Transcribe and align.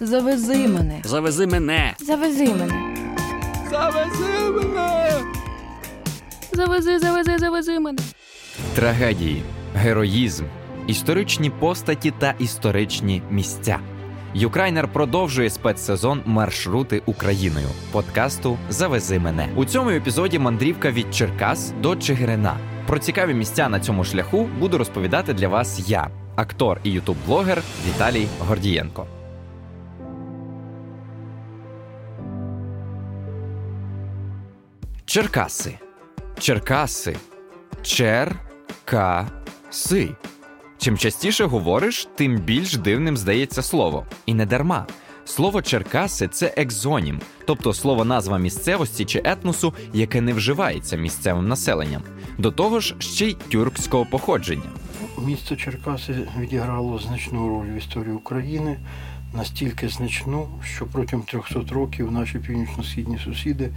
Завези 0.00 0.68
мене. 0.68 1.00
Завези 1.04 1.46
мене. 1.46 1.94
Завези 1.98 2.46
мене. 2.46 2.96
Завези 3.70 4.50
мене. 4.50 5.10
Завези, 6.52 6.98
завези, 6.98 7.38
завези 7.38 7.80
мене. 7.80 7.98
Трагедії, 8.74 9.42
героїзм, 9.74 10.44
історичні 10.86 11.50
постаті 11.50 12.12
та 12.18 12.34
історичні 12.38 13.22
місця. 13.30 13.78
Юкрайнер 14.34 14.88
продовжує 14.92 15.50
спецсезон 15.50 16.22
Маршрути 16.24 17.02
Україною 17.06 17.68
подкасту 17.92 18.58
Завези 18.68 19.18
мене 19.18 19.48
у 19.56 19.64
цьому 19.64 19.90
епізоді. 19.90 20.38
Мандрівка 20.38 20.90
від 20.90 21.14
Черкас 21.14 21.72
до 21.82 21.96
Чигирина. 21.96 22.56
Про 22.86 22.98
цікаві 22.98 23.34
місця 23.34 23.68
на 23.68 23.80
цьому 23.80 24.04
шляху 24.04 24.48
буду 24.60 24.78
розповідати 24.78 25.34
для 25.34 25.48
вас 25.48 25.88
я, 25.88 26.08
актор 26.36 26.80
і 26.84 26.90
ютуб-блогер 26.90 27.62
Віталій 27.88 28.26
Гордієнко. 28.48 29.06
Черкаси. 35.06 35.78
Черкаси. 36.38 37.16
Чер-ка-си. 37.82 39.34
Чим 40.78 40.98
частіше 40.98 41.44
говориш, 41.44 42.08
тим 42.14 42.36
більш 42.38 42.76
дивним 42.76 43.16
здається 43.16 43.62
слово. 43.62 44.06
І 44.26 44.34
не 44.34 44.46
дарма. 44.46 44.86
Слово 45.24 45.62
Черкаси 45.62 46.28
це 46.28 46.54
екзонім, 46.56 47.20
тобто 47.44 47.72
слово 47.72 48.04
назва 48.04 48.38
місцевості 48.38 49.04
чи 49.04 49.22
етносу, 49.24 49.74
яке 49.92 50.20
не 50.20 50.32
вживається 50.32 50.96
місцевим 50.96 51.48
населенням. 51.48 52.02
До 52.38 52.50
того 52.50 52.80
ж, 52.80 52.94
ще 52.98 53.26
й 53.26 53.34
тюркського 53.34 54.06
походження. 54.06 54.70
Місто 55.18 55.56
Черкаси 55.56 56.28
відіграло 56.38 56.98
значну 56.98 57.48
роль 57.48 57.66
в 57.66 57.76
історії 57.76 58.14
України, 58.14 58.78
настільки 59.36 59.88
значну, 59.88 60.48
що 60.64 60.86
протягом 60.86 61.26
300 61.26 61.74
років 61.74 62.12
наші 62.12 62.38
північно-східні 62.38 63.18
сусіди 63.24 63.70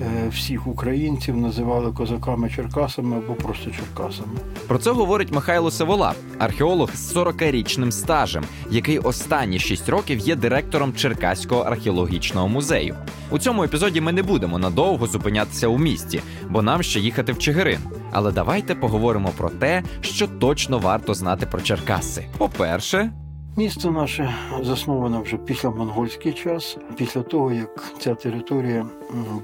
е, 0.00 0.28
всіх 0.28 0.66
українців 0.66 1.36
називали 1.36 1.92
козаками 1.92 2.50
Черкасами 2.50 3.16
або 3.16 3.34
просто 3.34 3.70
Черкасами. 3.70 4.32
Про 4.66 4.78
це 4.78 4.90
говорить 4.90 5.32
Михайло 5.32 5.70
Севолап, 5.70 6.16
археолог 6.38 6.90
з 6.94 7.16
40-річним 7.16 7.90
стажем, 7.90 8.44
який 8.70 8.98
останні 8.98 9.58
6 9.58 9.88
років 9.88 10.18
є 10.18 10.36
директором 10.36 10.94
Черкаського 10.94 11.62
археологічного 11.62 12.48
музею. 12.48 12.96
У 13.30 13.38
цьому 13.38 13.64
епізоді 13.64 14.00
ми 14.00 14.12
не 14.12 14.22
будемо 14.22 14.58
надовго 14.58 15.06
зупинятися 15.06 15.68
у 15.68 15.78
місті, 15.78 16.20
бо 16.48 16.62
нам 16.62 16.82
ще 16.82 17.00
їхати 17.00 17.32
в 17.32 17.38
Чигирин. 17.38 17.80
Але 18.12 18.32
давайте 18.32 18.74
поговоримо 18.74 19.28
про 19.36 19.50
те, 19.50 19.82
що 20.00 20.26
точно 20.26 20.78
варто 20.78 21.14
знати 21.14 21.46
про 21.46 21.60
Черкаси. 21.60 22.26
По-перше, 22.38 23.12
Місто 23.56 23.90
наше 23.90 24.34
засноване 24.62 25.18
вже 25.18 25.36
після 25.36 25.70
монгольський 25.70 26.32
час, 26.32 26.76
після 26.96 27.22
того 27.22 27.52
як 27.52 27.92
ця 27.98 28.14
територія 28.14 28.86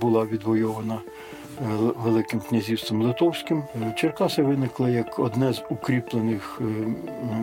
була 0.00 0.25
відвойована 0.25 0.95
е, 0.95 1.65
Великим 1.97 2.41
князівством 2.41 3.03
Литовським. 3.03 3.65
Е, 3.83 3.95
Черкаси 3.97 4.42
виникли 4.42 4.92
як 4.92 5.19
одне 5.19 5.53
з 5.53 5.62
укріплених 5.70 6.61
е, 6.61 6.65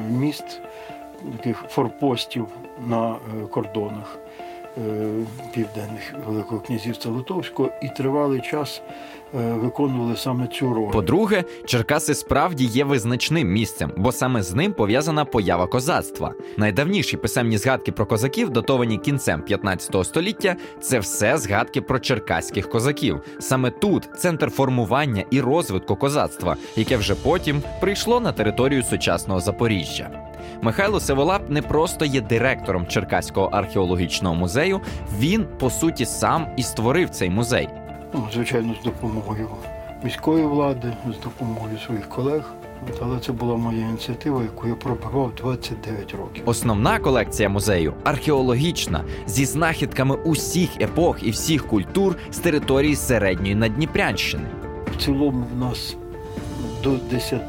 міст, 0.10 0.62
таких 1.38 1.58
форпостів 1.70 2.48
на 2.88 3.16
кордонах 3.52 4.20
південних 5.54 6.14
Великого 6.28 6.62
князівства 6.62 7.12
Литовського, 7.12 7.70
і 7.82 7.90
тривалий 7.98 8.42
час 8.42 8.82
е, 9.36 9.54
виконували 9.54 10.18
саме 10.18 10.48
цю 10.48 10.74
роль. 10.74 10.92
По-друге, 10.92 11.44
Черкаси 11.66 12.16
справді 12.16 12.66
є 12.66 12.84
визначним 12.84 13.48
місцем, 13.48 13.92
бо 13.98 14.12
саме 14.12 14.44
з 14.44 14.54
ним 14.54 14.74
пов'язана 14.74 15.26
поява 15.26 15.68
козацтва. 15.68 16.34
Найдавніші 16.58 17.18
писемні 17.18 17.58
згадки 17.58 17.92
про 17.92 18.06
козаків, 18.06 18.50
датовані 18.50 18.98
кінцем 18.98 19.42
15 19.42 20.06
століття, 20.06 20.56
це 20.82 21.00
все 21.00 21.38
згадки 21.38 21.82
про 21.82 22.00
черкаських 22.00 22.70
козаків. 22.70 23.22
Саме 23.40 23.72
тут 23.72 24.10
центр 24.18 24.50
формування 24.50 25.24
і 25.32 25.42
розвитку 25.42 25.96
козацтва, 25.96 26.56
яке 26.76 26.98
вже 26.98 27.16
потім 27.16 27.62
прийшло 27.82 28.20
на 28.20 28.32
територію 28.32 28.84
сучасного 28.84 29.40
Запоріжжя. 29.40 30.35
Михайло 30.62 31.00
Севолап 31.00 31.50
не 31.50 31.62
просто 31.62 32.06
є 32.06 32.22
директором 32.22 32.88
Черкаського 32.88 33.48
археологічного 33.48 34.36
музею, 34.36 34.82
він 35.20 35.46
по 35.60 35.70
суті 35.70 36.06
сам 36.06 36.48
і 36.58 36.64
створив 36.64 37.10
цей 37.10 37.30
музей. 37.30 37.70
Ну, 38.14 38.28
звичайно, 38.34 38.76
з 38.82 38.86
допомогою 38.86 39.50
міської 40.04 40.46
влади, 40.46 40.94
з 41.06 41.24
допомогою 41.24 41.78
своїх 41.86 42.10
колег. 42.10 42.54
Але 43.02 43.20
це 43.20 43.32
була 43.32 43.56
моя 43.56 43.80
ініціатива, 43.80 44.42
яку 44.42 44.68
я 44.68 44.76
пробивав 44.76 45.36
29 45.36 46.12
років. 46.12 46.44
Основна 46.46 47.00
колекція 47.00 47.50
музею 47.50 47.94
археологічна, 48.04 49.04
зі 49.28 49.46
знахідками 49.46 50.16
усіх 50.16 50.82
епох 50.82 51.24
і 51.24 51.32
всіх 51.32 51.68
культур 51.68 52.16
з 52.32 52.38
території 52.38 52.96
середньої 52.96 53.56
Надніпрянщини. 53.56 54.46
В 54.98 55.02
цілому 55.04 55.46
в 55.56 55.60
нас 55.60 55.96
до 56.84 56.98
10 57.12 57.42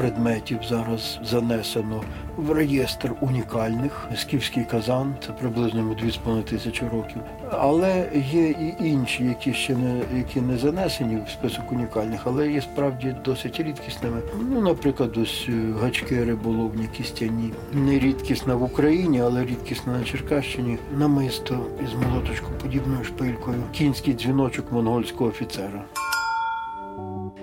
предметів 0.00 0.58
зараз 0.68 1.18
занесено 1.24 2.02
в 2.36 2.52
реєстр 2.52 3.12
унікальних. 3.20 4.08
Скіфський 4.16 4.64
казан 4.64 5.14
це 5.26 5.32
приблизно 5.32 5.80
йому 5.80 5.94
2,5 5.94 6.42
тисячі 6.42 6.86
років. 6.92 7.22
Але 7.50 8.08
є 8.32 8.48
і 8.48 8.74
інші, 8.80 9.24
які 9.24 9.52
ще 9.52 9.76
не 9.76 10.00
які 10.16 10.40
не 10.40 10.58
занесені 10.58 11.18
в 11.26 11.30
список 11.30 11.72
унікальних, 11.72 12.20
але 12.24 12.52
є 12.52 12.60
справді 12.60 13.16
досить 13.24 13.60
рідкісними. 13.60 14.20
Ну, 14.50 14.60
наприклад, 14.60 15.16
ось 15.16 15.46
е, 15.48 15.52
гачки 15.82 16.24
риболовні, 16.24 16.88
кістяні. 16.96 17.52
Не 17.72 17.98
рідкісна 17.98 18.54
в 18.54 18.62
Україні, 18.62 19.20
але 19.20 19.44
рідкісна 19.44 19.98
на 19.98 20.04
Черкащині. 20.04 20.78
Намисто 20.96 21.66
із 21.84 21.94
молоточкоподібною 21.94 23.04
шпилькою. 23.04 23.62
Кінський 23.72 24.14
дзвіночок 24.14 24.72
монгольського 24.72 25.30
офіцера. 25.30 25.84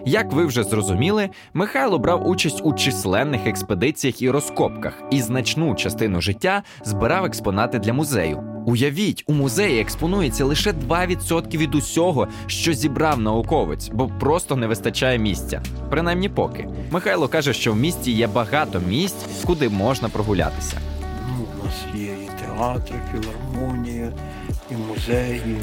Як 0.07 0.33
ви 0.33 0.45
вже 0.45 0.63
зрозуміли, 0.63 1.29
Михайло 1.53 1.99
брав 1.99 2.27
участь 2.27 2.61
у 2.63 2.73
численних 2.73 3.47
експедиціях 3.47 4.21
і 4.21 4.29
розкопках 4.29 4.93
і 5.11 5.21
значну 5.21 5.75
частину 5.75 6.21
життя 6.21 6.63
збирав 6.83 7.25
експонати 7.25 7.79
для 7.79 7.93
музею. 7.93 8.43
Уявіть, 8.65 9.23
у 9.27 9.33
музеї 9.33 9.81
експонується 9.81 10.45
лише 10.45 10.71
2% 10.71 11.57
від 11.57 11.75
усього, 11.75 12.27
що 12.45 12.73
зібрав 12.73 13.19
науковець, 13.19 13.89
бо 13.93 14.07
просто 14.19 14.55
не 14.55 14.67
вистачає 14.67 15.17
місця. 15.17 15.61
Принаймні 15.89 16.29
поки. 16.29 16.67
Михайло 16.91 17.27
каже, 17.27 17.53
що 17.53 17.73
в 17.73 17.77
місті 17.77 18.11
є 18.11 18.27
багато 18.27 18.81
місць, 18.87 19.25
куди 19.45 19.69
можна 19.69 20.09
прогулятися. 20.09 20.77
Ну, 21.27 21.45
у 21.61 21.65
нас 21.65 21.75
є 21.95 22.11
і 22.11 22.29
театр, 22.45 22.93
філармонія, 23.11 24.11
і 24.71 24.73
музеї. 24.73 25.57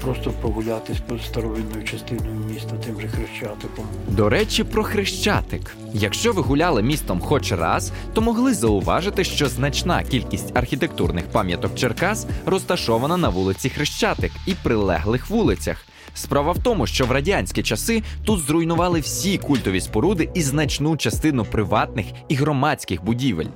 Просто 0.00 0.30
прогулятись 0.30 0.98
по 1.08 1.18
старовинною 1.18 1.84
частиною 1.84 2.40
міста, 2.52 2.70
тим 2.86 3.00
же 3.00 3.08
Хрещатиком. 3.08 3.84
До 4.08 4.28
речі, 4.28 4.64
про 4.64 4.84
хрещатик. 4.84 5.76
Якщо 5.92 6.32
ви 6.32 6.42
гуляли 6.42 6.82
містом 6.82 7.20
хоч 7.20 7.52
раз, 7.52 7.92
то 8.14 8.20
могли 8.20 8.54
зауважити, 8.54 9.24
що 9.24 9.48
значна 9.48 10.02
кількість 10.02 10.56
архітектурних 10.56 11.24
пам'яток 11.24 11.74
Черкас 11.74 12.26
розташована 12.46 13.16
на 13.16 13.28
вулиці 13.28 13.68
Хрещатик 13.68 14.32
і 14.46 14.54
прилеглих 14.54 15.30
вулицях. 15.30 15.86
Справа 16.14 16.52
в 16.52 16.58
тому, 16.58 16.86
що 16.86 17.06
в 17.06 17.10
радянські 17.12 17.62
часи 17.62 18.02
тут 18.24 18.40
зруйнували 18.40 19.00
всі 19.00 19.38
культові 19.38 19.80
споруди 19.80 20.28
і 20.34 20.42
значну 20.42 20.96
частину 20.96 21.44
приватних 21.44 22.06
і 22.28 22.34
громадських 22.34 23.04
будівель. 23.04 23.46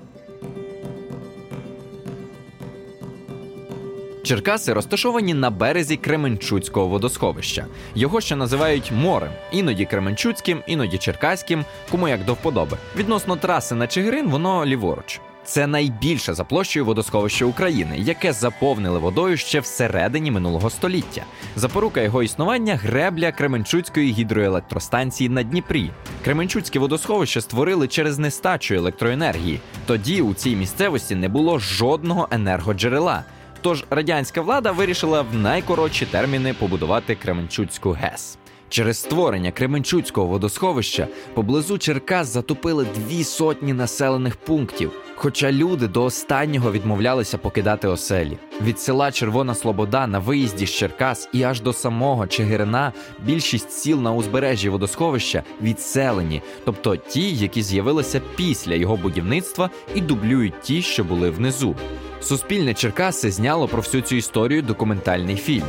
Черкаси 4.23 4.73
розташовані 4.73 5.35
на 5.35 5.51
березі 5.51 5.97
Кременчуцького 5.97 6.87
водосховища. 6.87 7.67
Його 7.95 8.21
ще 8.21 8.37
називають 8.37 8.93
морем, 8.93 9.31
іноді 9.53 9.85
Кременчуцьким, 9.85 10.63
іноді 10.67 10.99
Черкаським, 10.99 11.65
кому 11.91 12.09
як 12.09 12.25
до 12.25 12.35
вподоби. 12.35 12.77
Відносно 12.97 13.37
траси 13.37 13.75
на 13.75 13.87
Чигирин, 13.87 14.29
воно 14.29 14.67
ліворуч. 14.67 15.21
Це 15.45 15.67
найбільше 15.67 16.35
за 16.35 16.45
площею 16.45 16.85
водосховище 16.85 17.45
України, 17.45 17.97
яке 17.99 18.33
заповнили 18.33 18.99
водою 18.99 19.37
ще 19.37 19.61
всередині 19.61 20.31
минулого 20.31 20.71
століття. 20.71 21.23
Запорука 21.57 22.01
його 22.01 22.23
існування 22.23 22.77
гребля 22.77 23.33
Кременчуцької 23.33 24.13
гідроелектростанції 24.13 25.29
на 25.29 25.43
Дніпрі. 25.43 25.91
Кременчуцьке 26.25 26.79
водосховище 26.79 27.41
створили 27.41 27.89
через 27.89 28.19
нестачу 28.19 28.75
електроенергії. 28.75 29.61
Тоді 29.87 30.23
у 30.23 30.35
цій 30.35 30.57
місцевості 30.57 31.15
не 31.15 31.29
було 31.29 31.59
жодного 31.59 32.29
енергоджерела. 32.31 33.25
Тож 33.61 33.85
радянська 33.91 34.41
влада 34.41 34.73
вирішила 34.73 35.23
в 35.23 35.35
найкоротші 35.35 36.07
терміни 36.07 36.55
побудувати 36.55 37.15
Кременчуцьку 37.15 37.91
ГЕС. 37.91 38.39
Через 38.71 38.99
створення 38.99 39.53
Кременчуцького 39.53 40.27
водосховища 40.27 41.09
поблизу 41.35 41.79
Черкас 41.79 42.33
затопили 42.33 42.87
дві 42.97 43.25
сотні 43.25 43.73
населених 43.73 44.37
пунктів. 44.37 44.93
Хоча 45.17 45.53
люди 45.53 45.89
до 45.89 46.05
останнього 46.05 46.73
відмовлялися 46.73 47.39
покидати 47.39 47.89
оселі. 47.89 48.39
Від 48.65 48.81
села 48.81 49.13
Червона 49.13 49.55
Слобода 49.55 50.07
на 50.07 50.19
виїзді 50.19 50.67
з 50.67 50.71
Черкас 50.71 51.29
і 51.33 51.43
аж 51.43 51.61
до 51.61 51.73
самого 51.73 52.27
Чигирина 52.27 52.93
більшість 53.25 53.73
сіл 53.73 54.01
на 54.01 54.13
узбережжі 54.13 54.69
водосховища 54.69 55.43
відселені, 55.63 56.43
тобто 56.65 56.97
ті, 56.97 57.35
які 57.35 57.63
з'явилися 57.63 58.21
після 58.37 58.75
його 58.75 58.97
будівництва 58.97 59.71
і 59.95 60.01
дублюють 60.01 60.61
ті, 60.61 60.83
що 60.83 61.05
були 61.05 61.31
внизу. 61.31 61.77
Суспільне 62.21 62.75
Черкаси 62.75 63.31
зняло 63.31 63.69
про 63.69 63.81
всю 63.81 64.03
цю 64.03 64.17
історію 64.17 64.63
документальний 64.63 65.37
фільм. 65.37 65.67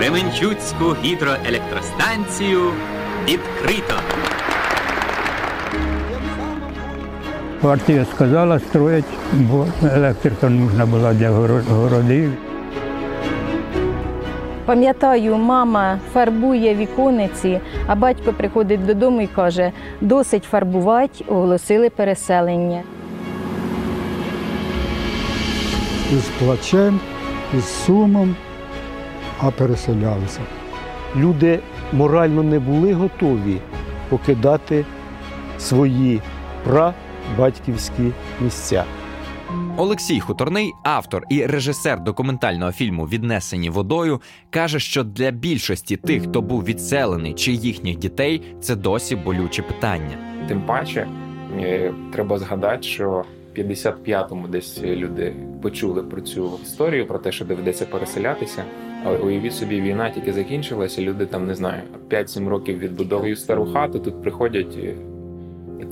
Кременчуцьку 0.00 0.96
гідроелектростанцію 1.04 2.60
відкрито. 3.28 3.94
Партія 7.60 8.06
сказала 8.14 8.58
строїть, 8.58 9.04
бо 9.32 9.66
електрика 9.94 10.48
нужна 10.48 10.86
була 10.86 11.14
для 11.14 11.30
горо- 11.30 11.62
городів. 11.70 12.32
Пам'ятаю, 14.66 15.36
мама 15.36 15.98
фарбує 16.12 16.74
вікониці, 16.74 17.60
а 17.86 17.94
батько 17.94 18.32
приходить 18.32 18.86
додому 18.86 19.20
і 19.20 19.26
каже: 19.26 19.72
досить 20.00 20.44
фарбувати, 20.44 21.24
оголосили 21.28 21.90
переселення. 21.90 22.82
із 26.12 26.24
плачем, 26.38 27.00
із 27.58 27.64
сумом, 27.84 28.36
а 29.42 29.50
переселялися. 29.50 30.40
люди 31.16 31.60
морально 31.92 32.42
не 32.42 32.58
були 32.58 32.92
готові 32.92 33.60
покидати 34.08 34.84
свої 35.58 36.20
прабатьківські 36.64 38.12
місця. 38.40 38.84
Олексій 39.76 40.20
Хуторний, 40.20 40.72
автор 40.84 41.22
і 41.30 41.46
режисер 41.46 42.00
документального 42.00 42.72
фільму 42.72 43.04
Віднесені 43.04 43.70
водою, 43.70 44.20
каже, 44.50 44.80
що 44.80 45.04
для 45.04 45.30
більшості 45.30 45.96
тих, 45.96 46.22
хто 46.22 46.42
був 46.42 46.64
відселений 46.64 47.34
чи 47.34 47.52
їхніх 47.52 47.98
дітей, 47.98 48.42
це 48.60 48.76
досі 48.76 49.16
болюче 49.16 49.62
питання. 49.62 50.18
Тим 50.48 50.62
паче, 50.62 51.06
е, 51.58 51.92
треба 52.12 52.38
згадати, 52.38 52.82
що 52.82 53.24
в 53.54 53.58
55-му 53.58 54.48
десь 54.48 54.82
люди 54.82 55.34
почули 55.62 56.02
про 56.02 56.20
цю 56.20 56.58
історію, 56.62 57.06
про 57.06 57.18
те, 57.18 57.32
що 57.32 57.44
доведеться 57.44 57.86
переселятися. 57.86 58.64
Але 59.04 59.18
уявіть 59.18 59.54
собі, 59.54 59.80
війна 59.80 60.10
тільки 60.10 60.32
закінчилася, 60.32 61.02
люди 61.02 61.26
там 61.26 61.46
не 61.46 61.54
знаю, 61.54 61.82
5-7 62.10 62.48
років 62.48 62.78
відбудовують 62.78 63.38
стару 63.38 63.66
хату, 63.72 63.98
тут 63.98 64.22
приходять 64.22 64.76
і, 64.76 64.94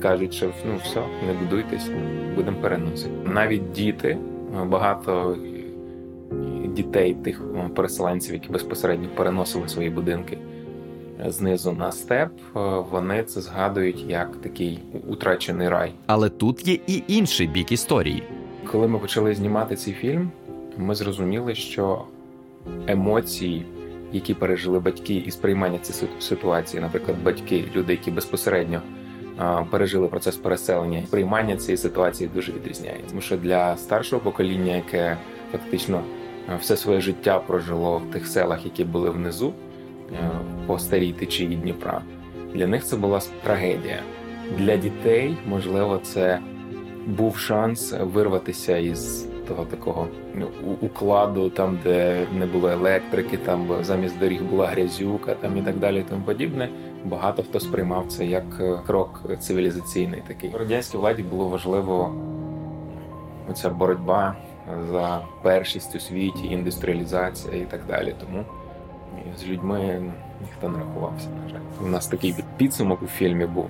кажуть, 0.01 0.33
що 0.33 0.45
ну 0.65 0.73
все, 0.83 0.99
не 0.99 1.33
будуйтесь, 1.33 1.89
будемо 2.35 2.57
переносити. 2.57 3.11
Навіть 3.25 3.71
діти, 3.71 4.17
е, 4.61 4.65
багато 4.65 5.37
е, 6.33 6.67
дітей 6.67 7.13
тих 7.13 7.41
е, 7.55 7.69
переселенців, 7.75 8.33
які 8.33 8.49
безпосередньо 8.49 9.07
переносили 9.15 9.67
свої 9.69 9.89
будинки 9.89 10.37
знизу 11.27 11.71
на 11.71 11.91
степ, 11.91 12.31
е, 12.55 12.59
вони 12.91 13.23
це 13.23 13.41
згадують 13.41 14.05
як 14.07 14.35
такий 14.35 14.79
утрачений 15.07 15.69
рай. 15.69 15.91
Але 16.05 16.29
тут 16.29 16.67
є 16.67 16.79
і 16.87 17.03
інший 17.07 17.47
бік 17.47 17.71
історії. 17.71 18.23
Коли 18.71 18.87
ми 18.87 18.99
почали 18.99 19.35
знімати 19.35 19.75
цей 19.75 19.93
фільм, 19.93 20.31
ми 20.77 20.95
зрозуміли, 20.95 21.55
що 21.55 22.05
емоції, 22.87 23.65
які 24.11 24.33
пережили 24.33 24.79
батьки 24.79 25.15
і 25.15 25.31
сприймання 25.31 25.79
цієї 25.79 26.21
ситуації, 26.21 26.81
наприклад, 26.81 27.17
батьки, 27.23 27.63
люди, 27.75 27.93
які 27.93 28.11
безпосередньо 28.11 28.81
пережили 29.69 30.07
процес 30.07 30.35
переселення, 30.37 31.03
сприймання 31.07 31.57
цієї 31.57 31.77
ситуації 31.77 32.29
дуже 32.33 32.51
відрізняється. 32.51 33.09
Тому 33.09 33.21
що 33.21 33.37
для 33.37 33.77
старшого 33.77 34.21
покоління, 34.21 34.75
яке 34.75 35.17
фактично 35.51 36.01
все 36.59 36.77
своє 36.77 37.01
життя 37.01 37.39
прожило 37.39 37.97
в 37.97 38.11
тих 38.11 38.27
селах, 38.27 38.65
які 38.65 38.83
були 38.83 39.09
внизу 39.09 39.53
е, 40.13 40.29
по 40.67 40.79
старій 40.79 41.11
течії 41.13 41.55
Дніпра, 41.55 42.01
для 42.53 42.67
них 42.67 42.85
це 42.85 42.97
була 42.97 43.21
трагедія. 43.43 43.99
Для 44.57 44.77
дітей, 44.77 45.37
можливо, 45.47 45.99
це 46.03 46.39
був 47.05 47.37
шанс 47.37 47.93
вирватися 47.99 48.77
із 48.77 49.28
того 49.49 49.65
такого 49.65 50.07
ну, 50.35 50.47
укладу, 50.81 51.49
там, 51.49 51.79
де 51.83 52.27
не 52.33 52.45
було 52.45 52.69
електрики, 52.69 53.37
там 53.37 53.67
замість 53.81 54.19
доріг 54.19 54.43
була 54.43 54.67
грязюка, 54.67 55.35
там 55.35 55.57
і 55.57 55.61
так 55.61 55.77
далі, 55.77 55.99
і 55.99 56.03
тому 56.03 56.21
подібне. 56.21 56.69
Багато 57.05 57.43
хто 57.43 57.59
сприймав 57.59 58.05
це 58.07 58.25
як 58.25 58.43
е, 58.59 58.79
крок 58.87 59.21
цивілізаційний 59.39 60.23
такий. 60.27 60.51
Радянській 60.59 60.97
владі 60.97 61.23
було 61.23 61.47
важливо 61.47 62.15
оця 63.49 63.69
боротьба 63.69 64.35
за 64.91 65.21
першість 65.41 65.95
у 65.95 65.99
світі, 65.99 66.47
індустріалізація 66.47 67.55
і 67.55 67.65
так 67.65 67.81
далі. 67.87 68.15
Тому 68.19 68.43
з 69.37 69.47
людьми 69.47 70.01
ніхто 70.41 70.69
не 70.69 70.79
рахувався. 70.79 71.27
На 71.43 71.49
жаль, 71.49 71.85
у 71.85 71.87
нас 71.87 72.07
такий 72.07 72.35
підсумок 72.57 73.03
у 73.03 73.07
фільмі 73.07 73.45
був, 73.45 73.69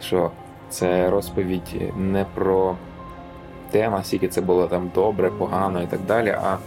що 0.00 0.30
це 0.68 1.10
розповідь 1.10 1.92
не 1.96 2.26
про 2.34 2.76
те, 3.70 3.90
наскільки 3.90 4.28
це 4.28 4.40
було 4.40 4.66
там 4.66 4.90
добре, 4.94 5.30
погано 5.30 5.82
і 5.82 5.86
так 5.86 6.00
далі, 6.06 6.28
а 6.28 6.58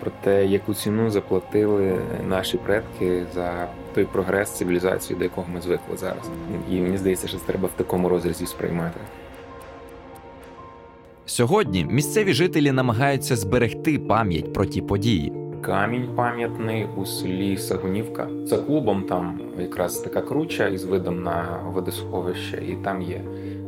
про 0.00 0.10
те, 0.20 0.46
яку 0.46 0.74
ціну 0.74 1.10
заплатили 1.10 1.98
наші 2.28 2.56
предки 2.56 3.26
за 3.34 3.68
той 3.94 4.04
прогрес 4.04 4.50
цивілізації, 4.50 5.18
до 5.18 5.24
якого 5.24 5.46
ми 5.54 5.60
звикли 5.60 5.96
зараз. 5.96 6.30
І 6.70 6.80
мені 6.80 6.98
здається, 6.98 7.28
що 7.28 7.38
це 7.38 7.44
треба 7.46 7.68
в 7.68 7.76
такому 7.76 8.08
розрізі 8.08 8.46
сприймати. 8.46 9.00
Сьогодні 11.26 11.84
місцеві 11.84 12.32
жителі 12.32 12.72
намагаються 12.72 13.36
зберегти 13.36 13.98
пам'ять 13.98 14.52
про 14.52 14.66
ті 14.66 14.82
події. 14.82 15.32
Камінь 15.60 16.08
пам'ятний 16.16 16.86
у 16.96 17.06
селі 17.06 17.56
Сагунівка. 17.56 18.28
За 18.44 18.58
клубом 18.58 19.02
там 19.02 19.40
якраз 19.58 19.98
така 19.98 20.20
круча 20.20 20.68
із 20.68 20.84
видом 20.84 21.22
на 21.22 21.60
водосховище, 21.72 22.62
і 22.68 22.72
там 22.84 23.02
є 23.02 23.20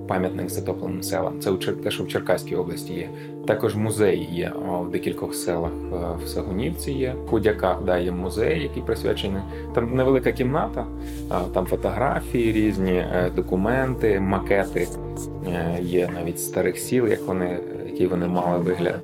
пам'ятник 0.08 0.50
затопленим 0.50 1.02
селам. 1.02 1.40
Це 1.40 1.50
у 1.50 1.56
те, 1.56 1.90
що 1.90 2.04
в 2.04 2.08
Черкаській 2.08 2.56
області 2.56 2.92
є. 2.92 3.08
Також 3.46 3.74
музей 3.74 4.28
є 4.32 4.52
в 4.80 4.90
декількох 4.90 5.34
селах 5.34 5.72
е, 5.72 6.24
в 6.24 6.28
Сагунівці 6.28 6.92
є. 6.92 7.14
В 7.26 7.28
Худяках 7.28 7.82
да, 7.84 7.98
є 7.98 8.12
музей, 8.12 8.62
який 8.62 8.82
присвячений. 8.82 9.42
Там 9.74 9.94
невелика 9.94 10.32
кімната, 10.32 10.86
там 11.54 11.66
фотографії 11.66 12.52
різні, 12.52 12.92
е, 12.92 13.30
документи, 13.36 14.20
макети. 14.20 14.88
Е, 15.46 15.78
Є 15.82 16.10
навіть 16.14 16.40
старих 16.40 16.78
сіл, 16.78 17.08
як 17.08 17.20
вони, 17.26 17.58
який 17.86 18.06
вони 18.06 18.26
мали 18.26 18.58
вигляд. 18.58 19.00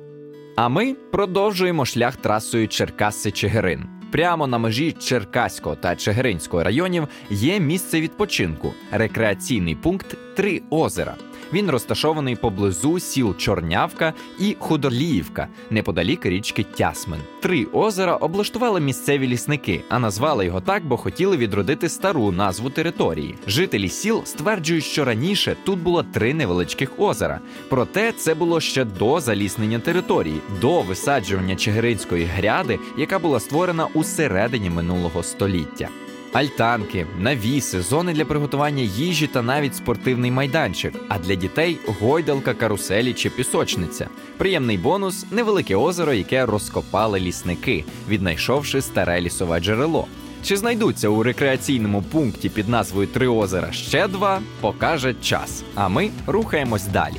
А 0.55 0.69
ми 0.69 0.95
продовжуємо 1.11 1.85
шлях 1.85 2.15
трасою 2.15 2.67
Черкаси-Чигирин. 2.67 4.00
Прямо 4.11 4.47
на 4.47 4.57
межі 4.57 4.91
Черкаського 4.91 5.75
та 5.75 5.95
Чигиринського 5.95 6.63
районів 6.63 7.07
є 7.29 7.59
місце 7.59 8.01
відпочинку 8.01 8.73
рекреаційний 8.91 9.75
пункт 9.75 10.17
Три 10.35 10.61
озера. 10.69 11.15
Він 11.53 11.69
розташований 11.69 12.35
поблизу 12.35 12.99
сіл 12.99 13.35
Чорнявка 13.37 14.13
і 14.39 14.55
Худорліївка, 14.59 15.47
неподалік 15.69 16.25
річки 16.25 16.63
Тясмин. 16.63 17.19
Три 17.41 17.65
озера 17.73 18.15
облаштували 18.15 18.79
місцеві 18.79 19.27
лісники, 19.27 19.83
а 19.89 19.99
назвали 19.99 20.45
його 20.45 20.61
так, 20.61 20.85
бо 20.85 20.97
хотіли 20.97 21.37
відродити 21.37 21.89
стару 21.89 22.31
назву 22.31 22.69
території. 22.69 23.35
Жителі 23.47 23.89
сіл 23.89 24.25
стверджують, 24.25 24.83
що 24.83 25.05
раніше 25.05 25.55
тут 25.63 25.79
було 25.79 26.03
три 26.03 26.33
невеличких 26.33 26.99
озера. 26.99 27.39
Проте 27.69 28.11
це 28.11 28.35
було 28.35 28.59
ще 28.59 28.85
до 28.85 29.19
заліснення 29.19 29.79
території, 29.79 30.41
до 30.61 30.81
висаджування 30.81 31.55
Чигиринської 31.55 32.25
гряди, 32.25 32.79
яка 32.97 33.19
була 33.19 33.39
створена 33.39 33.87
у 33.93 34.03
середині 34.03 34.69
минулого 34.69 35.23
століття. 35.23 35.89
Альтанки, 36.33 37.07
навіси, 37.19 37.81
зони 37.81 38.13
для 38.13 38.25
приготування 38.25 38.83
їжі 38.83 39.27
та 39.27 39.41
навіть 39.41 39.75
спортивний 39.75 40.31
майданчик. 40.31 40.93
А 41.09 41.19
для 41.19 41.35
дітей 41.35 41.77
гойдалка, 41.99 42.53
каруселі 42.53 43.13
чи 43.13 43.29
пісочниця. 43.29 44.07
Приємний 44.37 44.77
бонус 44.77 45.25
невелике 45.31 45.75
озеро, 45.75 46.13
яке 46.13 46.45
розкопали 46.45 47.19
лісники, 47.19 47.85
віднайшовши 48.09 48.81
старе 48.81 49.21
лісове 49.21 49.59
джерело. 49.59 50.07
Чи 50.43 50.57
знайдуться 50.57 51.09
у 51.09 51.23
рекреаційному 51.23 52.01
пункті 52.01 52.49
під 52.49 52.69
назвою 52.69 53.07
Три 53.07 53.27
озера 53.27 53.71
ще 53.71 54.07
два, 54.07 54.41
покаже 54.61 55.15
час. 55.21 55.63
А 55.75 55.89
ми 55.89 56.09
рухаємось 56.27 56.85
далі. 56.85 57.17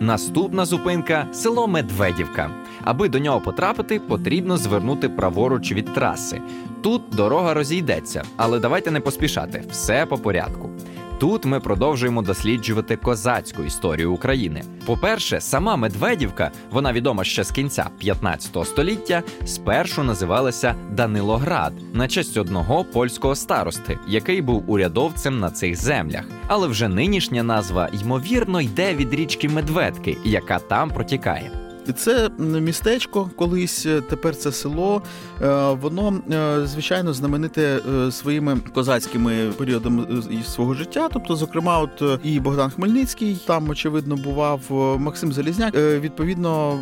Наступна 0.00 0.64
зупинка 0.64 1.28
село 1.32 1.68
Медведівка. 1.68 2.50
Аби 2.84 3.08
до 3.08 3.18
нього 3.18 3.40
потрапити, 3.40 4.00
потрібно 4.00 4.56
звернути 4.56 5.08
праворуч 5.08 5.72
від 5.72 5.94
траси. 5.94 6.40
Тут 6.82 7.02
дорога 7.12 7.54
розійдеться, 7.54 8.22
але 8.36 8.58
давайте 8.58 8.90
не 8.90 9.00
поспішати, 9.00 9.64
все 9.70 10.06
по 10.06 10.18
порядку. 10.18 10.70
Тут 11.18 11.44
ми 11.44 11.60
продовжуємо 11.60 12.22
досліджувати 12.22 12.96
козацьку 12.96 13.62
історію 13.62 14.12
України. 14.12 14.62
По-перше, 14.86 15.40
сама 15.40 15.76
Медведівка, 15.76 16.50
вона 16.70 16.92
відома 16.92 17.24
ще 17.24 17.44
з 17.44 17.50
кінця 17.50 17.90
15 17.98 18.66
століття, 18.66 19.22
спершу 19.44 20.02
називалася 20.02 20.74
Данилоград 20.90 21.72
на 21.92 22.08
честь 22.08 22.36
одного 22.36 22.84
польського 22.84 23.34
старости, 23.34 23.98
який 24.08 24.42
був 24.42 24.70
урядовцем 24.70 25.40
на 25.40 25.50
цих 25.50 25.76
землях. 25.76 26.24
Але 26.46 26.68
вже 26.68 26.88
нинішня 26.88 27.42
назва 27.42 27.88
ймовірно 28.02 28.60
йде 28.60 28.94
від 28.94 29.14
річки 29.14 29.48
Медведки, 29.48 30.16
яка 30.24 30.58
там 30.58 30.90
протікає. 30.90 31.67
Це 31.96 32.30
містечко 32.38 33.30
колись, 33.36 33.86
е, 33.86 34.00
тепер 34.00 34.36
це 34.36 34.52
село. 34.52 35.02
Е, 35.42 35.46
Воно, 35.80 36.20
е, 36.32 36.66
звичайно, 36.66 37.12
знамените 37.12 37.78
своїми 38.10 38.56
козацькими 38.74 39.52
періодами 39.58 40.22
свого 40.46 40.74
життя. 40.74 41.08
Тобто, 41.12 41.36
зокрема, 41.36 41.78
от 41.78 42.20
і 42.24 42.40
Богдан 42.40 42.70
Хмельницький 42.70 43.38
там, 43.46 43.68
очевидно, 43.68 44.16
бував 44.16 44.60
Максим 45.00 45.32
Залізняк. 45.32 45.74
Відповідно, 45.74 46.80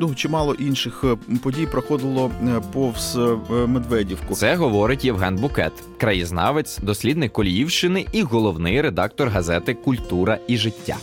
ну 0.00 0.14
чимало 0.14 0.54
інших 0.54 1.04
подій 1.42 1.66
проходило 1.66 2.30
повз 2.72 3.18
Медведівку. 3.66 4.34
Це 4.34 4.56
говорить 4.56 5.04
Євген 5.04 5.36
Букет, 5.36 5.72
краєзнавець, 5.98 6.78
дослідник 6.78 7.32
Коліївщини 7.32 8.06
і 8.12 8.22
головний 8.22 8.80
редактор 8.80 9.28
газети 9.28 9.74
Культура 9.74 10.38
і 10.48 10.56
життя. 10.56 10.96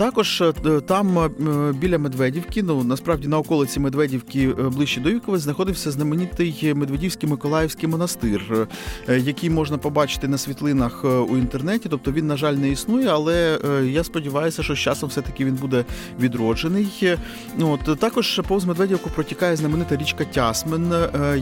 Також 0.00 0.40
е, 0.40 0.52
там 0.80 1.18
е, 1.18 1.28
біля 1.72 1.98
Медведівки, 1.98 2.62
ну 2.62 2.84
насправді 2.84 3.28
на 3.28 3.38
околиці 3.38 3.80
Медведівки 3.80 4.48
е, 4.48 4.52
ближче 4.52 5.00
до 5.00 5.10
Вікови, 5.10 5.38
знаходився 5.38 5.90
знаменитий 5.90 6.72
Медведівський 6.74 7.28
Миколаївський 7.28 7.88
монастир, 7.88 8.68
який 9.08 9.50
можна 9.50 9.78
побачити 9.78 10.28
на 10.28 10.38
світлинах 10.38 11.04
у 11.04 11.36
інтернеті. 11.36 11.88
Тобто 11.88 12.12
він, 12.12 12.26
на 12.26 12.36
жаль, 12.36 12.54
не 12.54 12.70
існує, 12.70 13.08
але 13.08 13.58
я 13.84 14.04
сподіваюся, 14.04 14.62
що 14.62 14.74
з 14.74 14.78
часом 14.78 15.08
все-таки 15.08 15.44
він 15.44 15.54
буде 15.54 15.84
відроджений. 16.20 16.88
Е, 17.02 17.18
От 17.60 18.00
також 18.00 18.40
повз 18.48 18.64
Медведівку 18.64 19.10
протікає 19.14 19.56
знаменита 19.56 19.96
річка 19.96 20.24
Тясмен, 20.24 20.92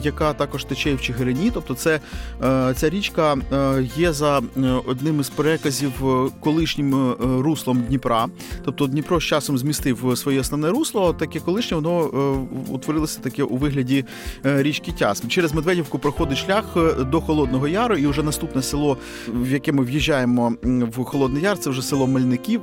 яка 0.03 0.33
також 0.33 0.65
тече 0.65 0.95
в 0.95 1.00
Чигирині. 1.00 1.50
Тобто, 1.55 1.75
це 1.75 2.00
ця 2.75 2.91
річка 2.91 3.37
є 3.97 4.12
за 4.12 4.43
одним 4.87 5.21
із 5.21 5.29
переказів 5.29 5.93
колишнім 6.41 7.15
руслом 7.19 7.83
Дніпра. 7.88 8.27
Тобто 8.64 8.87
Дніпро 8.87 9.21
з 9.21 9.25
часом 9.25 9.59
змістив 9.59 10.12
своє 10.17 10.40
основне 10.40 10.69
русло, 10.69 11.12
таке 11.12 11.40
колишнє 11.40 11.76
воно 11.76 12.05
е, 12.05 12.73
утворилося 12.73 13.21
таке 13.21 13.43
у 13.43 13.57
вигляді 13.57 14.05
е, 14.47 14.62
річки 14.62 14.93
Тясм. 14.93 15.28
Через 15.28 15.55
Медведівку 15.55 15.99
проходить 15.99 16.38
шлях 16.38 16.64
е, 16.76 17.05
до 17.05 17.21
Холодного 17.21 17.69
Яру, 17.69 17.97
і 17.97 18.07
вже 18.07 18.23
наступне 18.23 18.62
село, 18.62 18.97
в 19.28 19.50
яке 19.52 19.73
ми 19.73 19.85
в'їжджаємо 19.85 20.52
в 20.62 21.05
Холодний 21.05 21.43
Яр, 21.43 21.59
це 21.59 21.71
вже 21.71 21.83
село 21.83 22.07
Мельників. 22.07 22.61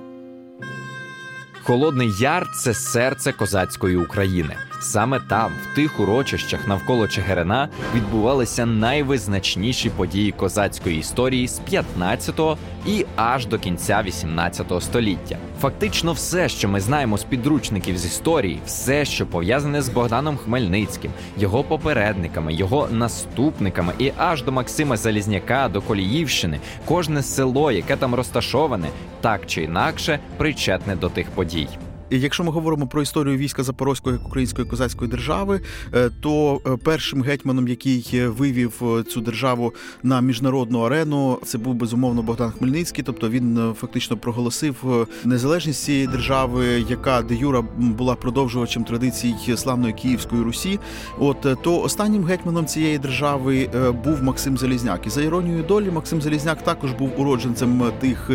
Холодний 1.64 2.10
Яр 2.20 2.48
це 2.64 2.74
серце 2.74 3.32
козацької 3.32 3.98
України. 3.98 4.56
Саме 4.82 5.20
там, 5.20 5.52
в 5.64 5.76
тих 5.76 6.00
урочищах 6.00 6.68
навколо 6.68 7.08
Чигирина, 7.08 7.70
відбувалися 7.96 8.66
найвизначніші 8.66 9.90
події 9.90 10.32
козацької 10.32 11.00
історії 11.00 11.48
з 11.48 11.62
15-го 11.72 12.58
і 12.86 13.06
аж 13.16 13.46
до 13.46 13.60
кінця 13.60 14.04
18-го 14.08 14.82
століття. 14.82 15.38
Фактично, 15.62 16.14
все, 16.14 16.50
що 16.50 16.70
ми 16.70 16.82
знаємо 16.82 17.18
з 17.18 17.24
підручників 17.24 17.98
з 17.98 18.06
історії, 18.06 18.60
все, 18.66 19.06
що 19.06 19.26
пов'язане 19.26 19.82
з 19.82 19.90
Богданом 19.90 20.38
Хмельницьким, 20.38 21.12
його 21.38 21.64
попередниками, 21.64 22.54
його 22.54 22.88
наступниками, 22.92 23.94
і 24.00 24.12
аж 24.18 24.44
до 24.44 24.52
Максима 24.52 24.98
Залізняка, 24.98 25.70
до 25.70 25.82
Коліївщини, 25.82 26.60
кожне 26.86 27.24
село, 27.24 27.72
яке 27.72 27.96
там 27.96 28.16
розташоване, 28.16 28.88
так 29.22 29.46
чи 29.46 29.64
інакше 29.64 30.20
причетне 30.38 30.96
до 30.96 31.10
тих 31.10 31.30
подій. 31.30 31.68
Якщо 32.10 32.44
ми 32.44 32.52
говоримо 32.52 32.88
про 32.88 33.02
історію 33.02 33.38
війська 33.38 33.64
Запорозької 33.64 34.16
як 34.16 34.28
української 34.28 34.68
козацької 34.68 35.12
держави, 35.12 35.62
е, 35.94 36.10
то 36.22 36.62
е, 36.66 36.78
першим 36.84 37.22
гетьманом, 37.22 37.68
який 37.68 38.10
е, 38.14 38.28
вивів 38.28 38.82
цю 39.10 39.22
державу 39.22 39.74
на 40.04 40.22
міжнародну 40.22 40.80
арену, 40.80 41.40
це 41.46 41.58
був 41.58 41.76
безумовно 41.76 42.22
Богдан 42.22 42.52
Хмельницький. 42.52 43.04
Тобто 43.04 43.30
він 43.30 43.74
фактично 43.80 44.18
проголосив 44.18 45.08
незалежність 45.26 45.84
цієї 45.84 46.08
держави, 46.08 46.86
яка 46.90 47.22
де 47.22 47.36
юра 47.36 47.62
була 47.78 48.16
продовжувачем 48.16 48.84
традицій 48.84 49.36
славної 49.56 49.94
Київської 49.94 50.44
Русі. 50.44 50.80
От 51.20 51.62
то 51.64 51.82
останнім 51.82 52.24
гетьманом 52.24 52.66
цієї 52.66 52.98
держави 52.98 53.70
був 54.04 54.24
Максим 54.24 54.58
Залізняк. 54.58 55.08
І 55.08 55.10
за 55.10 55.22
іронією 55.22 55.64
долі, 55.64 55.92
Максим 55.92 56.22
Залізняк 56.22 56.64
також 56.64 56.92
був 56.92 57.20
уродженцем 57.20 57.92
тих 58.00 58.32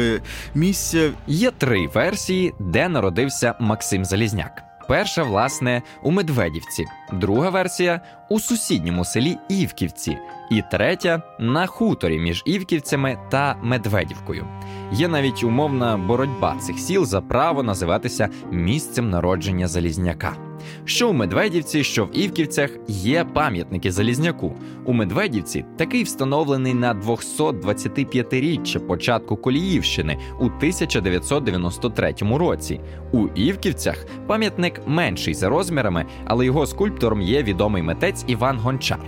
місць. 0.55 0.97
Є 1.27 1.51
три 1.51 1.89
версії, 1.95 2.53
де 2.59 2.89
народився 2.89 3.55
Максим 3.61 4.05
Залізняк. 4.05 4.65
Перша, 4.89 5.23
власне, 5.23 5.83
у 6.03 6.11
Медведівці, 6.11 6.85
друга 7.13 7.51
версія 7.51 8.01
у 8.29 8.41
сусідньому 8.41 9.05
селі 9.05 9.39
Івківці, 9.49 10.19
і 10.51 10.63
третя 10.71 11.23
на 11.39 11.67
хуторі 11.67 12.19
між 12.19 12.43
Івківцями 12.47 13.19
та 13.31 13.57
Медведівкою. 13.63 14.47
Є 14.93 15.09
навіть 15.09 15.45
умовна 15.45 15.97
боротьба 15.97 16.57
цих 16.57 16.79
сіл 16.79 17.05
за 17.05 17.21
право 17.21 17.63
називатися 17.63 18.29
місцем 18.51 19.11
народження 19.11 19.69
Залізняка. 19.69 20.50
Що 20.85 21.11
у 21.11 21.13
Медведівці, 21.13 21.85
що 21.85 22.05
в 22.05 22.19
Івківцях 22.19 22.71
є 22.89 23.25
пам'ятники 23.25 23.93
Залізняку. 23.93 24.57
У 24.85 24.93
Медведівці 24.93 25.65
такий 25.77 26.03
встановлений 26.03 26.75
на 26.75 26.95
225-річчя 26.95 28.79
початку 28.79 29.37
Коліївщини 29.37 30.19
у 30.41 30.45
1993 30.45 32.15
році. 32.21 32.81
У 33.13 33.27
Івківцях 33.35 34.07
пам'ятник 34.27 34.81
менший 34.87 35.35
за 35.35 35.49
розмірами, 35.49 36.07
але 36.25 36.45
його 36.45 36.67
скульптором 36.67 37.23
є 37.23 37.43
відомий 37.43 37.83
митець 37.83 38.25
Іван 38.27 38.59
Гончар. 38.59 39.01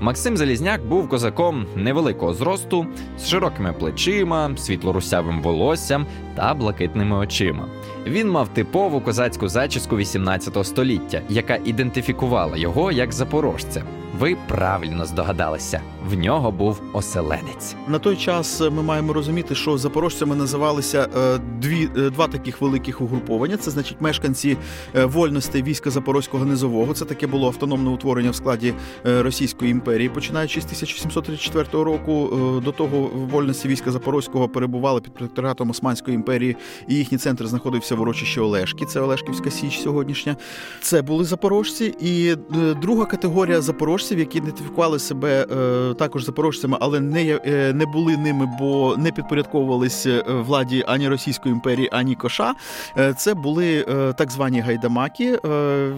Максим 0.00 0.36
Залізняк 0.36 0.86
був 0.86 1.08
козаком 1.08 1.66
невеликого 1.76 2.34
зросту, 2.34 2.86
з 3.18 3.28
широкими 3.28 3.72
плечима, 3.72 4.50
світлорусявим 4.56 5.42
волоссям 5.42 6.06
та 6.36 6.54
блакитними 6.54 7.16
очима. 7.16 7.68
Він 8.06 8.30
мав 8.30 8.48
типову 8.48 9.00
козацьку 9.00 9.48
зачіску 9.48 9.96
18 9.96 10.66
століття, 10.66 11.22
яка 11.28 11.58
ідентифікувала 11.64 12.56
його 12.56 12.92
як 12.92 13.12
запорожця. 13.12 13.82
Ви 14.18 14.36
правильно 14.48 15.06
здогадалися, 15.06 15.80
в 16.10 16.14
нього 16.14 16.50
був 16.50 16.82
оселедець. 16.92 17.76
На 17.88 17.98
той 17.98 18.16
час 18.16 18.60
е, 18.60 18.70
ми 18.70 18.82
маємо 18.82 19.12
розуміти, 19.12 19.54
що 19.54 19.78
запорожцями 19.78 20.36
називалися 20.36 21.08
е, 21.16 21.38
дві 21.60 21.88
е, 21.96 22.10
два 22.10 22.28
таких 22.28 22.60
великих 22.60 23.00
угруповання. 23.00 23.56
Це 23.56 23.70
значить 23.70 24.00
мешканці 24.00 24.56
вольностей 24.94 25.62
війська 25.62 25.90
Запорозького 25.90 26.44
низового. 26.44 26.94
Це 26.94 27.04
таке 27.04 27.26
було 27.26 27.46
автономне 27.46 27.90
утворення 27.90 28.30
в 28.30 28.34
складі 28.34 28.74
Російської 29.04 29.70
імперії, 29.70 30.08
починаючи 30.08 30.60
з 30.60 30.64
1734 30.64 31.84
року. 31.84 32.28
До 32.64 32.72
того 32.72 33.10
вольності 33.30 33.68
війська 33.68 33.90
Запорозького 33.90 34.48
перебували 34.48 35.00
під 35.00 35.14
протекторатом 35.14 35.70
Османської 35.70 36.14
імперії, 36.14 36.56
і 36.88 36.94
їхній 36.94 37.18
центр 37.18 37.46
знаходився 37.46 37.94
в 37.94 38.00
урочищі 38.00 38.40
Олешки. 38.40 38.86
Це 38.86 39.00
Олешківська 39.00 39.50
Січ 39.50 39.80
сьогоднішня. 39.80 40.36
Це 40.80 41.02
були 41.02 41.24
запорожці, 41.24 41.94
і 42.00 42.34
друга 42.82 43.04
категорія 43.04 43.60
запорожців, 43.60 44.18
які 44.18 44.38
ідентифікували 44.38 44.98
себе 44.98 45.46
також 45.94 46.24
запорожцями, 46.24 46.76
але 46.80 47.00
не, 47.00 47.40
е, 47.44 47.72
не 47.72 47.86
були 47.86 48.16
ними, 48.16 48.48
бо 48.58 48.96
не 48.98 49.12
підпорядковувались 49.12 50.06
е, 50.06 50.24
владі 50.28 50.84
ані 50.86 51.08
Російської 51.08 51.52
імперії, 51.54 51.88
ані 51.92 52.14
Коша. 52.14 52.54
Е, 52.98 53.14
Це 53.14 53.34
були 53.34 53.86
так 54.18 54.30
звані 54.30 54.60
гайдамаки, 54.60 55.38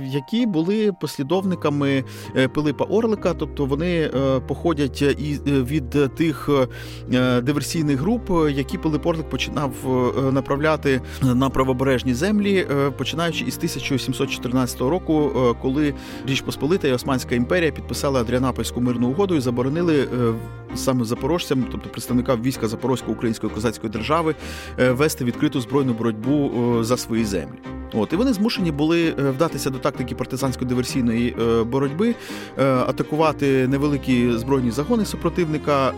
які 0.05 0.47
були 0.47 0.93
послідовниками 0.93 2.05
Пилипа 2.55 2.85
Орлика, 2.85 3.35
тобто 3.35 3.65
вони 3.67 4.11
походять 4.49 5.03
і 5.03 5.41
від 5.47 6.15
тих 6.15 6.51
диверсійних 7.43 8.01
груп, 8.01 8.31
які 8.51 8.79
Пилип 8.79 9.07
Орлик 9.07 9.31
починав 9.31 9.71
направляти 10.33 11.01
на 11.23 11.51
правобережні 11.51 12.15
землі, 12.15 12.67
починаючи 12.99 13.45
із 13.45 13.57
1714 13.57 14.81
року, 14.81 15.31
коли 15.63 15.95
Річ 16.27 16.41
Посполита 16.41 16.89
і 16.89 16.93
Османська 16.93 17.35
імперія 17.35 17.71
підписали 17.71 18.21
Адріанапольську 18.21 18.81
мирну 18.81 19.09
угоду 19.09 19.35
і 19.35 19.41
заборонили 19.41 19.84
е, 19.93 20.35
саме 20.77 21.05
запорожцям, 21.05 21.65
тобто 21.73 21.89
представникам 21.89 22.43
війська 22.43 22.69
Запорозької 22.69 23.17
української 23.17 23.53
козацької 23.53 23.93
держави, 23.93 24.35
е, 24.81 24.91
вести 24.91 25.25
відкриту 25.25 25.61
збройну 25.61 25.93
боротьбу 25.93 26.51
е, 26.81 26.85
за 26.85 26.97
свої 26.97 27.25
землі. 27.25 27.59
От 27.97 28.13
і 28.13 28.17
вони 28.17 28.33
змушені 28.33 28.71
були 28.71 29.11
вдатися 29.11 29.71
до 29.71 29.79
тактики 29.79 30.15
партизансько-диверсійної 30.15 31.43
е, 31.43 31.65
боротьби, 31.65 32.15
атакувати 32.57 33.69
невеликі 33.69 34.33
збройні 34.33 34.71
загони 34.71 35.05
супротивника, 35.05 35.93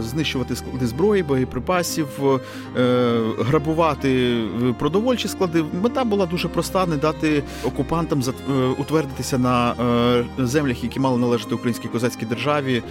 знищувати 0.00 0.56
склади 0.56 0.86
зброї, 0.86 1.22
боєприпасів, 1.22 2.06
грабувати 3.38 4.42
продовольчі 4.78 5.28
склади. 5.28 5.64
Мета 5.82 6.04
була 6.04 6.26
дуже 6.26 6.48
проста: 6.48 6.86
не 6.86 6.96
дати 6.96 7.42
окупантам 7.64 8.22
утвердитися 8.78 9.38
на 9.38 9.74
землях, 10.38 10.84
які 10.84 11.00
мали 11.00 11.18
належати 11.18 11.54
українській 11.54 11.88
козацькій 11.88 12.26
державі 12.26 12.82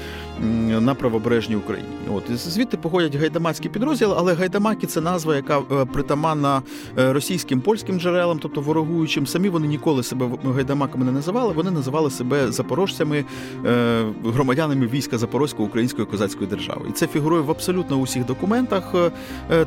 на 0.79 0.95
правобережній 0.95 1.55
Україні. 1.55 1.89
От 2.13 2.37
звідти 2.37 2.77
походять 2.77 3.15
гайдамацькі 3.15 3.69
підрозділи, 3.69 4.15
але 4.17 4.33
гайдамаки 4.33 4.87
це 4.87 5.01
назва, 5.01 5.35
яка 5.35 5.59
е, 5.59 5.85
притаманна 5.85 6.61
е, 6.97 7.13
російським 7.13 7.61
польським 7.61 7.99
джерелам. 7.99 8.39
тобто 8.39 8.61
ворогуючим. 8.61 9.27
Самі 9.27 9.49
вони 9.49 9.67
ніколи 9.67 10.03
себе 10.03 10.29
гайдамаками 10.55 11.05
не 11.05 11.11
називали. 11.11 11.53
Вони 11.53 11.71
називали 11.71 12.11
себе 12.11 12.51
запорожцями, 12.51 13.25
е, 13.65 14.05
громадянами 14.25 14.87
війська 14.87 15.17
Запорозької 15.17 15.67
української 15.67 16.07
козацької 16.07 16.49
держави. 16.49 16.81
І 16.89 16.91
це 16.91 17.07
фігурує 17.07 17.41
в 17.41 17.51
абсолютно 17.51 17.95
усіх 17.95 18.25
документах 18.25 18.93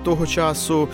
того 0.05 0.27
часу. 0.27 0.89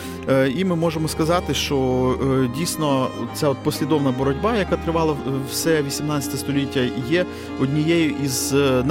І 0.56 0.64
ми 0.64 0.76
можемо 0.76 1.08
сказати, 1.08 1.54
що 1.54 2.16
дійсно 2.56 3.08
ця 3.34 3.48
от 3.48 3.56
послідовна 3.56 4.10
боротьба, 4.10 4.56
яка 4.56 4.76
тривала 4.76 5.16
все 5.50 5.82
18 5.82 6.38
століття, 6.38 6.80
є 7.10 7.26
однією 7.60 8.14
із 8.24 8.52
е, 8.54 8.82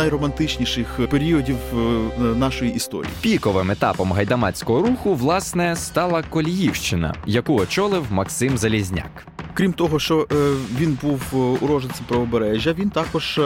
найромантичніших 0.77 1.09
періодів 1.09 1.57
е, 1.73 2.21
нашої 2.21 2.73
історії. 2.73 3.13
Піковим 3.21 3.71
етапом 3.71 4.11
гайдамацького 4.11 4.87
руху, 4.87 5.15
власне, 5.15 5.75
стала 5.75 6.23
Коліївщина, 6.23 7.13
яку 7.25 7.55
очолив 7.55 8.05
Максим 8.09 8.57
Залізняк. 8.57 9.25
Крім 9.53 9.73
того, 9.73 9.99
що 9.99 10.27
е, 10.31 10.35
він 10.79 10.97
був 11.01 11.21
е, 11.33 11.65
уроженцем 11.65 12.05
правобережжя, 12.07 12.73
він 12.73 12.89
також 12.89 13.41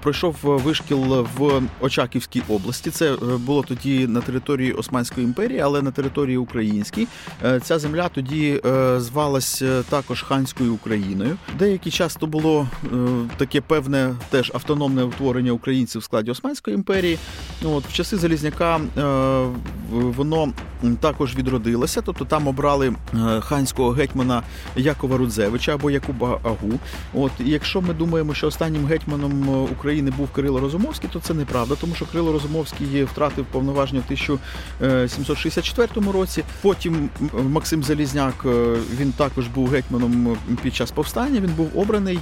пройшов 0.00 0.36
вишкіл 0.42 1.26
в 1.36 1.62
Очаківській 1.80 2.42
області. 2.48 2.90
Це 2.90 3.16
було 3.46 3.62
тоді 3.62 4.06
на 4.06 4.20
території 4.20 4.72
Османської 4.72 5.26
імперії, 5.26 5.60
але 5.60 5.82
на 5.82 5.90
території 5.90 6.36
українській. 6.36 7.06
Ця 7.62 7.78
земля 7.78 8.08
тоді 8.08 8.60
звалась 8.96 9.62
також 9.88 10.22
ханською 10.22 10.74
Україною. 10.74 11.36
Деякий 11.58 11.92
час 11.92 12.16
то 12.16 12.26
було 12.26 12.68
таке 13.36 13.60
певне 13.60 14.14
теж 14.30 14.52
автономне 14.54 15.02
утворення 15.02 15.52
українців 15.52 16.00
в 16.00 16.04
складі 16.04 16.30
Османської 16.36 16.74
імперії. 16.74 17.18
От 17.64 17.84
в 17.84 17.92
часи 17.92 18.16
Залізняка 18.16 18.76
е, 18.76 18.80
воно 19.90 20.52
також 21.00 21.36
відродилося, 21.36 22.02
тобто 22.02 22.24
там 22.24 22.48
обрали 22.48 22.88
е, 22.88 22.94
ханського 23.40 23.90
гетьмана 23.90 24.42
Якова 24.76 25.16
Рудзевича 25.16 25.74
або 25.74 25.90
Якуба 25.90 26.40
Агу. 26.44 26.72
От 27.14 27.32
якщо 27.38 27.80
ми 27.80 27.94
думаємо, 27.94 28.34
що 28.34 28.46
останнім 28.46 28.86
гетьманом 28.86 29.50
е, 29.50 29.52
України 29.52 30.12
був 30.16 30.30
Кирило 30.30 30.60
Розумовський, 30.60 31.10
то 31.12 31.20
це 31.20 31.34
неправда, 31.34 31.74
тому 31.80 31.94
що 31.94 32.06
Кирило 32.06 32.32
Розумовський 32.32 33.04
втратив 33.04 33.44
повноваження 33.44 34.00
в 34.00 34.04
1764 34.04 36.12
році. 36.12 36.44
Потім 36.62 37.08
Максим 37.48 37.82
Залізняк 37.82 38.46
він 39.00 39.12
також 39.12 39.46
був 39.46 39.68
гетьманом 39.68 40.36
під 40.62 40.74
час 40.74 40.90
повстання. 40.90 41.40
Він 41.40 41.50
був 41.56 41.78
обраний 41.78 42.18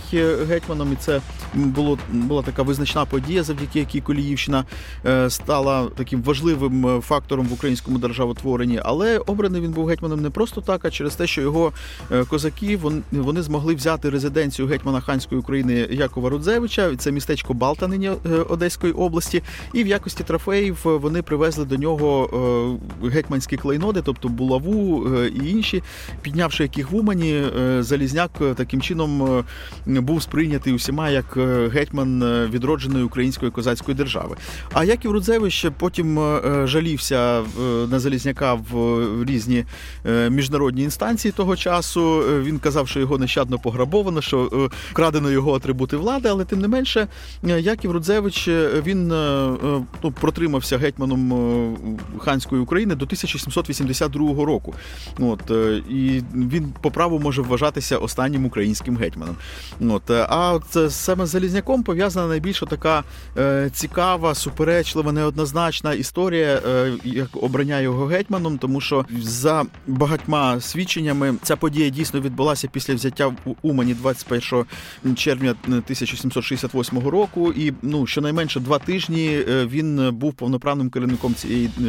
гетьманом, 0.49 0.93
і 0.93 0.97
це 0.97 1.21
було 1.55 1.99
була 2.13 2.43
така 2.43 2.63
визначна 2.63 3.05
подія, 3.05 3.43
завдяки 3.43 3.79
якій 3.79 4.01
Коліївщина 4.05 4.65
е, 5.07 5.31
стала 5.31 5.89
таким 5.97 6.23
важливим 6.23 6.87
е, 6.87 7.01
фактором 7.01 7.47
в 7.47 7.53
українському 7.53 7.99
державотворенні. 7.99 8.81
Але 8.85 9.19
обраний 9.19 9.61
він 9.61 9.71
був 9.71 9.87
гетьманом 9.87 10.23
не 10.23 10.31
просто 10.31 10.61
так, 10.61 10.85
а 10.85 10.91
через 10.91 11.15
те, 11.15 11.27
що 11.27 11.41
його 11.41 11.73
е, 12.13 12.25
козаки 12.25 12.79
вони 13.11 13.43
змогли 13.43 13.75
взяти 13.75 14.11
резиденцію 14.11 14.69
гетьмана 14.69 15.01
ханської 15.01 15.41
України 15.41 15.89
Якова 15.91 16.31
Рудзевича. 16.31 16.97
Це 16.97 17.13
містечко 17.13 17.55
Балта 17.55 17.89
нині 17.89 18.11
Одеської 18.49 18.93
області. 18.93 19.43
І 19.73 19.85
в 19.85 19.87
якості 19.87 20.25
трофеїв 20.25 20.79
вони 20.85 21.23
привезли 21.23 21.65
до 21.65 21.77
нього 21.77 22.79
гетьманські 23.05 23.57
клейноди, 23.57 24.03
тобто 24.05 24.29
булаву 24.29 25.09
і 25.27 25.51
інші, 25.51 25.83
піднявши 26.23 26.63
яких 26.63 26.91
в 26.91 26.97
Умані, 26.97 27.43
Залізняк 27.81 28.31
таким 28.57 28.81
чином 28.81 29.45
був 29.87 30.23
сприйнятий 30.23 30.73
усіма 30.73 31.11
як 31.11 31.39
гетьман 31.73 32.25
відродженої 32.51 33.05
української 33.05 33.51
козацької 33.51 33.94
держави. 33.95 34.37
А 34.73 34.85
Яків 34.85 35.11
Рудзевич 35.11 35.67
потім 35.79 36.19
е, 36.19 36.67
жалівся 36.67 37.41
е, 37.41 37.45
на 37.91 38.01
Залізняка 38.01 38.55
в 38.55 38.79
е, 38.79 39.25
різні 39.25 39.65
е, 40.07 40.31
міжнародні 40.31 40.83
інстанції 40.83 41.33
того 41.33 41.57
часу. 41.57 42.23
Е, 42.23 42.41
Він 42.41 42.59
казав, 42.59 42.89
що 42.89 43.01
його 43.01 43.19
нещадно 43.19 43.59
пограбовано, 43.59 44.21
що 44.23 44.51
е, 44.73 44.77
вкрадено 44.91 45.31
його 45.31 45.55
атрибути 45.57 45.97
влади, 45.97 46.29
але 46.29 46.45
тим 46.45 46.61
не 46.61 46.69
менше, 46.69 47.07
е, 47.45 47.61
Яків 47.61 47.91
Рудзевич 47.91 48.49
е, 48.49 48.83
він 48.87 49.13
е, 49.13 49.15
е, 49.15 49.81
ну, 50.03 50.11
протримався 50.13 50.79
гетьманом 50.79 51.33
е, 51.33 51.77
ханської 52.19 52.63
України 52.63 52.95
до 52.95 53.05
1782 53.05 54.45
року. 54.45 54.75
От, 55.19 55.51
е, 55.51 55.83
і 55.91 56.23
він 56.35 56.73
по 56.81 56.91
праву 56.91 57.19
може 57.19 57.43
вважатися 57.43 57.97
останнім 57.97 58.45
українським 58.47 58.97
гетьманом. 58.97 59.37
От, 59.81 60.11
е, 60.11 60.27
а 60.29 60.53
от 60.53 60.77
е, 60.77 60.91
саме 60.91 61.27
з 61.27 61.29
Залізняком 61.29 61.83
пов'язана 61.83 62.27
найбільше 62.29 62.67
така 62.67 63.05
е, 63.39 63.71
цікава, 63.85 64.35
суперечлива, 64.35 65.13
неоднозначна 65.13 65.93
історія, 65.93 66.61
е, 66.67 66.93
як 67.05 67.29
обрання 67.33 67.81
його 67.81 68.07
гетьманом, 68.07 68.59
тому 68.59 68.81
що 68.81 69.05
за 69.23 69.65
багатьма 69.87 70.61
свідченнями 70.61 71.35
ця 71.43 71.57
подія 71.57 71.89
дійсно 71.89 72.21
відбулася 72.21 72.69
після 72.69 72.95
взяття 72.95 73.27
в 73.27 73.37
Умані 73.63 73.95
21 73.95 75.17
червня 75.17 75.55
1768 75.65 77.09
року. 77.09 77.53
І 77.53 77.73
ну 77.83 78.07
щонайменше 78.07 78.61
два 78.61 78.79
тижні 78.79 79.45
е, 79.49 79.67
він 79.67 80.11
був 80.13 80.35
повноправним 80.35 80.91
керівником 80.91 81.35
цієї 81.35 81.71
е, 81.81 81.89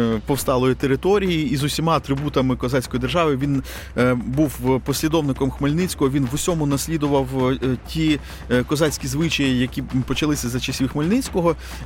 е, 0.00 0.20
повсталої 0.26 0.74
території 0.74 1.50
і 1.50 1.56
з 1.56 1.64
усіма 1.64 1.96
атрибутами 1.96 2.56
козацької 2.56 3.00
держави 3.00 3.36
він 3.36 3.62
е, 3.96 4.14
був 4.14 4.80
послідовником 4.84 5.50
Хмельницького. 5.50 6.10
Він 6.10 6.28
в 6.32 6.34
усьому 6.34 6.66
наслідував 6.66 7.48
е, 7.48 7.76
ті 7.88 8.20
е, 8.50 8.62
козацькі 8.62 9.08
звичаї, 9.08 9.58
які 9.58 9.82
почалися 9.82 10.48
за 10.48 10.60
часів 10.60 10.88
Хмельницького. 10.88 11.17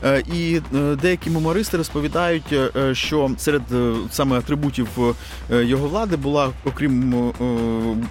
Е, 0.05 0.23
І 0.35 0.61
е, 0.75 0.97
деякі 1.03 1.31
мемористи 1.31 1.77
розповідають, 1.77 2.53
е, 2.53 2.95
що 2.95 3.31
серед 3.37 3.63
саме 4.11 4.39
атрибутів 4.39 4.89
його 5.51 5.89
влади 5.89 6.17
була, 6.17 6.51
окрім 6.65 7.33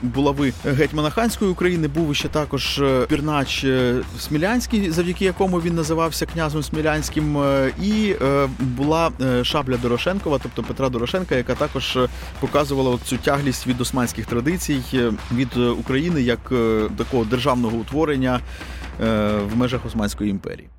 булави 0.01 0.53
гетьмана 0.65 1.09
ханської 1.09 1.51
України, 1.51 1.87
був 1.87 2.15
ще 2.15 2.27
також 2.27 2.83
пірнач 3.07 3.65
Смілянський, 4.19 4.91
завдяки 4.91 5.25
якому 5.25 5.61
він 5.61 5.75
називався 5.75 6.25
князем 6.25 6.63
Смілянським, 6.63 7.37
і 7.83 8.15
була 8.59 9.11
шабля 9.43 9.77
Дорошенкова, 9.77 10.39
тобто 10.43 10.63
Петра 10.63 10.89
Дорошенка, 10.89 11.35
яка 11.35 11.55
також 11.55 11.97
показувала 12.39 12.97
цю 13.05 13.17
тяглість 13.17 13.67
від 13.67 13.81
османських 13.81 14.25
традицій 14.25 14.81
від 15.35 15.57
України 15.57 16.21
як 16.21 16.39
такого 16.97 17.25
державного 17.25 17.77
утворення 17.77 18.39
в 19.53 19.55
межах 19.55 19.85
Османської 19.85 20.29
імперії. 20.29 20.69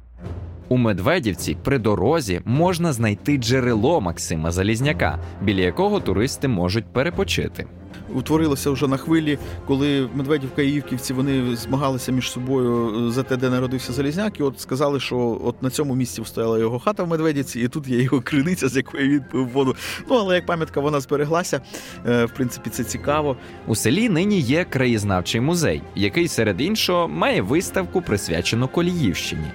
У 0.72 0.76
Медведівці 0.76 1.56
при 1.64 1.78
дорозі 1.78 2.40
можна 2.44 2.92
знайти 2.92 3.36
джерело 3.36 4.00
Максима 4.00 4.50
Залізняка, 4.50 5.18
біля 5.42 5.60
якого 5.60 6.00
туристи 6.00 6.48
можуть 6.48 6.84
перепочити. 6.84 7.66
утворилося 8.14 8.70
вже 8.70 8.88
на 8.88 8.96
хвилі, 8.96 9.38
коли 9.66 10.08
Медведівка 10.14 10.62
і 10.62 10.70
Івківці 10.70 11.12
вони 11.12 11.56
змагалися 11.56 12.12
між 12.12 12.30
собою 12.30 12.94
е, 13.08 13.12
за 13.12 13.22
те, 13.22 13.36
де 13.36 13.50
народився 13.50 13.92
Залізняк, 13.92 14.40
і 14.40 14.42
от 14.42 14.60
сказали, 14.60 15.00
що 15.00 15.40
от 15.44 15.62
на 15.62 15.70
цьому 15.70 15.94
місці 15.94 16.22
стояла 16.24 16.58
його 16.58 16.78
хата 16.78 17.02
в 17.02 17.08
Медведівці, 17.08 17.60
і 17.60 17.68
тут 17.68 17.88
є 17.88 18.02
його 18.02 18.20
криниця, 18.20 18.68
з 18.68 18.76
якої 18.76 19.08
він 19.08 19.22
пив 19.32 19.48
воду. 19.48 19.76
Ну 20.10 20.16
але 20.16 20.34
як 20.34 20.46
пам'ятка 20.46 20.80
вона 20.80 21.00
збереглася. 21.00 21.60
Е, 22.06 22.24
В 22.24 22.30
принципі, 22.30 22.70
це 22.70 22.84
цікаво. 22.84 23.36
У 23.66 23.74
селі 23.74 24.08
нині 24.08 24.40
є 24.40 24.64
краєзнавчий 24.64 25.40
музей, 25.40 25.82
який 25.94 26.28
серед 26.28 26.60
іншого 26.60 27.08
має 27.08 27.42
виставку, 27.42 28.02
присвячену 28.02 28.68
Коліївщині. 28.68 29.46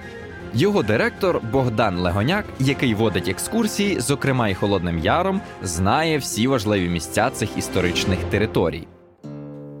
Його 0.54 0.82
директор 0.82 1.40
Богдан 1.52 1.98
Легоняк, 1.98 2.44
який 2.60 2.94
водить 2.94 3.28
екскурсії, 3.28 4.00
зокрема 4.00 4.48
й 4.48 4.54
Холодним 4.54 4.98
Яром, 4.98 5.40
знає 5.62 6.18
всі 6.18 6.46
важливі 6.46 6.88
місця 6.88 7.30
цих 7.30 7.58
історичних 7.58 8.18
територій. 8.18 8.86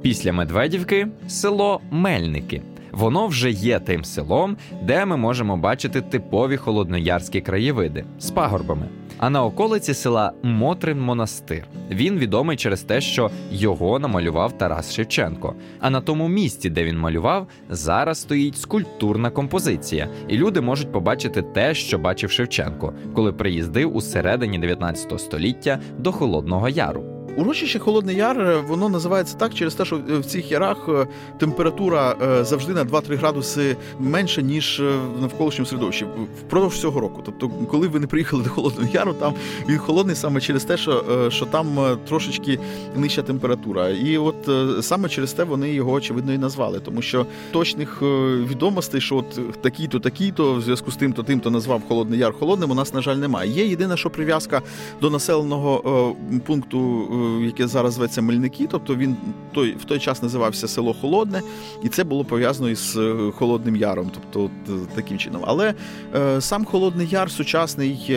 Після 0.02 0.32
Медведівки 0.32 1.08
село 1.28 1.80
Мельники. 1.90 2.62
Воно 2.92 3.26
вже 3.26 3.50
є 3.50 3.80
тим 3.80 4.04
селом, 4.04 4.56
де 4.82 5.04
ми 5.04 5.16
можемо 5.16 5.56
бачити 5.56 6.00
типові 6.00 6.56
холодноярські 6.56 7.40
краєвиди 7.40 8.04
з 8.18 8.30
пагорбами. 8.30 8.88
А 9.18 9.30
на 9.30 9.44
околиці 9.44 9.94
села 9.94 10.32
Мотрин 10.42 11.00
монастир. 11.00 11.64
Він 11.90 12.18
відомий 12.18 12.56
через 12.56 12.82
те, 12.82 13.00
що 13.00 13.30
його 13.50 13.98
намалював 13.98 14.58
Тарас 14.58 14.94
Шевченко. 14.94 15.54
А 15.80 15.90
на 15.90 16.00
тому 16.00 16.28
місці, 16.28 16.70
де 16.70 16.84
він 16.84 16.98
малював, 16.98 17.46
зараз 17.70 18.20
стоїть 18.20 18.58
скульптурна 18.58 19.30
композиція, 19.30 20.08
і 20.28 20.36
люди 20.36 20.60
можуть 20.60 20.92
побачити 20.92 21.42
те, 21.42 21.74
що 21.74 21.98
бачив 21.98 22.30
Шевченко, 22.30 22.92
коли 23.14 23.32
приїздив 23.32 23.96
у 23.96 24.00
середині 24.00 24.58
19 24.58 25.20
століття 25.20 25.78
до 25.98 26.12
Холодного 26.12 26.68
Яру. 26.68 27.17
Урочище 27.38 27.78
Холодний 27.78 28.16
Яр 28.16 28.40
е, 28.40 28.56
воно 28.56 28.88
називається 28.88 29.36
так 29.36 29.54
через 29.54 29.74
те, 29.74 29.84
що 29.84 29.96
е, 29.96 30.18
в 30.18 30.24
цих 30.24 30.50
ярах 30.50 30.76
е, 30.88 31.06
температура 31.38 32.16
завжди 32.44 32.74
на 32.74 32.84
2-3 32.84 33.16
градуси 33.16 33.76
менше, 33.98 34.42
ніж 34.42 34.80
в 34.80 35.20
навколишньому 35.20 35.66
середовищі 35.66 36.06
впродовж 36.40 36.74
всього 36.74 37.00
року. 37.00 37.22
Тобто, 37.24 37.48
коли 37.48 37.88
ви 37.88 38.00
не 38.00 38.06
приїхали 38.06 38.42
до 38.42 38.50
Холодного 38.50 38.90
Яру, 38.92 39.12
там 39.12 39.34
він 39.68 39.78
холодний 39.78 40.16
саме 40.16 40.40
через 40.40 40.64
те, 40.64 40.76
що, 40.76 41.04
що 41.30 41.46
там 41.46 41.98
трошечки 42.08 42.58
нижча 42.96 43.22
температура. 43.22 43.88
І 43.88 44.18
от 44.18 44.48
саме 44.84 45.08
через 45.08 45.32
те 45.32 45.44
вони 45.44 45.72
його 45.72 45.92
очевидно 45.92 46.32
і 46.32 46.38
назвали, 46.38 46.80
тому 46.80 47.02
що 47.02 47.26
точних 47.52 48.02
відомостей, 48.50 49.00
що 49.00 49.16
от 49.16 49.60
такий-то, 49.62 50.00
такий-то, 50.00 50.54
в 50.54 50.60
зв'язку 50.60 50.90
з 50.90 50.96
тим-то, 50.96 51.22
тим-то 51.22 51.50
назвав 51.50 51.82
Холодний 51.88 52.18
Яр 52.18 52.32
холодним, 52.38 52.70
у 52.70 52.74
нас, 52.74 52.94
на 52.94 53.02
жаль, 53.02 53.16
немає. 53.16 53.50
Є 53.50 53.66
єдине, 53.66 53.96
що 53.96 54.10
прив'язка 54.10 54.62
до 55.00 55.10
населеного 55.10 56.14
пункту 56.46 57.08
яке 57.44 57.66
зараз 57.66 57.94
зветься 57.94 58.22
Мельники. 58.22 58.66
Тобто 58.70 58.96
він 58.96 59.16
той 59.52 59.76
в 59.80 59.84
той 59.84 59.98
час 59.98 60.22
називався 60.22 60.68
село 60.68 60.94
Холодне, 60.94 61.42
і 61.82 61.88
це 61.88 62.04
було 62.04 62.24
пов'язано 62.24 62.70
із 62.70 62.96
е, 62.96 63.30
Холодним 63.34 63.76
Яром, 63.76 64.10
тобто 64.14 64.50
е, 64.68 64.72
таким 64.94 65.18
чином. 65.18 65.42
Але 65.46 65.74
е, 66.16 66.40
сам 66.40 66.64
Холодний 66.64 67.08
Яр 67.10 67.30
сучасний 67.30 68.16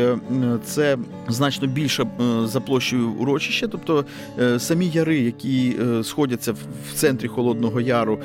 це 0.64 0.98
значно 1.28 1.68
більше 1.68 2.08
за 2.44 2.60
площею 2.60 3.12
урочище. 3.12 3.68
Тобто 3.68 4.06
самі 4.58 4.88
яри, 4.88 5.20
які 5.20 5.76
сходяться 6.04 6.52
в, 6.52 6.94
центрі 6.96 7.28
Холодного 7.28 7.82
Яру, 7.82 8.20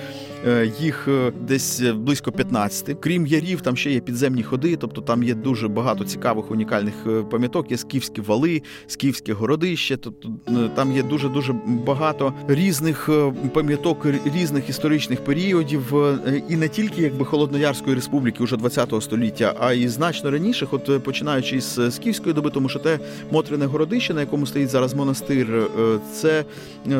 їх 0.80 1.08
десь 1.40 1.80
близько 1.80 2.32
15. 2.32 2.96
Крім 3.00 3.26
ярів, 3.26 3.60
там 3.60 3.76
ще 3.76 3.92
є 3.92 4.00
підземні 4.00 4.42
ходи, 4.42 4.76
тобто 4.76 5.00
там 5.00 5.22
є 5.22 5.34
дуже 5.34 5.68
багато 5.68 6.04
цікавих 6.04 6.50
унікальних 6.50 6.94
пам'яток. 7.30 7.70
Є 7.70 7.76
скіфські 7.76 8.20
вали, 8.20 8.62
скіфське 8.86 9.32
городище. 9.32 9.96
Тобто 9.96 10.28
там 10.76 10.92
є 10.92 11.02
дуже 11.02 11.28
дуже 11.28 11.52
багато 11.66 12.32
різних 12.48 13.08
е, 13.08 13.32
пам'яток 13.54 14.06
різних 14.34 14.68
історичних 14.68 15.24
періодів, 15.24 15.96
е, 15.96 16.42
і 16.48 16.56
не 16.56 16.68
тільки 16.68 17.02
якби 17.02 17.24
Холодноярської 17.24 17.94
республіки 17.94 18.42
уже 18.42 18.56
20 18.56 18.94
століття, 19.00 19.54
а 19.60 19.72
й 19.72 19.88
значно 19.88 20.30
раніших, 20.30 20.72
от 20.72 20.88
е, 20.88 20.98
починаючи 20.98 21.60
з 21.60 21.90
скіфської 21.90 22.34
доби, 22.34 22.50
тому 22.50 22.68
що 22.68 22.78
те 22.78 22.98
Мотрине 23.30 23.66
городище, 23.66 24.14
на 24.14 24.20
якому 24.20 24.46
стоїть 24.46 24.68
зараз 24.68 24.94
монастир, 24.94 25.70
це 26.12 26.44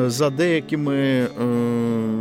за 0.07 0.29
деякими 0.29 1.27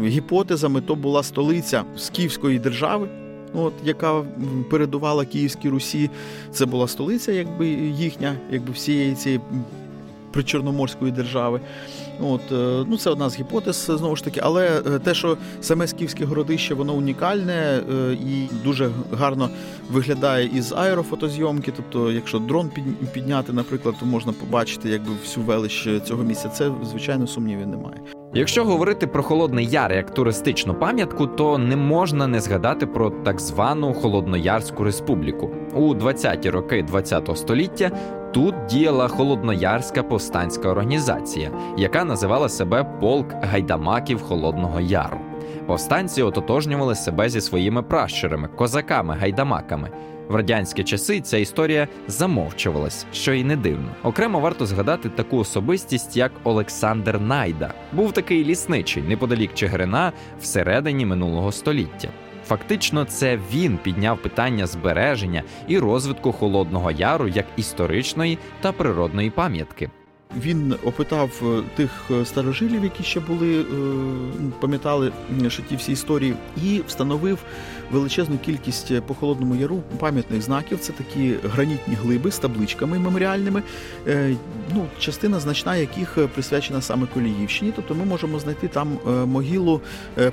гіпотезами, 0.05 0.81
то 0.81 0.95
була 0.95 1.23
столиця 1.23 1.85
Скіфської 1.97 2.59
держави. 2.59 3.09
От, 3.55 3.73
яка 3.85 4.23
передувала 4.71 5.25
Київській 5.25 5.69
Русі, 5.69 6.11
це 6.53 6.67
була 6.67 6.89
столиця, 6.89 7.33
якби 7.33 7.69
їхня, 7.99 8.37
якби 8.51 8.73
всієї 8.73 9.15
цієї 9.15 9.41
причорноморської 10.37 11.13
держави. 11.13 11.61
От, 12.21 12.53
е, 12.53 12.85
ну, 12.89 12.97
це 12.97 13.11
одна 13.11 13.31
з 13.31 13.39
гіпотез, 13.39 13.77
знову 13.77 14.17
ж 14.17 14.25
таки, 14.25 14.41
але 14.43 14.83
е, 14.87 14.99
те, 14.99 15.15
що 15.15 15.37
саме 15.61 15.87
Скіфське 15.87 16.25
городище, 16.25 16.75
воно 16.75 16.95
унікальне 16.95 17.53
е, 17.53 18.13
і 18.13 18.49
дуже 18.65 18.91
гарно 19.13 19.51
виглядає 19.91 20.51
із 20.55 20.73
аерофотозйомки. 20.73 21.73
Тобто, 21.77 22.13
якщо 22.13 22.39
дрон 22.39 22.71
підняти, 23.13 23.53
наприклад, 23.53 23.95
то 24.01 24.07
можна 24.07 24.33
побачити 24.33 24.89
якби 24.89 25.13
всю 25.23 25.47
велич 25.47 25.89
цього 26.05 26.23
місця. 26.23 26.49
Це, 26.49 26.71
звичайно, 26.91 27.27
сумнівів 27.27 27.67
немає. 27.67 28.01
Якщо 28.37 28.65
говорити 28.65 29.07
про 29.07 29.23
Холодний 29.23 29.67
Яр 29.67 29.93
як 29.93 30.15
туристичну 30.15 30.75
пам'ятку, 30.75 31.27
то 31.27 31.59
не 31.59 31.77
можна 31.77 32.27
не 32.27 32.41
згадати 32.41 32.87
про 32.87 33.11
так 33.11 33.41
звану 33.41 33.95
Холодноярську 33.95 34.85
республіку. 34.85 35.51
У 35.75 35.95
20-ті 35.95 36.51
роки 36.51 36.85
ХХ 36.93 37.37
століття 37.37 37.91
тут 38.33 38.55
діяла 38.71 39.09
Холодноярська 39.09 40.03
повстанська 40.03 40.69
організація, 40.69 41.51
яка 41.79 42.05
називала 42.05 42.49
себе 42.49 42.85
Полк 43.01 43.27
гайдамаків 43.33 44.23
Холодного 44.23 44.81
Яру. 44.81 45.19
Повстанці 45.67 46.23
ототожнювали 46.23 46.95
себе 46.95 47.29
зі 47.29 47.41
своїми 47.41 47.83
пращурами, 47.83 48.49
козаками-гайдамаками. 48.57 49.89
В 50.29 50.35
радянські 50.35 50.85
часи 50.85 51.21
ця 51.21 51.39
історія 51.39 51.89
замовчувалась, 52.09 53.07
що 53.13 53.33
й 53.33 53.45
не 53.45 53.57
дивно. 53.57 53.89
Окремо 54.03 54.41
варто 54.41 54.67
згадати 54.67 55.09
таку 55.09 55.39
особистість, 55.39 56.17
як 56.17 56.33
Олександр 56.45 57.21
Найда. 57.21 57.75
Був 57.93 58.13
такий 58.13 58.45
лісничий 58.45 59.03
неподалік 59.03 59.55
Чигирина 59.55 60.13
всередині 60.41 61.07
минулого 61.07 61.53
століття. 61.53 62.09
Фактично, 62.47 63.05
це 63.05 63.39
він 63.53 63.79
підняв 63.79 64.19
питання 64.23 64.67
збереження 64.67 65.43
і 65.69 65.79
розвитку 65.79 66.33
Холодного 66.33 66.91
Яру 66.91 67.29
як 67.29 67.47
історичної 67.57 68.39
та 68.61 68.73
природної 68.73 69.31
пам'ятки. 69.31 69.91
Він 70.41 70.75
опитав 70.85 71.43
е, 71.43 71.63
тих 71.77 71.91
е, 72.11 72.25
старожилів, 72.25 72.85
які 72.85 73.03
ще 73.03 73.21
були, 73.21 73.61
е, 73.61 73.65
пам'ятали 74.61 75.13
що 75.49 75.63
ті 75.63 75.77
всі 75.77 75.93
історії, 75.93 76.35
і 76.65 76.83
встановив 76.87 77.39
величезну 77.93 78.39
кількість 78.39 78.91
е, 78.91 79.01
по 79.01 79.15
холодному 79.15 79.57
яру 79.57 79.83
пам'ятних 79.99 80.43
знаків. 80.43 80.79
Це 80.81 80.93
такі 80.93 81.35
гранітні 81.45 81.95
глиби 81.95 82.31
з 82.31 82.39
табличками 82.39 82.99
меморіальними. 82.99 83.63
Е, 84.07 84.37
Ну, 84.75 84.87
частина 84.99 85.41
значна 85.41 85.77
яких 85.77 86.19
е, 86.19 86.27
присвячена 86.27 86.81
саме 86.83 87.07
Коліївщині. 87.15 87.73
Тобто 87.77 87.95
ми 87.95 88.05
можемо 88.05 88.39
знайти 88.39 88.69
там 88.69 88.99
могилу 89.27 89.81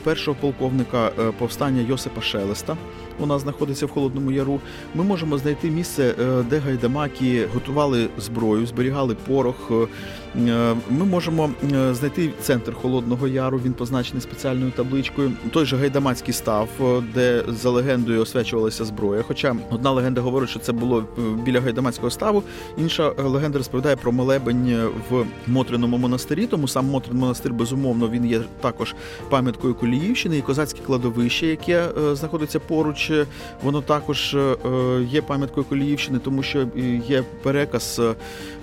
першого 0.03 0.37
полковника 0.41 1.11
повстання 1.37 1.81
Йосипа 1.81 2.21
Шелеста. 2.21 2.77
Вона 3.19 3.39
знаходиться 3.39 3.85
в 3.85 3.89
Холодному 3.89 4.31
Яру. 4.31 4.59
Ми 4.95 5.03
можемо 5.03 5.37
знайти 5.37 5.69
місце, 5.71 6.15
е, 6.19 6.43
де 6.49 6.57
гайдамаки 6.57 7.47
готували 7.53 8.09
зброю, 8.17 8.65
зберігали 8.65 9.15
порох. 9.27 9.71
Е, 9.71 10.75
Ми 10.89 11.05
можемо 11.05 11.49
е, 11.73 11.93
знайти 11.93 12.29
центр 12.41 12.73
Холодного 12.73 13.27
Яру. 13.27 13.61
Він 13.65 13.73
позначений 13.73 14.21
спеціальною 14.21 14.71
табличкою. 14.71 15.31
Той 15.51 15.65
же 15.65 15.77
гайдамацький 15.77 16.33
став, 16.33 16.69
де 17.13 17.43
за 17.47 17.69
легендою 17.69 18.21
освячувалася 18.21 18.85
зброя. 18.85 19.23
Хоча 19.27 19.55
одна 19.71 19.91
легенда 19.91 20.21
говорить, 20.21 20.49
що 20.49 20.59
це 20.59 20.71
було 20.71 21.05
біля 21.45 21.61
гайдамацького 21.61 22.09
ставу, 22.09 22.43
інша 22.77 23.13
легенда 23.17 23.57
розповідає 23.57 23.95
про 23.95 24.11
молебень 24.11 24.77
в 25.09 25.25
Мотриному 25.47 25.97
монастирі. 25.97 26.47
Тому 26.47 26.67
сам 26.67 26.85
Мотрин 26.85 27.17
монастир, 27.17 27.53
безумовно, 27.53 28.09
він 28.09 28.25
є 28.25 28.41
також 28.61 28.95
пам'яткою 29.29 29.73
Коліївщини 29.75 30.37
і 30.37 30.41
козацьке 30.41 30.79
кладовище, 30.85 31.47
яке 31.47 31.89
знаходиться 32.13 32.59
поруч. 32.59 33.02
Е, 33.11 33.25
Воно 33.63 33.81
також 33.81 34.35
е, 34.35 34.55
є 35.09 35.21
пам'яткою 35.21 35.65
Коліївщини, 35.65 36.19
тому 36.19 36.43
що 36.43 36.59
е, 36.59 37.01
є 37.07 37.23
переказ, 37.43 38.01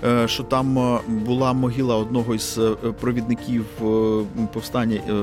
е, 0.03 0.27
що 0.27 0.43
там 0.43 0.79
е, 0.79 0.99
була 1.07 1.53
могила 1.53 1.95
одного 1.95 2.35
із 2.35 2.57
е, 2.57 2.91
провідників 2.99 3.65
е, 3.81 3.85
повстання 4.53 4.95
е, 5.09 5.13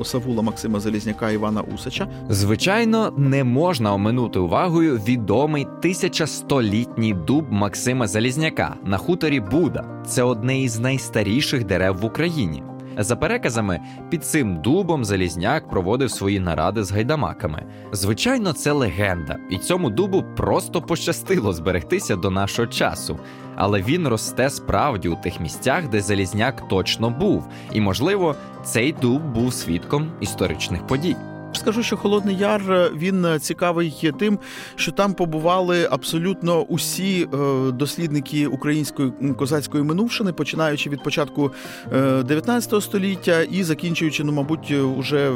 Осавула 0.00 0.42
Максима 0.42 0.80
Залізняка 0.80 1.30
Івана 1.30 1.62
Усача. 1.74 2.08
Звичайно, 2.28 3.12
не 3.16 3.44
можна 3.44 3.94
оминути 3.94 4.38
увагою 4.38 4.96
відомий 4.96 5.66
1100-літній 5.82 7.14
дуб 7.14 7.44
Максима 7.50 8.06
Залізняка 8.06 8.76
на 8.84 8.96
хуторі 8.96 9.40
Буда. 9.40 9.84
Це 10.06 10.22
одне 10.22 10.60
із 10.60 10.78
найстаріших 10.78 11.64
дерев 11.64 11.96
в 11.96 12.04
Україні. 12.04 12.62
За 12.98 13.16
переказами, 13.16 13.80
під 14.10 14.24
цим 14.24 14.62
дубом 14.62 15.04
Залізняк 15.04 15.68
проводив 15.68 16.10
свої 16.10 16.40
наради 16.40 16.84
з 16.84 16.92
гайдамаками. 16.92 17.62
Звичайно, 17.92 18.52
це 18.52 18.72
легенда, 18.72 19.36
і 19.50 19.58
цьому 19.58 19.90
дубу 19.90 20.24
просто 20.36 20.82
пощастило 20.82 21.52
зберегтися 21.52 22.16
до 22.16 22.30
нашого 22.30 22.68
часу. 22.68 23.18
Але 23.56 23.82
він 23.82 24.08
росте 24.08 24.50
справді 24.50 25.08
у 25.08 25.16
тих 25.16 25.40
місцях, 25.40 25.88
де 25.88 26.00
Залізняк 26.00 26.68
точно 26.68 27.10
був, 27.10 27.48
і, 27.72 27.80
можливо, 27.80 28.34
цей 28.64 28.92
дуб 28.92 29.32
був 29.34 29.52
свідком 29.54 30.12
історичних 30.20 30.86
подій. 30.86 31.16
Скажу, 31.54 31.82
що 31.82 31.96
Холодний 31.96 32.36
Яр 32.36 32.72
е, 32.72 32.90
він 32.96 33.24
е, 33.24 33.38
цікавий 33.38 34.12
тим, 34.18 34.38
що 34.76 34.92
там 34.92 35.14
побували 35.14 35.88
абсолютно 35.90 36.62
усі 36.62 37.28
е, 37.34 37.36
дослідники 37.72 38.46
української 38.46 39.12
козацької 39.38 39.84
минувшини, 39.84 40.32
починаючи 40.32 40.90
від 40.90 41.02
початку 41.02 41.52
е, 41.92 42.22
19 42.22 42.82
століття 42.82 43.42
і 43.42 43.62
закінчуючи, 43.62 44.24
ну, 44.24 44.32
мабуть, 44.32 44.70
уже 44.70 45.32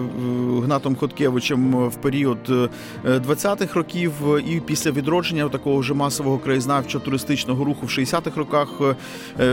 Гнатом 0.65 0.97
Хоткевичем 0.97 1.89
в 1.89 1.97
період 1.97 2.39
е, 2.51 2.69
20-х 3.05 3.75
років 3.75 4.13
і 4.49 4.61
після 4.61 4.91
відродження 4.91 5.49
такого 5.49 5.79
вже 5.79 5.95
масового 5.95 6.39
краєзнавчо-туристичного 6.39 7.65
руху 7.65 7.87
в 7.87 7.89
60-х 7.89 8.37
роках. 8.37 8.69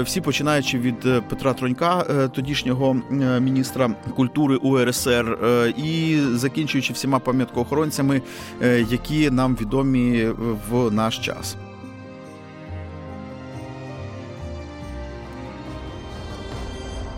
Всі 0.04 0.22
починаючи 0.22 0.80
від 0.80 1.00
Петра 1.30 1.54
Тронька, 1.54 2.04
тодішнього 2.36 2.98
міністра 3.40 3.90
культури 4.16 4.56
УРСР, 4.56 5.38
і 5.78 6.18
закінчуючи 6.34 6.55
всіма 6.64 7.20
пам'яткоохоронцями, 7.20 8.22
е, 8.62 8.86
які 8.90 9.30
нам 9.30 9.58
відомі 9.62 10.20
е, 10.20 10.34
в 10.70 10.92
наш 10.92 11.20
час. 11.20 11.58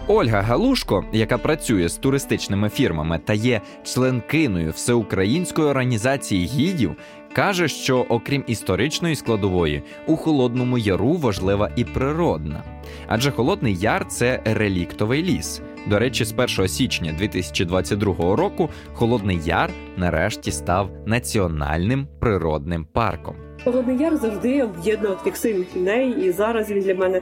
Ольга 0.10 0.42
Галушко, 0.42 1.06
яка 1.12 1.38
працює 1.38 1.90
з 1.90 1.98
туристичними 1.98 2.70
фірмами 2.70 3.20
та 3.26 3.34
є 3.34 3.62
членкиною 3.84 4.72
всеукраїнської 4.72 5.68
організації 5.68 6.46
гідів, 6.46 6.96
каже, 7.34 7.68
що 7.68 8.06
окрім 8.10 8.44
історичної 8.48 9.16
складової, 9.16 9.84
у 10.06 10.16
Холодному 10.16 10.78
Яру 10.78 11.14
важлива 11.14 11.70
і 11.76 11.84
природна. 11.86 12.64
Адже 13.08 13.32
Холодний 13.32 13.76
Яр 13.76 14.08
це 14.08 14.42
реліктовий 14.46 15.24
ліс. 15.24 15.62
До 15.90 16.00
речі, 16.00 16.26
з 16.26 16.34
1 16.38 16.68
січня 16.68 17.16
2022 17.20 18.36
року 18.36 18.70
Холодний 18.94 19.40
Яр 19.46 19.70
нарешті 19.98 20.52
став 20.52 20.90
національним 21.06 22.08
природним 22.20 22.86
парком. 22.86 23.36
Холодний 23.64 23.98
Яр 23.98 24.18
завжди 24.18 24.64
об'єднував 24.64 25.24
тих 25.24 25.38
сильних 25.38 25.76
людей, 25.76 26.10
і 26.10 26.32
зараз 26.32 26.72
він 26.72 26.82
для 26.82 26.96
мене 26.96 27.22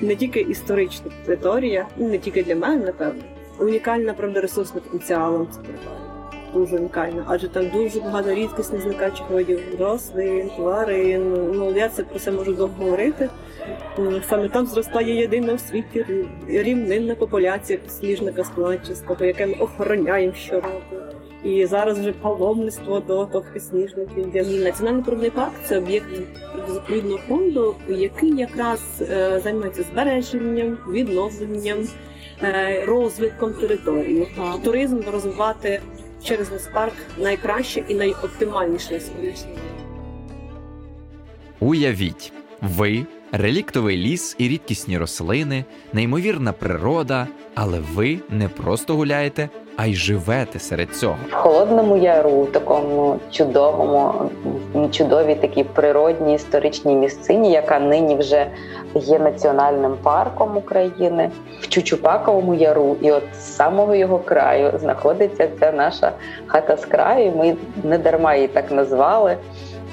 не 0.00 0.16
тільки 0.16 0.40
історична 0.40 1.10
територія, 1.24 1.86
не 1.96 2.18
тільки 2.18 2.44
для 2.44 2.56
мене, 2.56 2.84
напевно, 2.84 3.22
унікальна 3.60 4.12
правдоресурсна 4.12 4.80
потенціалом. 4.80 5.46
Це 5.50 5.60
територія. 5.60 6.03
Дуже 6.54 6.76
унікальна, 6.76 7.24
адже 7.28 7.48
там 7.48 7.68
дуже 7.68 8.00
багато 8.00 8.34
рідкісних 8.34 8.82
зникаючих 8.82 9.30
видів 9.30 9.60
рослин, 9.78 10.50
тварин. 10.56 11.52
Ну 11.54 11.72
я 11.76 11.88
це 11.88 12.02
про 12.02 12.18
це 12.18 12.30
можу 12.30 12.52
довго 12.52 12.84
говорити. 12.84 13.28
Саме 14.28 14.48
там 14.48 14.66
зростає 14.66 15.20
єдина 15.20 15.54
в 15.54 15.60
світі 15.60 16.06
рівнинна 16.48 17.14
популяція 17.14 17.78
сніжника 17.88 18.44
склончистого, 18.44 19.24
яке 19.24 19.46
ми 19.46 19.54
охороняємо 19.54 20.34
щороку. 20.34 20.96
І 21.44 21.66
зараз 21.66 21.98
вже 21.98 22.12
паломництво 22.12 23.00
до 23.00 23.26
тих 23.26 23.52
підсніжників. 23.52 24.34
Національний 24.64 25.02
природний 25.02 25.30
парк 25.30 25.52
це 25.64 25.78
об'єкт 25.78 26.08
заповідного 26.68 27.18
фонду, 27.18 27.74
який 27.88 28.36
якраз 28.36 28.80
е, 29.00 29.40
займається 29.44 29.82
збереженням, 29.82 30.78
відновленням, 30.88 31.78
е, 32.42 32.84
розвитком 32.86 33.52
території. 33.52 34.28
Туризм 34.64 35.00
розвивати 35.12 35.80
через 36.24 36.48
парк 36.74 36.94
найкраще 37.18 37.84
і 37.88 37.94
найоптимальніше 37.94 39.00
сьогодні. 39.00 39.34
Уявіть, 41.60 42.32
ви 42.60 43.06
реліктовий 43.32 43.96
ліс 43.96 44.36
і 44.38 44.48
рідкісні 44.48 44.98
рослини, 44.98 45.64
неймовірна 45.92 46.52
природа, 46.52 47.26
але 47.54 47.80
ви 47.94 48.18
не 48.30 48.48
просто 48.48 48.94
гуляєте, 48.94 49.48
а 49.76 49.86
й 49.86 49.94
живете 49.94 50.58
серед 50.58 50.96
цього. 50.96 51.16
В 51.30 51.32
холодному 51.32 51.96
яру, 51.96 52.48
такому 52.52 53.20
чудовому, 53.30 54.30
чудовій 54.90 55.34
такій 55.34 55.64
природній 55.64 56.34
історичній 56.34 56.94
місцині, 56.94 57.52
яка 57.52 57.78
нині 57.78 58.16
вже 58.16 58.46
є 58.94 59.18
національним 59.18 59.96
парком 60.02 60.56
України, 60.56 61.30
в 61.60 61.68
Чучупаковому 61.68 62.54
яру, 62.54 62.96
і 63.00 63.12
от 63.12 63.22
з 63.34 63.56
самого 63.56 63.94
його 63.94 64.18
краю 64.18 64.72
знаходиться 64.80 65.48
ця 65.60 65.72
наша 65.72 66.12
хата 66.46 66.76
з 66.76 66.84
краю. 66.84 67.32
Ми 67.36 67.56
не 67.84 67.98
дарма 67.98 68.34
її 68.34 68.48
так 68.48 68.72
назвали. 68.72 69.36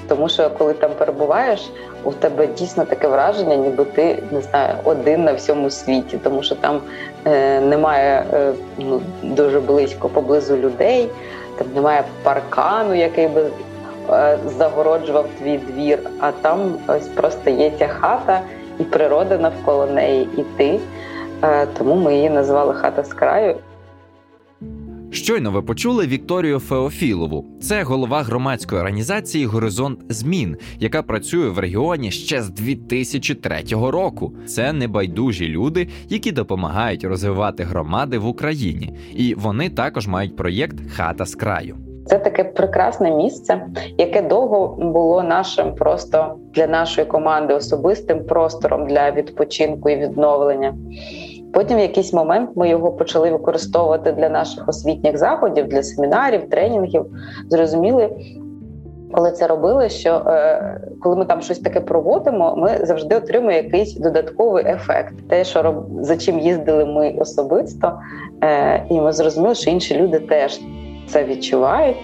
Тому 0.08 0.28
що 0.28 0.50
коли 0.50 0.72
там 0.72 0.90
перебуваєш, 0.98 1.70
у 2.04 2.12
тебе 2.12 2.46
дійсно 2.46 2.84
таке 2.84 3.08
враження, 3.08 3.56
ніби 3.56 3.84
ти 3.84 4.22
не 4.30 4.40
знаю, 4.40 4.74
один 4.84 5.24
на 5.24 5.32
всьому 5.32 5.70
світі, 5.70 6.18
тому 6.22 6.42
що 6.42 6.54
там 6.54 6.80
е, 7.24 7.60
немає 7.60 8.24
е, 8.32 8.52
ну, 8.78 9.00
дуже 9.22 9.60
близько 9.60 10.08
поблизу 10.08 10.56
людей, 10.56 11.08
там 11.58 11.66
немає 11.74 12.04
паркану, 12.22 12.94
який 12.94 13.28
би 13.28 13.42
загороджував 14.58 15.26
твій 15.38 15.58
двір. 15.58 15.98
А 16.20 16.32
там 16.32 16.78
ось 16.86 17.08
просто 17.08 17.50
є 17.50 17.72
ця 17.78 17.88
хата 17.88 18.40
і 18.78 18.84
природа 18.84 19.38
навколо 19.38 19.86
неї, 19.86 20.28
і 20.36 20.42
ти. 20.56 20.80
Е, 21.42 21.66
тому 21.66 21.94
ми 21.94 22.14
її 22.14 22.30
назвали 22.30 22.74
хата 22.74 23.04
з 23.04 23.14
краю. 23.14 23.56
Щойно 25.10 25.50
ви 25.50 25.62
почули 25.62 26.06
Вікторію 26.06 26.58
Феофілову. 26.58 27.46
Це 27.60 27.82
голова 27.82 28.22
громадської 28.22 28.80
організації 28.80 29.46
Горизонт 29.46 30.00
Змін, 30.08 30.56
яка 30.78 31.02
працює 31.02 31.48
в 31.48 31.58
регіоні 31.58 32.10
ще 32.10 32.42
з 32.42 32.50
2003 32.50 33.62
року. 33.70 34.32
Це 34.46 34.72
небайдужі 34.72 35.48
люди, 35.48 35.88
які 36.08 36.32
допомагають 36.32 37.04
розвивати 37.04 37.64
громади 37.64 38.18
в 38.18 38.26
Україні, 38.26 38.92
і 39.16 39.34
вони 39.34 39.70
також 39.70 40.06
мають 40.06 40.36
проєкт 40.36 40.76
Хата 40.90 41.26
з 41.26 41.34
краю. 41.34 41.91
Це 42.06 42.18
таке 42.18 42.44
прекрасне 42.44 43.10
місце, 43.10 43.66
яке 43.98 44.22
довго 44.22 44.76
було 44.78 45.22
нашим 45.22 45.74
просто 45.74 46.34
для 46.54 46.66
нашої 46.66 47.06
команди 47.06 47.54
особистим 47.54 48.24
простором 48.24 48.86
для 48.86 49.10
відпочинку 49.10 49.90
і 49.90 49.96
відновлення. 49.96 50.74
Потім 51.52 51.76
в 51.76 51.80
якийсь 51.80 52.12
момент 52.12 52.50
ми 52.56 52.68
його 52.68 52.92
почали 52.92 53.30
використовувати 53.30 54.12
для 54.12 54.28
наших 54.28 54.68
освітніх 54.68 55.18
заходів, 55.18 55.68
для 55.68 55.82
семінарів, 55.82 56.50
тренінгів. 56.50 57.06
Зрозуміли, 57.48 58.10
коли 59.12 59.30
це 59.30 59.46
робили, 59.46 59.88
що 59.88 60.22
е, 60.26 60.80
коли 61.00 61.16
ми 61.16 61.24
там 61.24 61.42
щось 61.42 61.58
таке 61.58 61.80
проводимо, 61.80 62.54
ми 62.56 62.86
завжди 62.86 63.16
отримуємо 63.16 63.64
якийсь 63.64 63.94
додатковий 63.94 64.64
ефект. 64.66 65.28
Те, 65.28 65.44
що 65.44 65.62
роб... 65.62 65.86
за 66.00 66.16
чим 66.16 66.38
їздили 66.38 66.84
ми 66.84 67.14
особисто, 67.18 67.98
е, 68.44 68.84
і 68.90 69.00
ми 69.00 69.12
зрозуміли, 69.12 69.54
що 69.54 69.70
інші 69.70 69.96
люди 69.96 70.18
теж 70.18 70.60
це 71.06 71.24
відчувають. 71.24 71.96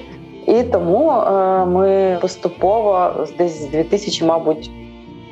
І 0.47 0.63
тому 0.63 1.11
е, 1.11 1.65
ми 1.65 2.19
поступово 2.21 3.11
десь 3.39 3.63
з 3.63 3.67
2000, 3.67 4.25
мабуть 4.25 4.71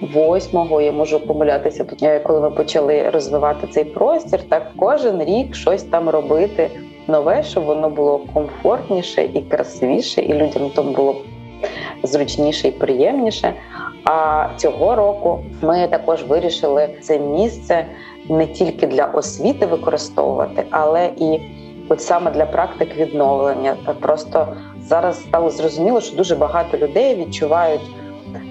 восьмого, 0.01 0.81
я 0.81 0.93
можу 0.93 1.21
помилятися 1.21 1.85
тут, 1.85 2.03
е, 2.03 2.21
коли 2.21 2.41
ми 2.41 2.51
почали 2.51 3.11
розвивати 3.11 3.67
цей 3.67 3.85
простір, 3.85 4.43
так 4.49 4.73
кожен 4.77 5.23
рік 5.23 5.55
щось 5.55 5.83
там 5.83 6.09
робити 6.09 6.71
нове, 7.07 7.43
щоб 7.43 7.65
воно 7.65 7.91
було 7.91 8.21
комфортніше 8.35 9.25
і 9.35 9.43
красивіше, 9.43 10.23
і 10.23 10.35
людям 10.35 10.71
там 10.71 10.93
було 10.93 11.17
зручніше 12.03 12.69
і 12.69 12.71
приємніше. 12.71 13.53
А 14.05 14.47
цього 14.57 14.95
року 14.95 15.39
ми 15.63 15.89
також 15.89 16.23
вирішили 16.23 16.89
це 17.01 17.19
місце 17.19 17.87
не 18.29 18.47
тільки 18.47 18.87
для 18.87 19.05
освіти 19.05 19.67
використовувати, 19.67 20.65
але 20.71 21.11
і 21.17 21.41
от 21.89 22.03
саме 22.03 22.31
для 22.31 22.47
практик 22.47 22.97
відновлення. 22.97 23.77
Просто 24.01 24.47
зараз 24.81 25.21
стало 25.21 25.51
зрозуміло, 25.51 26.01
що 26.01 26.17
дуже 26.17 26.37
багато 26.37 26.79
людей 26.79 27.17
відчувають. 27.17 27.81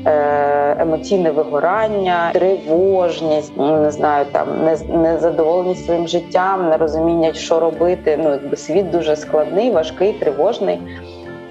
Е, 0.05 0.75
емоційне 0.79 1.31
вигорання, 1.31 2.31
тривожність, 2.33 3.53
ну, 3.55 3.81
не 3.81 3.91
знаю, 3.91 4.25
там 4.31 4.47
незадоволеність 5.01 5.85
своїм 5.85 6.07
життям, 6.07 6.69
нерозуміння, 6.69 7.33
що 7.33 7.59
робити. 7.59 8.19
Ну 8.23 8.31
якби 8.31 8.57
світ 8.57 8.91
дуже 8.91 9.15
складний, 9.15 9.71
важкий, 9.71 10.13
тривожний. 10.13 10.79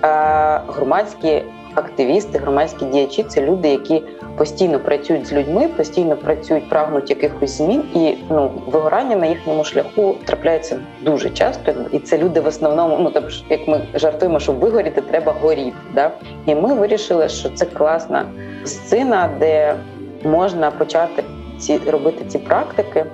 Е, 0.05 0.61
громадські 0.69 1.43
активісти, 1.75 2.39
громадські 2.39 2.85
діячі 2.85 3.23
це 3.23 3.41
люди, 3.41 3.69
які 3.69 4.03
постійно 4.37 4.81
працюють 4.81 5.27
з 5.27 5.33
людьми, 5.33 5.69
постійно 5.69 6.17
працюють, 6.17 6.69
прагнуть 6.69 7.11
якихось 7.11 7.59
змін, 7.59 7.83
і 7.95 8.15
ну 8.31 8.51
вигорання 8.67 9.17
на 9.17 9.27
їхньому 9.27 9.65
шляху 9.65 10.17
трапляється 10.25 10.81
дуже 11.03 11.31
часто. 11.31 11.73
І 11.93 11.99
це 11.99 12.19
люди 12.19 12.41
в 12.41 12.47
основному, 12.47 12.99
ну 12.99 13.11
тобто, 13.11 13.31
як 13.49 13.69
ми 13.69 13.81
жартуємо, 13.95 14.41
що 14.41 14.53
вигоріти 14.53 15.01
треба 15.01 15.35
горіти. 15.41 15.77
Да? 15.95 16.11
І 16.47 16.55
ми 16.55 16.75
вирішили, 16.75 17.29
що 17.29 17.49
це 17.49 17.67
класна 17.67 18.27
сцена, 18.65 19.31
де 19.41 19.75
можна 20.25 20.71
почати 20.71 21.25
ці 21.59 21.81
робити 21.87 22.25
ці 22.29 22.39
практики. 22.39 23.07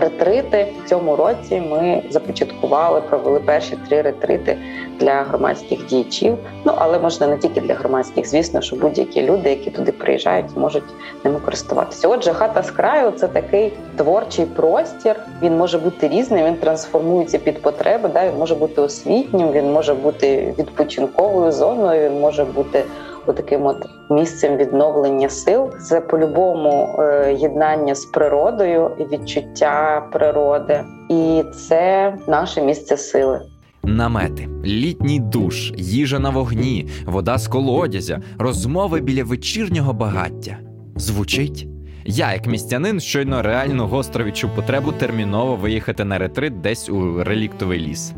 Ретрити 0.00 0.72
в 0.84 0.88
цьому 0.88 1.16
році 1.16 1.62
ми 1.70 2.02
започаткували, 2.10 3.00
провели 3.00 3.40
перші 3.40 3.78
три 3.88 4.02
ретрити 4.02 4.58
для 5.00 5.22
громадських 5.22 5.86
діячів. 5.86 6.36
Ну 6.64 6.72
але 6.76 6.98
можна 6.98 7.26
не 7.26 7.36
тільки 7.36 7.60
для 7.60 7.74
громадських, 7.74 8.28
звісно, 8.28 8.60
що 8.60 8.76
будь-які 8.76 9.22
люди, 9.22 9.50
які 9.50 9.70
туди 9.70 9.92
приїжджають, 9.92 10.56
можуть 10.56 10.84
ними 11.24 11.40
користуватися. 11.40 12.08
Отже, 12.08 12.32
хата 12.32 12.62
з 12.62 12.70
краю 12.70 13.10
це 13.10 13.28
такий 13.28 13.72
творчий 13.96 14.46
простір. 14.46 15.16
Він 15.42 15.56
може 15.56 15.78
бути 15.78 16.08
різним, 16.08 16.46
він 16.46 16.56
трансформується 16.56 17.38
під 17.38 17.62
потреби. 17.62 18.08
Да? 18.14 18.28
Він 18.28 18.38
може 18.38 18.54
бути 18.54 18.80
освітнім, 18.80 19.52
він 19.52 19.72
може 19.72 19.94
бути 19.94 20.54
відпочинковою 20.58 21.52
зоною, 21.52 22.10
він 22.10 22.20
може 22.20 22.44
бути 22.44 22.84
таким 23.32 23.66
от 23.66 23.76
місцем 24.10 24.56
відновлення 24.56 25.28
сил. 25.28 25.70
Це 25.88 26.00
по-любому 26.00 26.96
е, 26.98 27.36
єднання 27.38 27.94
з 27.94 28.04
природою 28.04 28.90
і 28.98 29.04
відчуття 29.04 30.08
природи, 30.12 30.84
і 31.10 31.42
це 31.68 32.14
наше 32.26 32.62
місце 32.62 32.96
сили. 32.96 33.40
Намети, 33.82 34.48
літній 34.64 35.20
душ, 35.20 35.72
їжа 35.76 36.18
на 36.18 36.30
вогні, 36.30 36.88
вода 37.06 37.38
з 37.38 37.48
колодязя, 37.48 38.20
розмови 38.38 39.00
біля 39.00 39.24
вечірнього 39.24 39.92
багаття. 39.92 40.56
Звучить. 40.96 41.68
Я, 42.04 42.32
як 42.32 42.46
містянин, 42.46 43.00
щойно 43.00 43.42
реально 43.42 43.86
гостро 43.86 44.24
відчув 44.24 44.50
потребу 44.56 44.92
терміново 44.92 45.56
виїхати 45.56 46.04
на 46.04 46.18
ретрит 46.18 46.60
десь 46.60 46.88
у 46.88 47.24
реліктовий 47.24 47.78
ліс. 47.78 48.12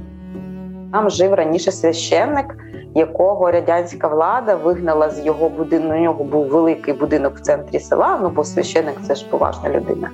Там 0.92 1.10
жив 1.10 1.34
раніше 1.34 1.72
священник, 1.72 2.56
якого 2.94 3.50
радянська 3.50 4.08
влада 4.08 4.54
вигнала 4.54 5.10
з 5.10 5.26
його 5.26 5.48
будинку. 5.48 5.94
У 5.94 6.00
нього 6.00 6.24
був 6.24 6.48
великий 6.48 6.94
будинок 6.94 7.36
в 7.36 7.40
центрі 7.40 7.80
села. 7.80 8.18
Ну 8.22 8.28
бо 8.28 8.44
священник 8.44 8.94
це 9.06 9.14
ж 9.14 9.28
поважна 9.30 9.70
людина. 9.70 10.10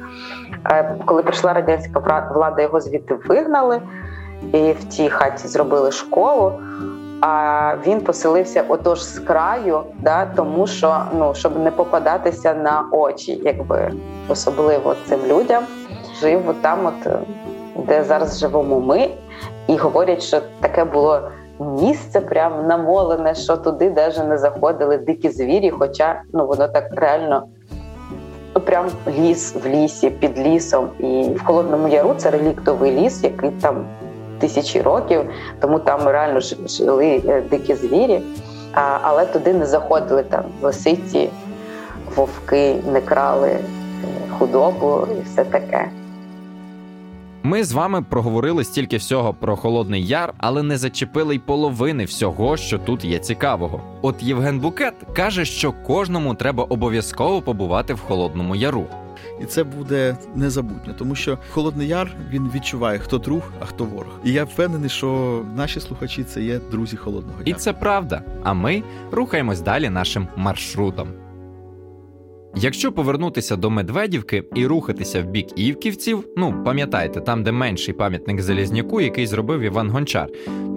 Е, 0.70 0.96
коли 1.04 1.22
прийшла 1.22 1.52
радянська 1.52 2.28
влада, 2.34 2.62
його 2.62 2.80
звідти 2.80 3.14
вигнали, 3.14 3.80
і 4.52 4.72
в 4.72 4.84
тій 4.84 5.08
хаті 5.08 5.48
зробили 5.48 5.92
школу. 5.92 6.52
А 7.20 7.74
він 7.86 8.00
поселився 8.00 8.64
отож 8.68 9.04
з 9.04 9.18
краю, 9.18 9.80
да, 9.98 10.26
тому 10.26 10.66
що 10.66 11.02
ну 11.18 11.34
щоб 11.34 11.58
не 11.58 11.70
попадатися 11.70 12.54
на 12.54 12.84
очі, 12.92 13.40
якби 13.44 13.92
особливо 14.28 14.94
цим 15.08 15.20
людям, 15.26 15.62
жив 16.20 16.54
там, 16.60 16.86
от 16.86 17.08
де 17.86 18.04
зараз 18.04 18.40
живемо 18.40 18.80
ми, 18.80 19.10
і 19.66 19.76
говорять, 19.76 20.22
що 20.22 20.40
таке 20.60 20.84
було 20.84 21.20
місце 21.60 22.20
прям 22.20 22.66
намолене, 22.66 23.34
що 23.34 23.56
туди 23.56 23.90
навіть 23.90 24.28
не 24.28 24.38
заходили 24.38 24.98
дикі 24.98 25.30
звірі, 25.30 25.70
хоча 25.70 26.22
ну 26.32 26.46
воно 26.46 26.68
так 26.68 26.88
реально. 26.90 27.42
Прям 28.64 28.86
ліс 29.18 29.54
в 29.64 29.66
лісі, 29.66 30.10
під 30.10 30.38
лісом, 30.38 30.88
і 30.98 31.30
в 31.36 31.44
Холодному 31.44 31.88
Яру 31.88 32.14
це 32.16 32.30
реліктовий 32.30 32.92
ліс, 32.92 33.24
який 33.24 33.50
там 33.50 33.84
тисячі 34.38 34.82
років, 34.82 35.20
тому 35.60 35.78
там 35.78 36.08
реально 36.08 36.40
жили 36.40 37.22
е, 37.28 37.42
дикі 37.50 37.74
звірі, 37.74 38.20
але 39.02 39.26
туди 39.26 39.54
не 39.54 39.66
заходили 39.66 40.22
там 40.22 40.44
лисиці, 40.62 41.30
вовки, 42.16 42.76
не 42.92 43.00
крали 43.00 43.48
е, 43.48 43.60
худобу 44.38 45.06
і 45.18 45.22
все 45.24 45.44
таке. 45.44 45.90
Ми 47.46 47.64
з 47.64 47.72
вами 47.72 48.02
проговорили 48.02 48.64
стільки 48.64 48.96
всього 48.96 49.34
про 49.34 49.56
Холодний 49.56 50.06
Яр, 50.06 50.34
але 50.38 50.62
не 50.62 50.78
зачепили 50.78 51.34
й 51.34 51.38
половини 51.38 52.04
всього, 52.04 52.56
що 52.56 52.78
тут 52.78 53.04
є 53.04 53.18
цікавого. 53.18 53.80
От 54.02 54.22
Євген 54.22 54.60
Букет 54.60 54.94
каже, 55.16 55.44
що 55.44 55.72
кожному 55.72 56.34
треба 56.34 56.64
обов'язково 56.64 57.42
побувати 57.42 57.94
в 57.94 58.00
Холодному 58.00 58.56
Яру. 58.56 58.86
І 59.42 59.44
це 59.44 59.64
буде 59.64 60.16
незабутньо, 60.34 60.94
тому 60.98 61.14
що 61.14 61.38
Холодний 61.50 61.88
Яр 61.88 62.16
він 62.30 62.50
відчуває, 62.54 62.98
хто 62.98 63.18
друг, 63.18 63.42
а 63.60 63.64
хто 63.64 63.84
ворог. 63.84 64.20
І 64.24 64.32
я 64.32 64.44
впевнений, 64.44 64.90
що 64.90 65.42
наші 65.56 65.80
слухачі 65.80 66.24
це 66.24 66.42
є 66.42 66.58
друзі 66.70 66.96
Холодного 66.96 67.38
Яру. 67.38 67.50
І 67.50 67.52
це 67.52 67.72
правда. 67.72 68.22
А 68.44 68.54
ми 68.54 68.82
рухаємось 69.12 69.60
далі 69.60 69.90
нашим 69.90 70.28
маршрутом. 70.36 71.08
Якщо 72.58 72.92
повернутися 72.92 73.56
до 73.56 73.70
Медведівки 73.70 74.44
і 74.54 74.66
рухатися 74.66 75.22
в 75.22 75.26
бік 75.26 75.46
Івківців, 75.56 76.24
ну 76.36 76.62
пам'ятаєте, 76.64 77.20
там, 77.20 77.42
де 77.42 77.52
менший 77.52 77.94
пам'ятник 77.94 78.40
Залізняку, 78.40 79.00
який 79.00 79.26
зробив 79.26 79.60
Іван 79.60 79.90
Гончар, 79.90 80.28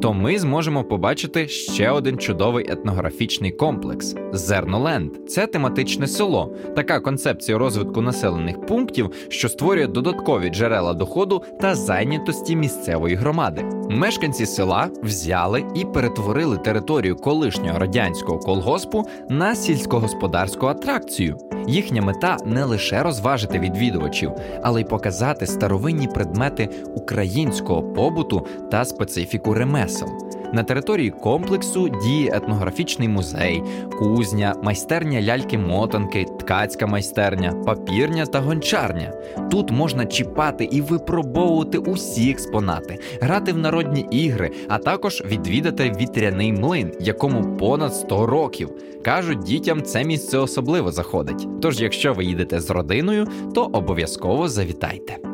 то 0.02 0.14
ми 0.14 0.40
зможемо 0.40 0.84
побачити 0.84 1.48
ще 1.48 1.90
один 1.90 2.18
чудовий 2.18 2.72
етнографічний 2.72 3.52
комплекс 3.52 4.16
Зерноленд. 4.34 5.30
Це 5.30 5.48
тематичне 5.48 6.08
село, 6.08 6.56
така 6.76 7.00
концепція 7.00 7.58
розвитку 7.58 8.02
населених 8.02 8.66
пунктів, 8.66 9.12
що 9.30 9.50
створює 9.50 9.88
додаткові 9.88 10.50
джерела 10.50 10.94
доходу 10.94 11.44
та 11.62 11.76
зайнятості 11.76 12.56
місцевої 12.56 13.16
громади. 13.16 13.79
Мешканці 13.92 14.46
села 14.46 14.90
взяли 15.04 15.66
і 15.76 15.86
перетворили 15.86 16.58
територію 16.58 17.16
колишнього 17.16 17.80
радянського 17.80 18.40
колгоспу 18.40 19.06
на 19.30 19.56
сільськогосподарську 19.56 20.66
атракцію. 20.66 21.38
Їхня 21.68 22.02
мета 22.02 22.38
не 22.46 22.64
лише 22.64 23.04
розважити 23.04 23.60
відвідувачів, 23.60 24.32
але 24.64 24.82
й 24.82 24.84
показати 24.84 25.46
старовинні 25.46 26.08
предмети 26.08 26.70
українського 26.96 27.84
побуту 27.84 28.48
та 28.72 28.86
специфіку 28.86 29.54
ремесел. 29.54 30.10
На 30.54 30.64
території 30.64 31.10
комплексу 31.10 31.90
діє 31.90 32.32
етнографічний 32.34 33.08
музей, 33.08 33.64
кузня, 34.00 34.56
майстерня 34.64 35.22
ляльки-мотанки, 35.22 36.38
ткацька 36.40 36.88
майстерня, 36.88 37.54
папірня 37.66 38.26
та 38.26 38.40
гончарня. 38.40 39.14
Тут 39.52 39.72
можна 39.72 40.06
чіпати 40.06 40.64
і 40.64 40.82
випробовувати 40.82 41.78
усі 41.78 42.32
експонати, 42.32 43.00
грати 43.22 43.54
в 43.54 43.58
народні 43.58 44.08
ігри, 44.12 44.52
а 44.68 44.78
також 44.78 45.24
відвідати 45.26 45.96
вітряний 46.02 46.54
млин, 46.54 46.92
якому 47.00 47.58
понад 47.58 47.96
100 47.96 48.26
років. 48.26 48.70
Кажуть, 49.04 49.40
дітям 49.40 49.84
це 49.84 50.04
місце 50.04 50.38
особливо 50.38 50.92
заходить. 50.92 51.48
Тож, 51.62 51.82
якщо 51.82 52.14
ви 52.14 52.26
їдете 52.26 52.60
з 52.60 52.70
родиною, 52.70 53.28
то 53.56 53.66
обов'язково 53.66 54.50
завітайте. 54.50 55.29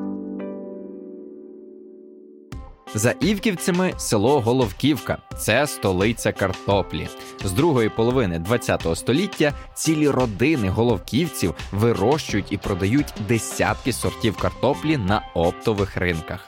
За 2.93 3.11
Івківцями 3.11 3.93
село 3.97 4.41
Головківка 4.41 5.17
це 5.37 5.67
столиця 5.67 6.31
картоплі. 6.31 7.07
З 7.43 7.51
другої 7.51 7.89
половини 7.89 8.43
ХХ 8.49 8.95
століття 8.95 9.53
цілі 9.73 10.09
родини 10.09 10.69
головківців 10.69 11.53
вирощують 11.71 12.51
і 12.51 12.57
продають 12.57 13.13
десятки 13.27 13.93
сортів 13.93 14.37
картоплі 14.37 14.97
на 14.97 15.21
оптових 15.33 15.97
ринках. 15.97 16.47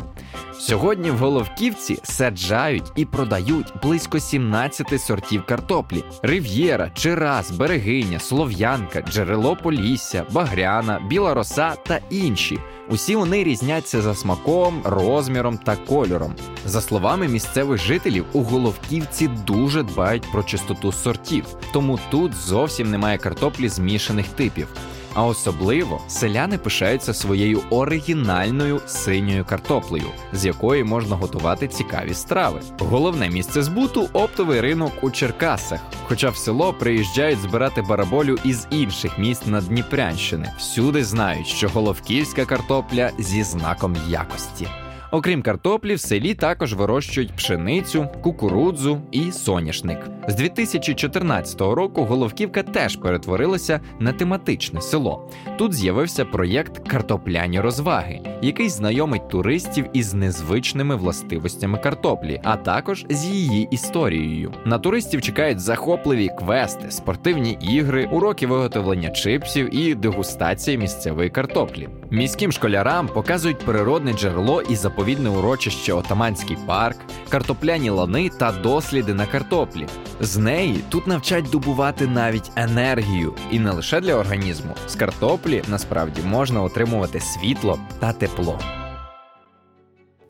Сьогодні 0.60 1.12
в 1.12 1.18
Головківці 1.18 2.00
саджають 2.04 2.92
і 2.96 3.06
продають 3.06 3.74
близько 3.84 4.20
17 4.20 5.02
сортів 5.02 5.46
картоплі: 5.46 6.04
рив'єра, 6.22 6.92
чирас, 6.94 7.52
берегиня, 7.52 8.20
слов'янка, 8.20 9.02
джерело 9.02 9.56
Полісся, 9.56 10.26
багряна, 10.32 11.02
біла 11.10 11.34
роса 11.34 11.76
та 11.88 12.00
інші. 12.10 12.60
Усі 12.90 13.16
вони 13.16 13.44
різняться 13.44 14.02
за 14.02 14.16
смаком, 14.16 14.82
розміром 14.84 15.58
та 15.58 15.76
кольором. 15.76 16.27
За 16.66 16.82
словами 16.82 17.28
місцевих 17.28 17.82
жителів, 17.82 18.26
у 18.34 18.42
Головківці 18.42 19.28
дуже 19.28 19.84
дбають 19.84 20.32
про 20.32 20.44
чистоту 20.44 20.92
сортів, 20.92 21.46
тому 21.74 22.00
тут 22.12 22.34
зовсім 22.34 22.92
немає 22.92 23.18
картоплі 23.18 23.70
змішаних 23.70 24.28
типів. 24.28 24.68
А 25.14 25.26
особливо 25.26 26.02
селяни 26.08 26.58
пишаються 26.58 27.14
своєю 27.14 27.62
оригінальною 27.70 28.82
синьою 28.86 29.46
картоплею, 29.46 30.06
з 30.34 30.46
якої 30.46 30.84
можна 30.84 31.16
готувати 31.16 31.68
цікаві 31.68 32.14
страви. 32.14 32.62
Головне 32.80 33.30
місце 33.30 33.64
збуту 33.64 34.10
оптовий 34.14 34.62
ринок 34.62 34.92
у 35.02 35.12
Черкасах. 35.12 35.80
Хоча 36.08 36.30
в 36.30 36.38
село 36.38 36.74
приїжджають 36.74 37.40
збирати 37.40 37.82
бараболю 37.82 38.38
із 38.44 38.68
інших 38.70 39.20
міст 39.20 39.48
на 39.48 39.62
Дніпрянщини. 39.62 40.54
Всюди 40.58 41.04
знають, 41.04 41.48
що 41.48 41.70
головківська 41.70 42.46
картопля 42.46 43.12
зі 43.20 43.44
знаком 43.44 43.96
якості. 44.10 44.68
Окрім 45.12 45.42
картоплі, 45.42 45.96
в 45.96 46.00
селі 46.00 46.34
також 46.34 46.74
вирощують 46.74 47.36
пшеницю, 47.36 48.08
кукурудзу 48.22 49.02
і 49.12 49.32
соняшник. 49.32 49.98
З 50.28 50.36
2014 50.36 51.62
року 51.62 52.06
Головківка 52.06 52.64
теж 52.64 52.96
перетворилася 52.96 53.80
на 54.00 54.12
тематичне 54.12 54.82
село. 54.82 55.30
Тут 55.58 55.74
з'явився 55.74 56.26
проєкт 56.26 56.88
Картопляні 56.88 57.60
розваги, 57.60 58.22
який 58.42 58.70
знайомить 58.70 59.30
туристів 59.30 59.86
із 59.94 60.14
незвичними 60.14 60.96
властивостями 60.96 61.78
картоплі, 61.78 62.42
а 62.44 62.56
також 62.56 63.06
з 63.10 63.26
її 63.26 63.68
історією. 63.72 64.54
На 64.66 64.80
туристів 64.80 65.22
чекають 65.22 65.60
захопливі 65.60 66.30
квести, 66.40 66.92
спортивні 66.92 67.58
ігри, 67.62 68.10
уроки 68.12 68.48
виготовлення 68.48 69.10
чипсів 69.10 69.76
і 69.76 69.96
дегустація 69.96 70.78
місцевої 70.78 71.30
картоплі. 71.30 71.90
Міським 72.12 72.52
школярам 72.52 73.08
показують 73.08 73.60
природне 73.60 74.14
джерело 74.14 74.62
і 74.62 74.76
заповідне 74.98 75.30
урочище 75.30 75.94
Отаманський 75.94 76.58
парк, 76.66 76.98
картопляні 77.30 77.90
лани 77.90 78.30
та 78.30 78.52
досліди 78.52 79.14
на 79.14 79.26
картоплі. 79.26 79.88
З 80.20 80.38
неї 80.38 80.84
тут 80.90 81.08
навчать 81.08 81.50
добувати 81.50 82.08
навіть 82.08 82.52
енергію, 82.56 83.34
і 83.52 83.60
не 83.60 83.72
лише 83.72 84.02
для 84.02 84.16
організму. 84.16 84.74
З 84.88 84.96
картоплі 84.96 85.64
насправді 85.68 86.22
можна 86.22 86.64
отримувати 86.64 87.20
світло 87.20 87.80
та 88.00 88.14
тепло. 88.14 88.60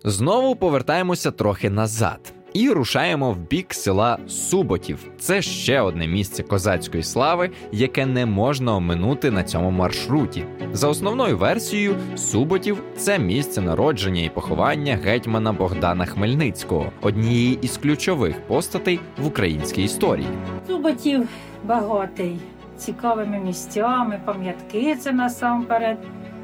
Знову 0.04 0.56
повертаємося 0.56 1.32
трохи 1.32 1.70
назад. 1.70 2.34
І 2.54 2.70
рушаємо 2.70 3.32
в 3.32 3.38
бік 3.38 3.74
села 3.74 4.18
Суботів. 4.28 5.12
Це 5.20 5.42
ще 5.42 5.82
одне 5.82 6.08
місце 6.08 6.44
козацької 6.44 7.04
слави, 7.04 7.50
яке 7.72 8.06
не 8.06 8.26
можна 8.26 8.76
оминути 8.76 9.32
на 9.32 9.44
цьому 9.44 9.72
маршруті. 9.72 10.46
За 10.74 10.88
основною 10.88 11.38
версією, 11.38 11.96
Суботів 12.16 12.84
це 12.98 13.20
місце 13.20 13.62
народження 13.62 14.22
і 14.22 14.30
поховання 14.30 15.00
гетьмана 15.04 15.54
Богдана 15.54 16.06
Хмельницького, 16.06 16.92
однієї 17.02 17.60
із 17.62 17.78
ключових 17.78 18.42
постатей 18.48 19.00
в 19.18 19.28
українській 19.28 19.84
історії. 19.84 20.28
Суботів 20.68 21.28
багатий 21.64 22.38
цікавими 22.78 23.40
місцями, 23.40 24.20
пам'ятки 24.26 24.96
це 24.96 25.12
насамперед. 25.12 25.98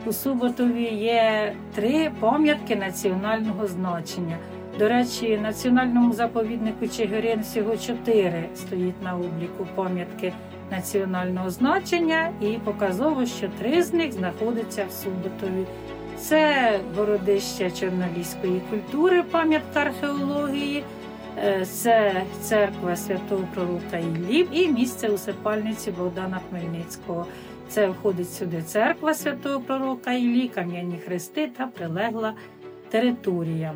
У 0.05 0.13
Суботові 0.13 0.83
є 0.83 1.53
три 1.75 2.11
пам'ятки 2.19 2.75
національного 2.75 3.67
значення. 3.67 4.37
До 4.79 4.89
речі, 4.89 5.37
національному 5.37 6.13
заповіднику 6.13 6.87
Чигирин 6.87 7.41
всього 7.41 7.77
чотири 7.77 8.43
стоїть 8.55 9.01
на 9.03 9.15
обліку 9.15 9.67
пам'ятки 9.75 10.33
національного 10.71 11.49
значення, 11.49 12.31
і 12.41 12.45
показово, 12.45 13.25
що 13.25 13.47
три 13.59 13.83
з 13.83 13.93
них 13.93 14.11
знаходяться 14.11 14.85
в 14.89 14.91
Суботові. 14.91 15.65
Це 16.17 16.71
городище 16.97 17.71
чорноліської 17.71 18.61
культури, 18.69 19.23
пам'ятка 19.31 19.79
археології, 19.79 20.83
е, 21.37 21.65
це 21.65 22.23
церква 22.41 22.95
святого 22.95 23.47
пророка 23.53 23.97
Іллі 23.97 24.47
і 24.51 24.67
місце 24.67 25.09
усипальниці 25.09 25.91
Богдана 25.91 26.39
Хмельницького. 26.49 27.25
Це 27.69 27.87
входить 27.89 28.33
сюди 28.33 28.61
церква 28.61 29.13
святого 29.13 29.59
пророка 29.59 30.13
Іллі, 30.13 30.47
кам'яні 30.47 30.97
хрести 31.05 31.47
та 31.57 31.67
прилегла 31.67 32.33
територія. 32.89 33.73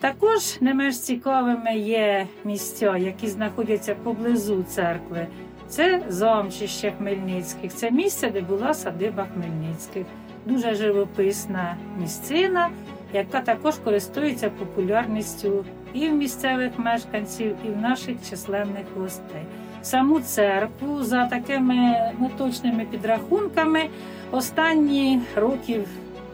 Також 0.00 0.56
не 0.60 0.74
менш 0.74 0.98
цікавими 0.98 1.78
є 1.78 2.26
місця, 2.44 2.96
які 2.96 3.26
знаходяться 3.26 3.94
поблизу 3.94 4.62
церкви. 4.62 5.26
Це 5.68 6.02
замчище 6.08 6.92
Хмельницьких, 6.98 7.74
це 7.74 7.90
місце, 7.90 8.30
де 8.30 8.40
була 8.40 8.74
садиба 8.74 9.26
Хмельницьких. 9.34 10.06
Дуже 10.46 10.74
живописна 10.74 11.76
місцина, 12.00 12.70
яка 13.12 13.40
також 13.40 13.74
користується 13.76 14.50
популярністю 14.50 15.64
і 15.94 16.08
в 16.08 16.14
місцевих 16.14 16.78
мешканців, 16.78 17.56
і 17.64 17.68
в 17.68 17.76
наших 17.76 18.16
численних 18.30 18.84
гостей. 18.96 19.42
Саму 19.82 20.20
церкву 20.20 21.02
за 21.02 21.26
такими 21.26 22.12
неточними 22.18 22.84
підрахунками 22.84 23.88
останні 24.30 25.20
років 25.36 25.86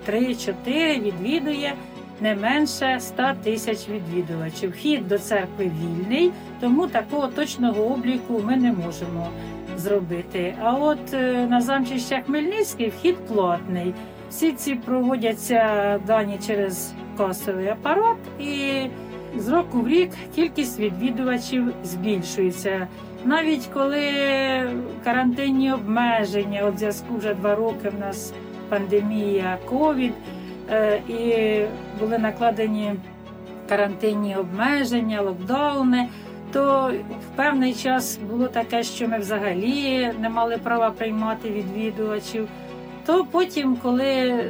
3-4 0.08 0.54
відвідує 1.00 1.74
не 2.20 2.34
менше 2.34 2.96
100 3.00 3.22
тисяч 3.42 3.88
відвідувачів. 3.88 4.70
Вхід 4.70 5.08
до 5.08 5.18
церкви 5.18 5.70
вільний, 5.80 6.30
тому 6.60 6.86
такого 6.86 7.26
точного 7.26 7.82
обліку 7.82 8.42
ми 8.44 8.56
не 8.56 8.72
можемо 8.72 9.28
зробити. 9.76 10.54
А 10.62 10.72
от 10.72 11.14
е, 11.14 11.46
на 11.50 11.60
замчище 11.60 12.22
Хмельницький 12.26 12.88
вхід 12.88 13.16
платний. 13.16 13.94
Всі 14.30 14.52
ці 14.52 14.74
проводяться 14.74 16.00
дані 16.06 16.38
через 16.46 16.92
касовий 17.16 17.68
апарат, 17.68 18.16
і 18.40 18.72
з 19.38 19.48
року 19.48 19.80
в 19.80 19.88
рік 19.88 20.10
кількість 20.34 20.80
відвідувачів 20.80 21.72
збільшується. 21.84 22.86
Навіть 23.24 23.66
коли 23.74 24.02
карантинні 25.04 25.72
обмеження, 25.72 26.64
от 26.64 26.78
зв'язку 26.78 27.16
вже 27.16 27.34
два 27.34 27.54
роки 27.54 27.88
в 27.88 28.00
нас 28.00 28.32
пандемія 28.68 29.58
ковід, 29.64 30.12
і 31.08 31.60
були 32.00 32.18
накладені 32.18 32.94
карантинні 33.68 34.36
обмеження, 34.36 35.20
локдауни. 35.20 36.08
То 36.52 36.92
в 37.10 37.36
певний 37.36 37.74
час 37.74 38.18
було 38.30 38.48
таке, 38.48 38.82
що 38.82 39.08
ми 39.08 39.18
взагалі 39.18 40.12
не 40.20 40.28
мали 40.28 40.58
права 40.58 40.90
приймати 40.90 41.50
відвідувачів. 41.50 42.48
То 43.06 43.24
потім, 43.24 43.76
коли 43.82 44.44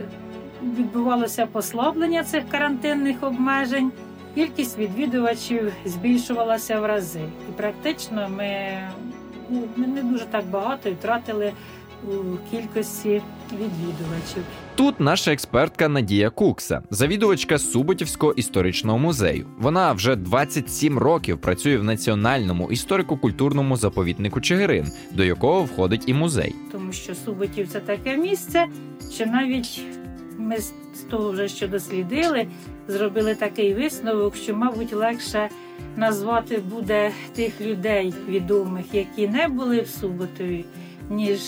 відбувалося 0.62 1.46
послаблення 1.46 2.24
цих 2.24 2.48
карантинних 2.48 3.22
обмежень, 3.22 3.92
кількість 4.34 4.78
відвідувачів 4.78 5.72
збільшувалася 5.84 6.80
в 6.80 6.84
рази. 6.84 7.20
І 7.48 7.52
практично 7.56 8.28
ми, 8.36 8.78
ну, 9.50 9.62
ми 9.76 9.86
не 9.86 10.02
дуже 10.02 10.24
так 10.24 10.44
багато 10.46 10.88
і 10.88 10.92
втратили 10.92 11.52
у 12.04 12.50
кількості 12.50 13.22
відвідувачів. 13.52 14.42
Тут 14.74 15.00
наша 15.00 15.32
експертка 15.32 15.88
Надія 15.88 16.30
Кукса, 16.30 16.82
завідувачка 16.90 17.58
Суботівського 17.58 18.32
історичного 18.32 18.98
музею. 18.98 19.46
Вона 19.58 19.92
вже 19.92 20.16
27 20.16 20.98
років 20.98 21.38
працює 21.38 21.76
в 21.76 21.84
національному 21.84 22.68
історико-культурному 22.70 23.76
заповіднику 23.76 24.40
Чигирин, 24.40 24.86
до 25.12 25.24
якого 25.24 25.62
входить 25.62 26.02
і 26.06 26.14
музей. 26.14 26.54
тому 26.72 26.92
що 26.92 27.14
Суботів 27.14 27.68
це 27.68 27.80
таке 27.80 28.16
місце, 28.16 28.66
що 29.12 29.26
навіть 29.26 29.82
ми 30.38 30.58
з 30.58 30.72
того 31.10 31.30
вже 31.30 31.48
що 31.48 31.68
дослідили, 31.68 32.46
зробили 32.88 33.34
такий 33.34 33.74
висновок, 33.74 34.36
що, 34.36 34.56
мабуть, 34.56 34.92
легше 34.92 35.48
назвати 35.96 36.58
буде 36.58 37.10
тих 37.34 37.60
людей 37.60 38.14
відомих, 38.28 38.84
які 38.92 39.28
не 39.28 39.48
були 39.48 39.80
в 39.80 39.88
Суботові, 39.88 40.64
ніж 41.10 41.40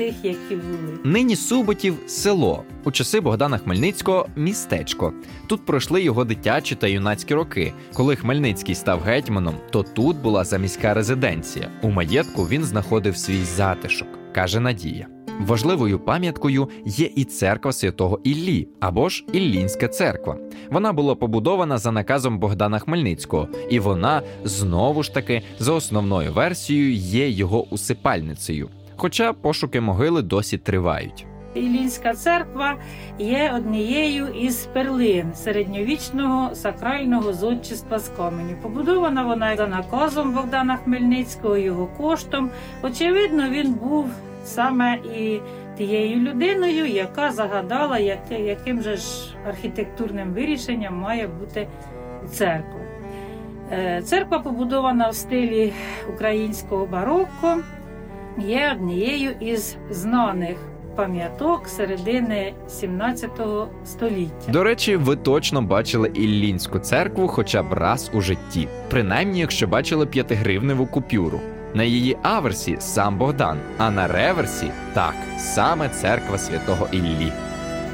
тих, 0.00 0.14
які 0.22 0.54
були. 0.56 0.98
Нині 1.04 1.36
Суботів 1.36 1.94
село. 2.06 2.64
У 2.84 2.90
часи 2.90 3.20
Богдана 3.20 3.58
Хмельницького 3.58 4.26
містечко. 4.36 5.12
Тут 5.46 5.66
пройшли 5.66 6.02
його 6.02 6.24
дитячі 6.24 6.74
та 6.74 6.86
юнацькі 6.86 7.34
роки. 7.34 7.72
Коли 7.94 8.16
Хмельницький 8.16 8.74
став 8.74 9.00
гетьманом, 9.00 9.54
то 9.70 9.82
тут 9.82 10.16
була 10.16 10.44
заміська 10.44 10.94
резиденція. 10.94 11.70
У 11.82 11.90
маєтку 11.90 12.42
він 12.44 12.64
знаходив 12.64 13.16
свій 13.16 13.44
затишок, 13.44 14.08
каже 14.34 14.60
Надія. 14.60 15.06
Важливою 15.40 15.98
пам'яткою 15.98 16.68
є 16.84 17.10
і 17.16 17.24
церква 17.24 17.72
святого 17.72 18.20
Іллі 18.24 18.68
або 18.80 19.08
ж 19.08 19.24
Іллінська 19.32 19.88
церква. 19.88 20.36
Вона 20.70 20.92
була 20.92 21.14
побудована 21.14 21.78
за 21.78 21.92
наказом 21.92 22.38
Богдана 22.38 22.78
Хмельницького, 22.78 23.48
і 23.70 23.78
вона 23.78 24.22
знову 24.44 25.02
ж 25.02 25.14
таки 25.14 25.42
за 25.58 25.72
основною 25.72 26.32
версією 26.32 26.92
є 26.94 27.28
його 27.30 27.68
усипальницею. 27.68 28.68
Хоча 29.00 29.32
пошуки 29.32 29.80
могили 29.80 30.22
досі 30.22 30.58
тривають. 30.58 31.26
Іллінська 31.54 32.14
церква 32.14 32.76
є 33.18 33.52
однією 33.56 34.26
із 34.28 34.66
перлин 34.66 35.34
середньовічного 35.34 36.54
сакрального 36.54 37.32
зодчества 37.32 37.98
з 37.98 38.08
каменю. 38.08 38.56
Побудована 38.62 39.22
вона 39.24 39.56
за 39.56 39.66
наказом 39.66 40.32
Богдана 40.32 40.76
Хмельницького, 40.76 41.56
його 41.56 41.86
коштом. 41.86 42.50
Очевидно, 42.82 43.48
він 43.48 43.72
був 43.72 44.10
саме 44.44 44.94
і 44.94 45.40
тією 45.78 46.16
людиною, 46.16 46.86
яка 46.86 47.32
загадала, 47.32 47.98
яким 48.30 48.82
же 48.82 48.96
ж 48.96 49.04
архітектурним 49.48 50.32
вирішенням 50.32 50.94
має 50.94 51.26
бути 51.26 51.68
церква. 52.32 52.80
Е, 53.72 54.02
Церква 54.04 54.38
побудована 54.38 55.08
в 55.08 55.14
стилі 55.14 55.72
українського 56.14 56.86
барокко, 56.86 57.58
є 58.40 58.72
однією 58.72 59.30
із 59.40 59.76
знаних 59.90 60.56
пам'яток 60.96 61.68
середини 61.68 62.52
17 62.68 63.30
століття. 63.84 64.52
До 64.52 64.64
речі, 64.64 64.96
ви 64.96 65.16
точно 65.16 65.62
бачили 65.62 66.08
Іллінську 66.14 66.78
церкву 66.78 67.28
хоча 67.28 67.62
б 67.62 67.72
раз 67.72 68.10
у 68.14 68.20
житті, 68.20 68.68
принаймні, 68.90 69.40
якщо 69.40 69.66
бачили 69.66 70.06
п'ятигривневу 70.06 70.86
купюру. 70.86 71.40
На 71.74 71.82
її 71.82 72.16
аверсі 72.22 72.76
сам 72.78 73.18
Богдан, 73.18 73.58
а 73.78 73.90
на 73.90 74.08
реверсі 74.08 74.70
так, 74.94 75.14
саме 75.38 75.88
церква 75.88 76.38
святого 76.38 76.88
Іллі. 76.92 77.32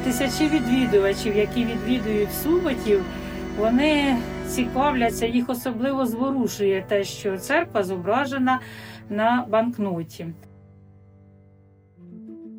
Тисячі 0.04 0.48
відвідувачів, 0.48 1.36
які 1.36 1.64
відвідують 1.64 2.34
Суботів, 2.42 3.02
вони 3.58 4.16
цікавляться, 4.48 5.26
їх 5.26 5.50
особливо 5.50 6.06
зворушує 6.06 6.84
те, 6.88 7.04
що 7.04 7.38
церква 7.38 7.82
зображена 7.82 8.60
на 9.10 9.44
банкноті. 9.50 10.26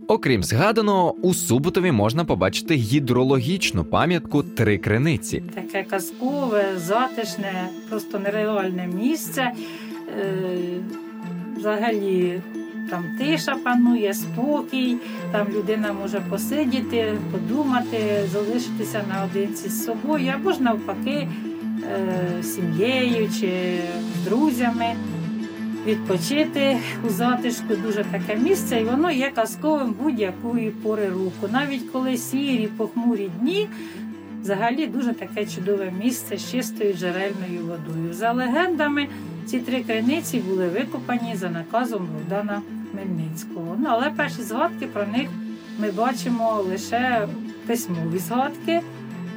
Окрім 0.08 0.44
згаданого, 0.44 1.12
у 1.22 1.34
Суботові 1.34 1.92
можна 1.92 2.26
побачити 2.26 2.76
гідрологічну 2.76 3.84
пам'ятку 3.84 4.44
Три 4.44 4.78
криниці. 4.78 5.44
Таке 5.56 5.84
казкове, 5.84 6.66
затишне, 6.78 7.70
просто 7.90 8.20
нереальне 8.20 8.88
місце. 8.88 9.52
Е, 10.22 10.48
Взагалі 11.58 12.42
там 12.90 13.04
тиша 13.20 13.56
панує, 13.64 14.14
спокій, 14.14 14.98
там 15.32 15.48
людина 15.50 15.94
може 15.94 16.22
посидіти, 16.30 17.14
подумати, 17.32 17.98
залишитися 18.34 19.02
наодинці 19.10 19.70
з 19.70 19.86
собою, 19.86 20.34
або 20.36 20.52
ж 20.52 20.64
навпаки 20.64 21.28
е, 21.84 22.44
сім'єю 22.44 23.30
чи 23.40 23.80
друзями. 24.26 24.96
Відпочити 25.88 26.78
у 27.08 27.10
затишку 27.10 27.76
дуже 27.76 28.04
таке 28.04 28.36
місце, 28.36 28.80
і 28.82 28.84
воно 28.84 29.12
є 29.12 29.32
казковим 29.36 29.96
будь-якої 30.02 30.70
пори 30.70 31.10
року. 31.10 31.50
Навіть 31.52 31.90
коли 31.92 32.18
сірі, 32.18 32.68
похмурі 32.78 33.30
дні, 33.40 33.70
взагалі 34.42 34.88
дуже 34.88 35.14
таке 35.14 35.46
чудове 35.46 35.94
місце 36.04 36.38
з 36.38 36.52
чистою 36.52 36.94
джерельною 36.94 37.60
водою. 37.62 38.14
За 38.14 38.32
легендами, 38.32 39.08
ці 39.46 39.60
три 39.60 39.84
криниці 39.84 40.40
були 40.40 40.68
викопані 40.68 41.36
за 41.36 41.50
наказом 41.50 42.08
Богдана 42.14 42.62
Хмельницького. 42.92 43.76
Ну, 43.80 43.88
але 43.90 44.10
перші 44.10 44.42
згадки 44.42 44.88
про 44.88 45.06
них 45.06 45.30
ми 45.80 45.92
бачимо 45.92 46.66
лише 46.70 47.28
письмові 47.68 48.18
згадки. 48.18 48.82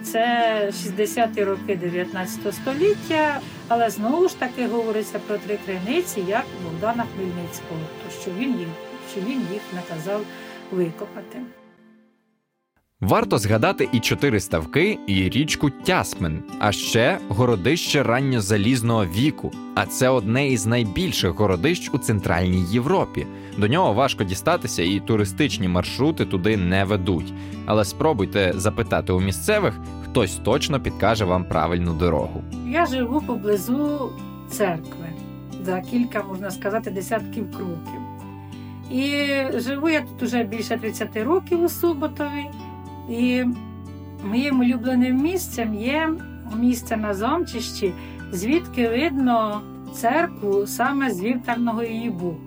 Це 0.02 0.70
60-ті 0.72 1.44
роки 1.44 1.76
19 1.76 2.54
століття, 2.54 3.40
але 3.68 3.90
знову 3.90 4.28
ж 4.28 4.38
таки 4.38 4.66
говориться 4.66 5.18
про 5.18 5.38
три 5.38 5.58
криниці, 5.66 6.20
як 6.28 6.44
Богдана 6.64 7.04
Хмельницького, 7.14 7.80
то 8.04 8.20
що 8.20 8.30
він 8.30 8.58
їх, 8.58 8.68
що 9.12 9.20
він 9.20 9.46
їх 9.52 9.62
наказав 9.74 10.20
викопати. 10.70 11.38
Варто 13.00 13.38
згадати 13.38 13.88
і 13.92 14.00
чотири 14.00 14.40
ставки, 14.40 14.98
і 15.06 15.28
річку 15.28 15.70
Тясмен, 15.70 16.42
а 16.58 16.72
ще 16.72 17.18
городище 17.28 18.02
ранньозалізного 18.02 19.04
віку. 19.04 19.52
А 19.74 19.86
це 19.86 20.08
одне 20.08 20.48
із 20.48 20.66
найбільших 20.66 21.30
городищ 21.30 21.90
у 21.92 21.98
Центральній 21.98 22.64
Європі. 22.70 23.26
До 23.58 23.68
нього 23.68 23.92
важко 23.92 24.24
дістатися, 24.24 24.82
і 24.82 25.00
туристичні 25.00 25.68
маршрути 25.68 26.24
туди 26.24 26.56
не 26.56 26.84
ведуть. 26.84 27.32
Але 27.66 27.84
спробуйте 27.84 28.52
запитати 28.56 29.12
у 29.12 29.20
місцевих, 29.20 29.74
хтось 30.04 30.34
точно 30.36 30.80
підкаже 30.80 31.24
вам 31.24 31.44
правильну 31.44 31.94
дорогу. 31.94 32.44
Я 32.66 32.86
живу 32.86 33.20
поблизу 33.20 34.12
церкви 34.50 35.06
за 35.64 35.80
кілька, 35.80 36.22
можна 36.22 36.50
сказати, 36.50 36.90
десятків 36.90 37.50
кроків. 37.50 38.00
І 38.90 39.26
живу 39.54 39.88
я 39.88 40.00
тут 40.00 40.22
уже 40.22 40.44
більше 40.44 40.76
30 40.76 41.16
років 41.16 41.64
у 41.64 41.68
Суботові. 41.68 42.46
І 43.10 43.44
моїм 44.24 44.60
улюбленим 44.60 45.22
місцем 45.22 45.74
є 45.74 46.10
місце 46.58 46.96
на 46.96 47.14
замчищі, 47.14 47.92
звідки 48.32 48.88
видно 48.88 49.60
церкву 49.94 50.66
саме 50.66 51.10
з 51.10 51.20
вівтарного 51.22 51.82
її 51.82 52.10
боку. 52.10 52.40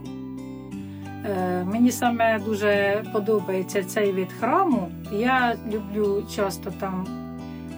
Е, 1.25 1.63
Мені 1.63 1.91
саме 1.91 2.39
дуже 2.39 3.03
подобається 3.13 3.83
цей 3.83 4.11
вид 4.11 4.31
храму. 4.39 4.89
Я 5.11 5.55
люблю 5.73 6.23
часто 6.35 6.71
там 6.79 7.07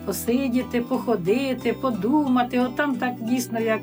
посидіти, 0.05 0.81
походити, 0.81 1.73
подумати. 1.73 2.59
От 2.59 2.75
там 2.75 2.95
так 2.95 3.13
дійсно, 3.21 3.59
як 3.59 3.81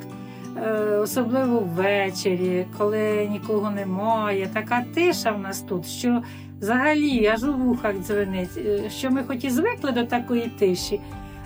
е, 0.57 0.97
особливо 0.97 1.59
ввечері, 1.59 2.67
коли 2.79 3.29
нікого 3.31 3.71
немає. 3.71 4.49
Така 4.53 4.85
тиша 4.95 5.33
в 5.33 5.41
нас 5.41 5.61
тут, 5.61 5.87
що 5.87 6.23
взагалі 6.63 7.27
аж 7.27 7.45
у 7.45 7.53
вухах 7.53 7.95
дзвенить, 7.99 8.57
е, 8.57 8.91
що 8.91 9.11
ми 9.11 9.23
хоч 9.23 9.45
і 9.45 9.51
звикли 9.51 9.93
до 9.93 10.05
такої 10.05 10.53
тиші, 10.59 11.01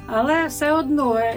Але 0.06 0.46
все 0.46 0.72
одно 0.72 1.16
е, 1.16 1.36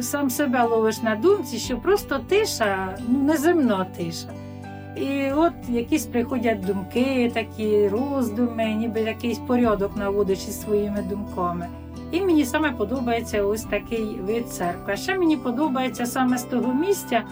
сам 0.00 0.30
себе 0.30 0.62
ловиш 0.62 1.02
на 1.02 1.16
думці, 1.16 1.58
що 1.58 1.76
просто 1.76 2.18
тиша, 2.18 2.98
ну 3.08 3.18
неземна 3.22 3.86
тиша. 3.96 4.28
І 4.96 5.32
от 5.32 5.52
якісь 5.68 6.06
приходять 6.06 6.60
думки, 6.60 7.30
такі 7.34 7.88
роздуми, 7.88 8.64
ніби 8.64 9.00
якийсь 9.00 9.38
порядок 9.38 9.96
наводячи 9.96 10.50
своїми 10.50 11.02
думками. 11.02 11.68
І 12.10 12.20
мені 12.20 12.44
саме 12.44 12.72
подобається 12.72 13.42
ось 13.42 13.62
такий 13.62 14.04
вид 14.04 14.48
церкви. 14.48 14.92
А 14.92 14.96
ще 14.96 15.18
мені 15.18 15.36
подобається 15.36 16.06
саме 16.06 16.38
з 16.38 16.42
того 16.42 16.74
місця 16.74 17.22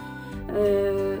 е, 0.57 1.17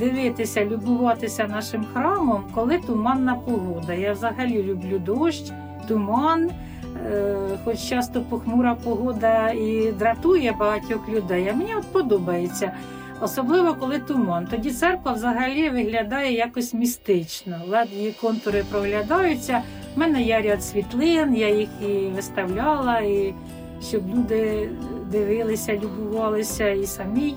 дивитися, 0.00 0.64
любуватися 0.64 1.46
нашим 1.46 1.86
храмом, 1.92 2.44
коли 2.54 2.78
туманна 2.78 3.34
погода. 3.34 3.94
Я 3.94 4.12
взагалі 4.12 4.62
люблю 4.62 4.98
дощ, 4.98 5.42
туман. 5.88 6.50
Е, 7.06 7.36
хоч 7.64 7.78
часто 7.78 8.20
похмура 8.20 8.74
погода 8.74 9.50
і 9.50 9.92
дратує 9.98 10.52
багатьох 10.52 11.08
людей, 11.08 11.48
а 11.48 11.54
мені 11.54 11.74
от 11.74 11.84
подобається. 11.92 12.72
Особливо 13.20 13.74
коли 13.74 13.98
туман. 13.98 14.46
Тоді 14.50 14.70
церква 14.70 15.12
взагалі 15.12 15.70
виглядає 15.70 16.32
якось 16.32 16.74
містично. 16.74 17.56
Лед 17.68 17.88
її 17.92 18.12
контури 18.12 18.64
проглядаються. 18.70 19.62
У 19.96 20.00
мене 20.00 20.22
є 20.22 20.42
ряд 20.42 20.64
світлин, 20.64 21.34
я 21.34 21.48
їх 21.48 21.68
і 21.82 21.86
виставляла, 21.86 22.98
і 22.98 23.34
щоб 23.88 24.02
люди 24.08 24.70
дивилися, 25.10 25.74
любувалися 25.74 26.68
і 26.68 26.86
самі. 26.86 27.34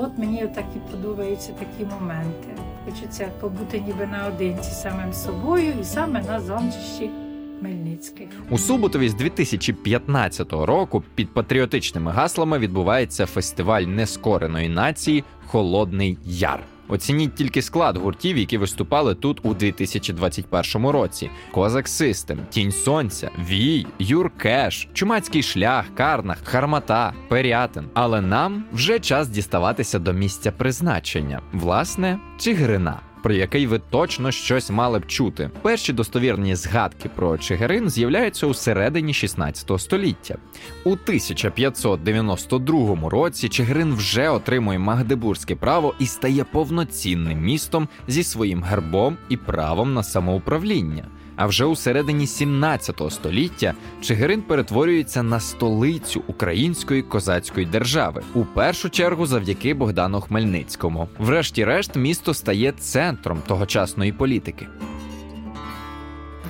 От 0.00 0.18
мені 0.18 0.46
такі 0.54 0.78
подобаються 0.90 1.52
такі 1.52 1.90
моменти. 1.94 2.48
Хочеться 2.84 3.30
побути 3.40 3.80
ніби 3.80 4.06
наодинці 4.06 4.70
самим 4.70 5.12
собою 5.12 5.74
і 5.80 5.84
саме 5.84 6.22
на 6.22 6.40
замчищі 6.40 7.10
Хмельницький. 7.58 8.28
У 8.50 8.58
Суботові 8.58 9.08
з 9.08 9.14
2015 9.14 10.52
року 10.52 11.02
під 11.14 11.34
патріотичними 11.34 12.10
гаслами 12.10 12.58
відбувається 12.58 13.26
фестиваль 13.26 13.82
нескореної 13.82 14.68
нації 14.68 15.24
Холодний 15.46 16.18
Яр. 16.24 16.60
Оцініть 16.88 17.34
тільки 17.34 17.62
склад 17.62 17.96
гуртів, 17.96 18.36
які 18.36 18.58
виступали 18.58 19.14
тут 19.14 19.40
у 19.42 19.54
2021 19.54 20.86
році: 20.88 21.30
Козак 21.52 21.88
Систем, 21.88 22.38
Тінь 22.50 22.72
Сонця, 22.72 23.30
Вій, 23.48 23.86
Юркеш, 23.98 24.88
Чумацький 24.92 25.42
шлях, 25.42 25.84
Карнах, 25.94 26.38
Хармата, 26.44 27.12
Перятин. 27.28 27.84
Але 27.94 28.20
нам 28.20 28.64
вже 28.72 28.98
час 28.98 29.28
діставатися 29.28 29.98
до 29.98 30.12
місця 30.12 30.52
призначення, 30.52 31.40
власне, 31.52 32.18
Чигирина. 32.38 33.07
Про 33.22 33.34
який 33.34 33.66
ви 33.66 33.80
точно 33.90 34.30
щось 34.30 34.70
мали 34.70 34.98
б 34.98 35.06
чути. 35.06 35.50
Перші 35.62 35.92
достовірні 35.92 36.54
згадки 36.54 37.10
про 37.14 37.38
Чигирин 37.38 37.90
з'являються 37.90 38.46
у 38.46 38.54
середині 38.54 39.14
16 39.14 39.80
століття. 39.80 40.36
У 40.84 40.92
1592 40.92 43.08
році 43.08 43.48
Чигирин 43.48 43.94
вже 43.94 44.28
отримує 44.28 44.78
магдебурзьке 44.78 45.56
право 45.56 45.94
і 45.98 46.06
стає 46.06 46.44
повноцінним 46.44 47.40
містом 47.40 47.88
зі 48.08 48.22
своїм 48.22 48.62
гербом 48.62 49.16
і 49.28 49.36
правом 49.36 49.94
на 49.94 50.02
самоуправління. 50.02 51.04
А 51.38 51.46
вже 51.46 51.64
у 51.64 51.76
середині 51.76 52.26
17 52.26 53.02
століття 53.10 53.74
Чигирин 54.00 54.42
перетворюється 54.42 55.22
на 55.22 55.40
столицю 55.40 56.22
української 56.26 57.02
козацької 57.02 57.66
держави, 57.66 58.22
у 58.34 58.44
першу 58.44 58.90
чергу 58.90 59.26
завдяки 59.26 59.74
Богдану 59.74 60.20
Хмельницькому. 60.20 61.08
Врешті-решт, 61.18 61.96
місто 61.96 62.34
стає 62.34 62.72
центром 62.72 63.42
тогочасної 63.46 64.12
політики. 64.12 64.66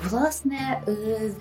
Власне, 0.03 0.81
е, 0.87 1.31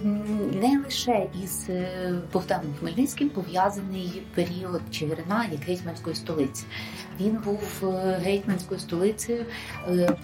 не 0.52 0.78
лише 0.84 1.26
із 1.44 1.66
е, 1.68 2.14
Богданом 2.32 2.74
Хмельницьким 2.80 3.28
пов'язаний 3.28 4.22
період 4.34 4.80
Чигирина 4.90 5.44
як 5.52 5.60
гетьманської 5.60 6.16
столиці. 6.16 6.64
Він 7.20 7.38
був 7.44 7.82
е, 7.82 8.20
гетьманською 8.24 8.80
столицею 8.80 9.44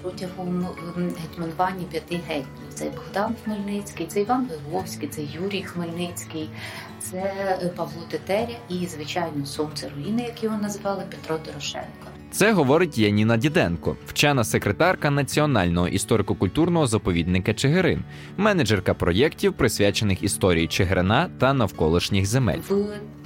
протягом 0.03 0.69
гетьманування 0.97 1.85
п'яти 1.91 2.17
гетьманів. 2.17 2.47
Це 2.75 2.91
Богдан 2.91 3.35
Хмельницький, 3.45 4.07
це 4.07 4.21
Іван 4.21 4.49
Виговський, 4.49 5.09
це 5.09 5.23
Юрій 5.23 5.63
Хмельницький, 5.63 6.51
це 6.99 7.73
Павло 7.77 8.03
Тетеря 8.11 8.57
і, 8.69 8.87
звичайно, 8.87 9.47
сонце 9.47 9.89
руїни, 9.89 10.23
як 10.23 10.43
його 10.43 10.59
називали 10.59 11.05
Петро 11.11 11.39
Дорошенко. 11.47 12.14
Це 12.35 12.53
говорить 12.53 12.99
Яніна 12.99 13.37
Діденко, 13.37 13.97
вчена 14.07 14.45
секретарка 14.45 15.11
Національного 15.11 15.89
історико-культурного 15.89 16.87
заповідника 16.87 17.55
Чигирин, 17.55 18.05
менеджерка 18.37 18.95
проєктів, 18.95 19.53
присвячених 19.53 20.23
історії 20.23 20.67
Чигирина 20.67 21.31
та 21.39 21.53
навколишніх 21.53 22.27
земель. 22.27 22.59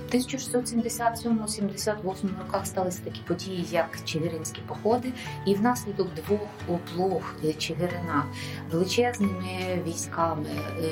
В 0.08 0.10
1677-78 0.10 2.38
роках 2.38 2.66
сталися 2.66 3.00
такі 3.04 3.20
події, 3.26 3.66
як 3.70 3.98
Чигиринські 4.04 4.60
походи, 4.66 5.12
і 5.46 5.54
внаслідок 5.54 6.08
двох 6.14 6.48
облог 6.68 7.34
Чигирина 7.58 8.24
величезними 8.70 9.82
військами 9.86 10.50
е, 10.80 10.90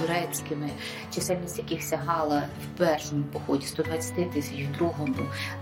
турецькими, 0.00 0.70
чисельність 1.14 1.58
яких 1.58 1.82
сягала 1.82 2.40
в 2.40 2.78
першому 2.78 3.24
поході 3.24 3.66
120 3.66 4.32
тисяч, 4.32 4.66
в 4.66 4.72
другому 4.72 5.14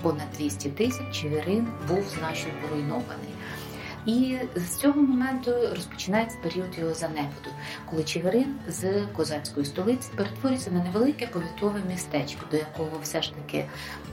понад 0.02 0.26
200 0.38 0.68
тисяч. 0.68 1.06
Чигирин 1.12 1.68
був 1.88 2.04
значно 2.18 2.50
поруйнований. 2.62 3.34
І 4.06 4.38
з 4.56 4.76
цього 4.76 5.02
моменту 5.02 5.50
розпочинається 5.74 6.38
період 6.42 6.78
його 6.78 6.94
занепаду, 6.94 7.50
коли 7.90 8.04
Чигирин 8.04 8.54
з 8.68 9.02
козацької 9.16 9.66
столиці 9.66 10.10
перетворюється 10.16 10.70
на 10.70 10.84
невелике 10.84 11.26
повітове 11.26 11.80
містечко, 11.88 12.46
до 12.50 12.56
якого 12.56 12.90
все 13.02 13.22
ж 13.22 13.32
таки 13.34 13.66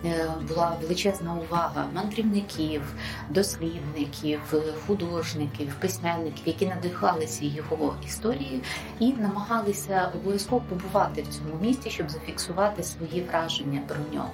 е, 0.05 0.31
була 0.47 0.77
величезна 0.81 1.33
увага 1.33 1.87
мандрівників, 1.93 2.81
дослідників, 3.29 4.39
художників, 4.87 5.75
письменників, 5.79 6.43
які 6.45 6.65
надихалися 6.65 7.45
його 7.45 7.95
історією 8.05 8.61
і 8.99 9.13
намагалися 9.13 10.11
обов'язково 10.15 10.61
побувати 10.69 11.21
в 11.21 11.27
цьому 11.27 11.61
місті, 11.61 11.89
щоб 11.89 12.09
зафіксувати 12.09 12.83
свої 12.83 13.21
враження 13.21 13.81
про 13.87 13.97
нього. 14.13 14.31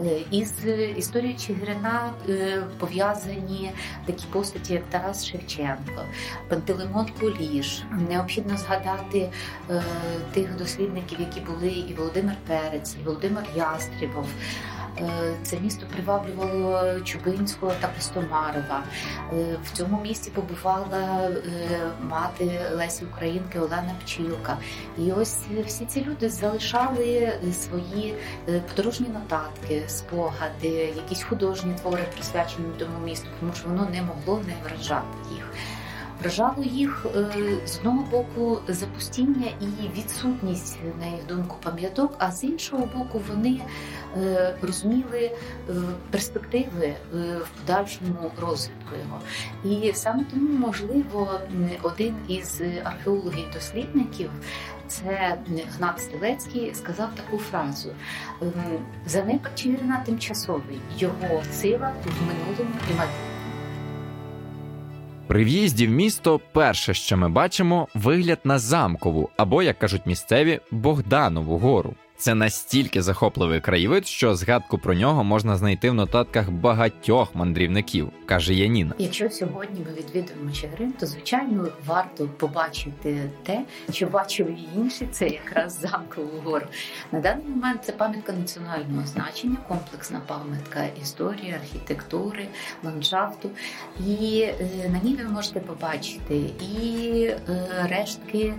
Е, 0.00 0.20
із 0.30 0.52
історією 0.96 1.38
Чигирина 1.38 2.12
е, 2.28 2.62
пов'язані 2.78 3.72
такі 4.06 4.24
як 4.70 4.82
Тарас 4.90 5.26
Шевченко, 5.26 6.04
Пантелеймон 6.48 7.06
Куліш. 7.20 7.82
Необхідно 8.10 8.56
згадати 8.56 9.30
е, 9.70 9.82
тих 10.32 10.56
дослідників, 10.56 11.20
які 11.20 11.40
були 11.40 11.68
і 11.68 11.94
Володимир 11.94 12.34
Перець, 12.46 12.96
і 13.00 13.04
Володимир 13.04 13.44
Ястрібов. 13.56 14.26
Е, 14.98 15.34
це 15.42 15.60
місто 15.60 15.86
приваблювало 15.92 17.00
Чубинського 17.00 17.72
та 17.80 17.88
Костомарова. 17.88 18.82
Е, 19.32 19.56
в 19.64 19.76
цьому 19.76 20.00
місті 20.00 20.30
побувала 20.30 21.28
е, 21.28 21.40
мати 22.02 22.60
Лесі 22.76 23.04
Українки 23.04 23.58
Олена 23.58 23.94
Пчілка. 24.04 24.56
І 24.98 25.12
ось 25.12 25.36
всі 25.66 25.84
ці 25.84 26.04
люди 26.04 26.28
залишали 26.28 27.32
свої 27.52 28.14
подорожні 28.68 29.08
нотатки, 29.08 29.82
спогади, 29.86 30.68
якісь 30.96 31.22
художні 31.22 31.74
твори 31.74 32.04
присвячені 32.14 32.66
тому 32.78 32.98
місту, 33.04 33.26
тому 33.40 33.52
що 33.54 33.68
воно 33.68 33.88
не 33.92 34.02
могло 34.02 34.42
не 34.46 34.54
вражати 34.64 35.16
їх. 35.34 35.44
Вражало 36.20 36.62
їх 36.62 37.06
з 37.66 37.78
одного 37.78 38.04
боку 38.10 38.58
запустіння 38.68 39.46
і 39.60 39.98
відсутність 39.98 40.78
на 41.00 41.06
їх 41.06 41.26
думку 41.26 41.56
пам'яток, 41.62 42.14
а 42.18 42.32
з 42.32 42.44
іншого 42.44 42.86
боку, 42.86 43.20
вони 43.28 43.60
розуміли 44.62 45.20
е, 45.20 45.72
перспективи 46.10 46.86
е, 46.86 46.96
в 47.38 47.48
подальшому 47.60 48.30
розвитку 48.40 48.94
його. 49.04 49.20
І 49.64 49.92
саме 49.92 50.24
тому, 50.30 50.58
можливо, 50.58 51.40
один 51.82 52.14
із 52.28 52.60
археологів-дослідників. 52.84 54.30
Це 54.86 55.38
Гнат 55.76 56.00
Стелецький 56.00 56.74
сказав 56.74 57.08
таку 57.14 57.38
фразу: 57.38 57.88
занепад 59.06 59.58
Чигирина 59.58 60.02
тимчасовий, 60.06 60.80
його 60.98 61.42
сила 61.52 61.92
в 62.04 62.22
минулому 62.26 62.76
і 62.90 62.94
майбутньому. 62.94 63.32
При 65.26 65.44
в'їзді 65.44 65.86
в 65.86 65.90
місто 65.90 66.40
перше, 66.52 66.94
що 66.94 67.16
ми 67.16 67.28
бачимо, 67.28 67.88
вигляд 67.94 68.38
на 68.44 68.58
замкову 68.58 69.30
або, 69.36 69.62
як 69.62 69.78
кажуть 69.78 70.06
місцеві, 70.06 70.60
Богданову 70.70 71.58
гору. 71.58 71.94
Це 72.22 72.34
настільки 72.34 73.02
захопливий 73.02 73.60
краєвид, 73.60 74.06
що 74.06 74.34
згадку 74.34 74.78
про 74.78 74.94
нього 74.94 75.24
можна 75.24 75.56
знайти 75.56 75.90
в 75.90 75.94
нотатках 75.94 76.50
багатьох 76.50 77.34
мандрівників, 77.34 78.10
каже 78.26 78.54
Яніна. 78.54 78.94
Якщо 78.98 79.30
сьогодні 79.30 79.86
ми 79.86 79.92
відвідуємо 79.92 80.52
Чигирин, 80.52 80.92
то 80.92 81.06
звичайно 81.06 81.68
варто 81.86 82.28
побачити 82.28 83.30
те, 83.42 83.64
що 83.92 84.06
бачили 84.06 84.50
і 84.50 84.78
інші. 84.78 85.08
Це 85.10 85.28
якраз 85.28 85.80
замкову 85.80 86.40
гору. 86.44 86.66
На 87.12 87.20
даний 87.20 87.46
момент 87.48 87.80
це 87.84 87.92
пам'ятка 87.92 88.32
національного 88.32 89.06
значення, 89.06 89.56
комплексна 89.68 90.20
пам'ятка 90.26 90.84
історії, 91.02 91.54
архітектури, 91.62 92.46
ландшафту. 92.84 93.50
І 94.06 94.48
е, 94.60 94.88
на 94.88 94.98
ній 94.98 95.14
ви 95.14 95.24
можете 95.24 95.60
побачити 95.60 96.36
і 96.76 97.24
е, 97.24 97.38
рештки 97.90 98.54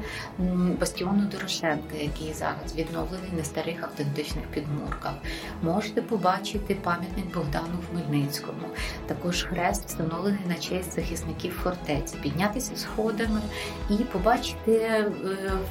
бастіону 0.80 1.22
Дорошенка, 1.32 1.96
який 2.02 2.34
зараз 2.34 2.76
відновлений 2.76 3.30
старих 3.54 3.84
автентичних 3.84 4.46
підмурках. 4.46 5.14
Можете 5.62 6.02
побачити 6.02 6.76
пам'ятник 6.84 7.34
Богдану 7.34 7.78
Хмельницькому, 7.90 8.68
також 9.08 9.44
хрест, 9.44 9.88
встановлений 9.88 10.40
на 10.48 10.54
честь 10.54 10.96
захисників 10.96 11.52
фортеці, 11.64 12.18
піднятися 12.22 12.76
сходами 12.76 13.42
і 13.90 13.94
побачити 13.94 14.72
е, 14.72 15.12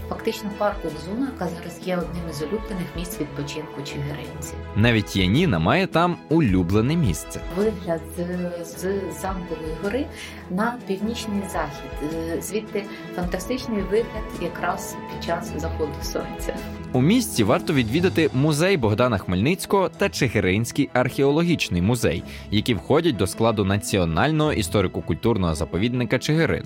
фактично 0.09 0.51
паркову 0.59 0.95
зону, 1.05 1.27
яка 1.33 1.49
зараз 1.49 1.81
є 1.87 1.97
одним 1.97 2.23
із 2.31 2.43
улюблених 2.43 2.87
місць 2.97 3.21
відпочинку 3.21 3.83
Чигиринці. 3.85 4.55
Навіть 4.77 5.17
Яніна 5.17 5.59
має 5.59 5.87
там 5.87 6.17
улюблене 6.29 6.97
місце. 6.97 7.41
Вигляд 7.57 8.01
з, 8.17 8.65
з 8.65 8.81
замкової 9.21 9.75
гори 9.83 10.07
на 10.51 10.79
північний 10.87 11.43
захід. 11.53 12.15
Е, 12.15 12.43
Звідти 12.43 12.85
фантастичний 13.17 13.83
вигляд 13.83 14.25
якраз 14.43 14.97
під 15.13 15.25
час 15.25 15.53
заходу 15.57 15.93
сонця. 16.03 16.57
У 16.95 17.01
місті 17.01 17.45
варто 17.45 17.73
відвідати 17.73 18.31
музей 18.35 18.77
Богдана 18.77 19.19
Хмельницького 19.19 19.89
та 19.89 20.09
Чигиринський 20.09 20.91
археологічний 20.93 21.83
музей, 21.83 22.23
які 22.51 22.75
входять 22.75 23.17
до 23.17 23.27
складу 23.27 23.65
національного 23.65 24.53
історико-культурного 24.53 25.55
заповідника 25.55 26.19
Чигирин. 26.19 26.65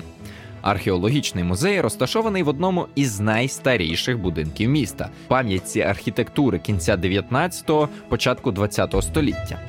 Археологічний 0.63 1.45
музей 1.45 1.81
розташований 1.81 2.43
в 2.43 2.49
одному 2.49 2.87
із 2.95 3.21
найстаріших 3.21 4.19
будинків 4.19 4.71
міста, 4.71 5.11
пам'ятці 5.29 5.81
архітектури 5.81 6.59
кінця 6.59 6.97
19-го, 6.97 7.89
початку 8.09 8.51
20-го 8.51 9.03
століття. 9.03 9.61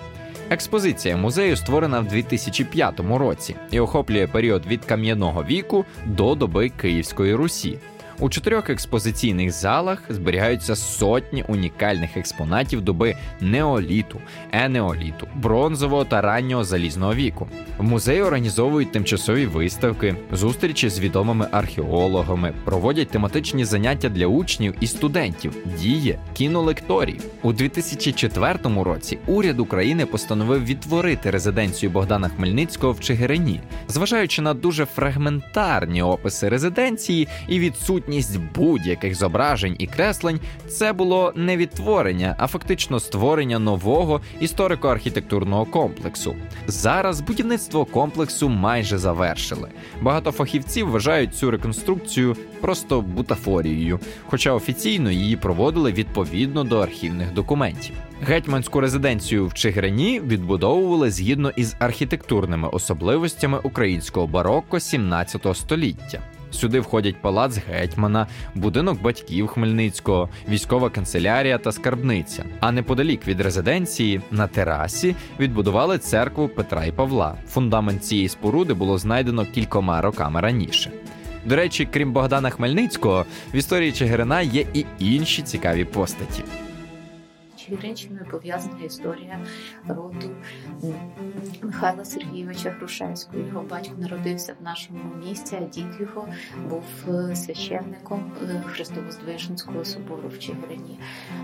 Експозиція 0.49 1.17
музею 1.17 1.55
створена 1.55 1.99
в 1.99 2.07
2005 2.07 2.99
році 2.99 3.55
і 3.71 3.79
охоплює 3.79 4.27
період 4.27 4.65
від 4.65 4.85
кам'яного 4.85 5.43
віку 5.43 5.85
до 6.05 6.35
доби 6.35 6.69
Київської 6.69 7.33
Русі. 7.33 7.77
У 8.19 8.29
чотирьох 8.29 8.69
експозиційних 8.69 9.51
залах 9.51 9.99
зберігаються 10.09 10.75
сотні 10.75 11.43
унікальних 11.47 12.17
експонатів 12.17 12.81
доби 12.81 13.15
неоліту, 13.41 14.19
енеоліту, 14.51 15.27
бронзового 15.35 16.05
та 16.05 16.21
раннього 16.21 16.63
залізного 16.63 17.13
віку. 17.13 17.47
В 17.77 17.83
музеї 17.83 18.21
організовують 18.21 18.91
тимчасові 18.91 19.45
виставки, 19.45 20.15
зустрічі 20.31 20.89
з 20.89 20.99
відомими 20.99 21.47
археологами, 21.51 22.53
проводять 22.65 23.09
тематичні 23.09 23.65
заняття 23.65 24.09
для 24.09 24.27
учнів 24.27 24.75
і 24.79 24.87
студентів, 24.87 25.55
діє 25.79 26.19
кінолекторій. 26.33 27.19
У 27.43 27.53
2004 27.53 28.59
році 28.83 29.17
уряд 29.27 29.59
України 29.59 30.05
постановив 30.05 30.65
відтворити 30.65 31.31
резиденцію 31.31 31.89
Богдана 31.89 32.29
Хмельницького 32.29 32.93
в 32.93 32.99
Чигирині, 32.99 33.61
зважаючи 33.87 34.41
на 34.41 34.53
дуже 34.53 34.85
фрагментарні 34.85 36.01
описи 36.01 36.49
резиденції 36.49 37.27
і 37.47 37.59
відсутність 37.59 38.06
будь-яких 38.55 39.15
зображень 39.15 39.75
і 39.79 39.87
креслень, 39.87 40.39
це 40.67 40.93
було 40.93 41.33
не 41.35 41.57
відтворення, 41.57 42.35
а 42.39 42.47
фактично 42.47 42.99
створення 42.99 43.59
нового 43.59 44.21
історико-архітектурного 44.41 45.69
комплексу. 45.69 46.35
Зараз 46.67 47.21
будівництво 47.21 47.85
комплексу 47.85 48.49
майже 48.49 48.97
завершили. 48.97 49.69
Багато 50.01 50.31
фахівців 50.31 50.89
вважають 50.89 51.35
цю 51.35 51.51
реконструкцію 51.51 52.35
просто 52.61 53.01
бутафорією, 53.01 53.99
хоча 54.25 54.51
офіційно 54.53 55.11
її 55.11 55.35
проводили 55.35 55.91
відповідно 55.91 56.63
до 56.63 56.79
архівних 56.79 57.33
документів. 57.33 57.95
Гетьманську 58.21 58.81
резиденцію 58.81 59.47
в 59.47 59.53
Чигирині 59.53 60.19
відбудовували 60.19 61.11
згідно 61.11 61.51
із 61.55 61.75
архітектурними 61.79 62.67
особливостями 62.67 63.59
українського 63.63 64.27
барокко 64.27 64.79
17 64.79 65.47
століття. 65.55 66.21
Сюди 66.51 66.79
входять 66.79 67.21
палац 67.21 67.57
гетьмана, 67.57 68.27
будинок 68.55 69.01
батьків 69.01 69.47
Хмельницького, 69.47 70.29
військова 70.49 70.89
канцелярія 70.89 71.57
та 71.57 71.71
скарбниця. 71.71 72.43
А 72.59 72.71
неподалік 72.71 73.27
від 73.27 73.41
резиденції 73.41 74.21
на 74.31 74.47
терасі 74.47 75.15
відбудували 75.39 75.97
церкву 75.97 76.47
Петра 76.47 76.85
і 76.85 76.91
Павла. 76.91 77.35
Фундамент 77.49 78.05
цієї 78.05 78.29
споруди 78.29 78.73
було 78.73 78.97
знайдено 78.97 79.45
кількома 79.45 80.01
роками 80.01 80.41
раніше. 80.41 80.91
До 81.45 81.55
речі, 81.55 81.87
крім 81.93 82.13
Богдана 82.13 82.49
Хмельницького, 82.49 83.25
в 83.53 83.55
історії 83.55 83.91
Чигирина 83.91 84.41
є 84.41 84.65
і 84.73 84.85
інші 84.99 85.41
цікаві 85.41 85.85
постаті. 85.85 86.43
Чигиринщиною 87.67 88.25
пов'язана 88.31 88.83
історія 88.85 89.39
роду 89.87 90.29
Михайла 91.61 92.05
Сергійовича 92.05 92.69
Грушевського. 92.69 93.39
Його 93.39 93.61
батько 93.61 93.93
народився 93.97 94.55
в 94.59 94.63
нашому 94.63 94.99
місті, 95.25 95.57
а 95.61 95.65
дід 95.65 95.85
його 95.99 96.27
був 96.69 96.83
е, 97.07 97.35
священником 97.35 98.31
е, 98.43 98.63
Христово-Здвиженського 98.67 99.85
собору 99.85 100.29
в 100.29 100.39
Чигирині. 100.39 100.99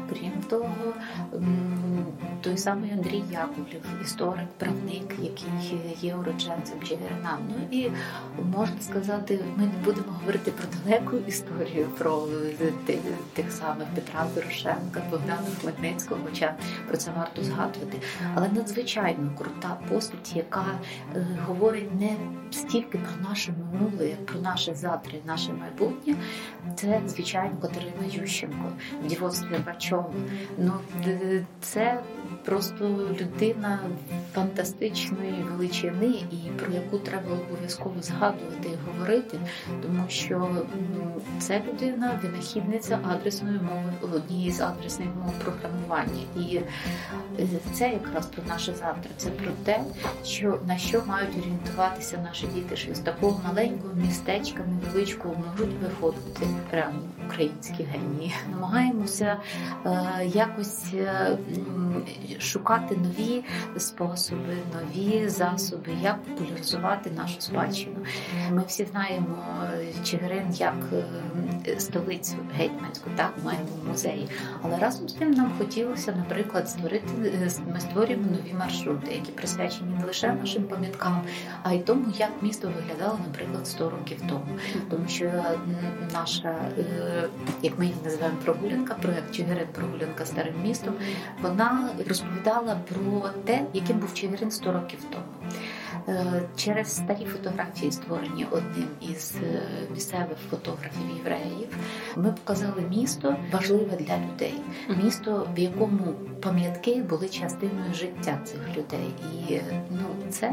Крім 0.10 0.32
того, 0.50 0.94
той 2.42 2.58
самий 2.58 2.92
Андрій 2.92 3.24
Яковлів, 3.32 3.82
історик, 4.02 4.48
правник, 4.58 5.16
який 5.22 5.96
є 6.02 6.16
уродженцем 6.16 6.82
Чигирина. 6.84 7.38
Ну 7.50 7.56
і 7.72 7.92
можна 8.58 8.82
сказати, 8.82 9.40
ми 9.58 9.64
не 9.64 9.86
будемо 9.86 10.12
говорити 10.12 10.52
про 10.52 10.66
далеку 10.80 11.18
історію, 11.28 11.86
про 11.98 12.28
тих, 12.86 13.00
тих 13.34 13.52
самих 13.52 13.88
Петра 13.96 14.26
Порошенка, 14.36 15.02
Богдана 15.12 15.48
Хмельницького, 15.62 16.13
хоча 16.26 16.56
про 16.88 16.98
це 16.98 17.12
варто 17.18 17.44
згадувати. 17.44 17.98
Але 18.36 18.50
надзвичайно 18.50 19.32
крута 19.38 19.78
постать, 19.90 20.36
яка 20.36 20.66
е, 21.16 21.28
говорить 21.48 22.00
не 22.00 22.16
стільки 22.52 22.98
про 22.98 23.30
наше 23.30 23.54
минуле, 23.72 24.10
як 24.10 24.26
про 24.26 24.40
наше 24.40 24.76
завтра, 24.76 25.14
і 25.26 25.28
наше 25.28 25.54
майбутнє. 25.54 26.16
Це 26.76 27.02
звичайно 27.08 27.58
Катерина 27.62 28.06
Ющенко 28.12 28.72
дівоцтві 29.06 29.58
Бачова. 29.66 30.14
Ну 30.58 30.74
це 31.62 32.02
просто 32.46 32.86
людина 33.22 33.80
фантастичної 34.34 35.46
величини, 35.52 36.08
і 36.08 36.50
про 36.60 36.74
яку 36.74 36.98
треба 36.98 37.32
обов'язково 37.34 37.96
згадувати 38.02 38.70
і 38.70 38.92
говорити, 38.92 39.40
тому 39.82 40.04
що 40.08 40.50
це 41.40 41.62
людина 41.68 42.20
винахідниця 42.24 43.00
адресної 43.12 43.60
мови, 43.60 44.16
однієї 44.16 44.52
з 44.52 44.62
адресних 44.62 45.08
мов 45.24 45.34
програмування. 45.34 46.03
І 46.38 46.60
це 47.74 47.90
якраз 47.90 48.26
про 48.26 48.44
наше 48.48 48.74
завтра. 48.74 49.12
Це 49.18 49.30
про 49.30 49.52
те, 49.64 49.80
що 50.26 50.60
на 50.68 50.78
що 50.78 51.04
мають 51.06 51.38
орієнтуватися 51.38 52.18
наші 52.18 52.48
діти, 52.48 52.76
що 52.76 52.96
з 52.96 53.00
такого 53.00 53.42
маленького 53.48 53.94
містечка 53.94 54.64
невеличкого 54.64 55.36
можуть 55.36 55.82
виходити 55.82 56.48
реально 56.72 57.02
українські 57.26 57.84
генії. 57.84 58.34
Намагаємося 58.52 59.38
е, 59.86 60.26
якось 60.26 60.94
е, 60.94 61.38
шукати 62.40 62.98
нові 62.98 63.44
способи, 63.78 64.58
нові 64.74 65.30
засоби, 65.30 65.92
як 66.02 66.24
популяризувати 66.24 67.12
нашу 67.12 67.42
спадщину. 67.42 67.96
Ми 68.52 68.64
всі 68.68 68.86
знаємо 68.86 69.38
Чигирин 70.04 70.54
як 70.54 70.76
е, 71.68 71.80
столицю 71.80 72.36
гетьманську, 72.58 73.10
так 73.16 73.34
маємо 73.44 73.70
музеї. 73.88 74.30
Але 74.62 74.78
разом 74.78 75.10
з 75.10 75.14
тим 75.14 75.32
нам 75.32 75.52
хотілося, 75.58 76.12
наприклад, 76.12 76.70
створити 76.70 77.08
ми 77.74 77.80
створюємо 77.80 78.24
нові 78.32 78.54
маршрути, 78.54 79.14
які 79.14 79.32
присвячені 79.32 79.96
не 80.00 80.06
лише 80.06 80.34
нашим 80.34 80.64
пам'яткам, 80.64 81.22
а 81.64 81.74
й 81.74 81.80
тому, 81.80 82.06
як 82.18 82.30
місто 82.42 82.68
виглядало, 82.68 83.20
наприклад, 83.28 83.68
100 83.68 83.90
років 83.90 84.22
тому. 84.30 84.46
Тому 84.90 85.08
що 85.08 85.32
наша, 86.14 86.56
як 87.62 87.80
ми 87.80 87.86
її 87.86 87.98
називаємо 88.04 88.38
прогулянка, 88.44 88.94
проект 88.94 89.36
Чигирин 89.36 89.68
прогулянка 89.74 90.26
старим 90.26 90.54
містом, 90.64 90.94
вона 91.42 91.90
розповідала 92.08 92.78
про 92.90 93.30
те, 93.46 93.66
яким 93.74 93.98
був 93.98 94.14
Чигирин 94.14 94.52
100 94.52 94.72
років 94.72 95.00
тому. 95.12 95.52
Через 96.56 96.96
старі 96.96 97.26
фотографії, 97.26 97.92
створені 97.92 98.48
одним 98.52 98.88
із 99.02 99.36
місцевих 99.94 100.38
фотографів 100.50 101.18
євреїв, 101.18 101.78
ми 102.16 102.32
показали 102.32 102.82
місто 102.90 103.36
важливе 103.52 103.98
для 103.98 104.18
людей, 104.18 104.54
місто, 105.04 105.48
в 105.56 105.60
якому 105.60 106.14
пам'ятки 106.42 107.02
були 107.02 107.30
частиною 107.30 107.94
життя 107.94 108.40
цих 108.44 108.78
людей, 108.78 109.10
і 109.50 109.62
ну 109.92 110.30
це 110.30 110.52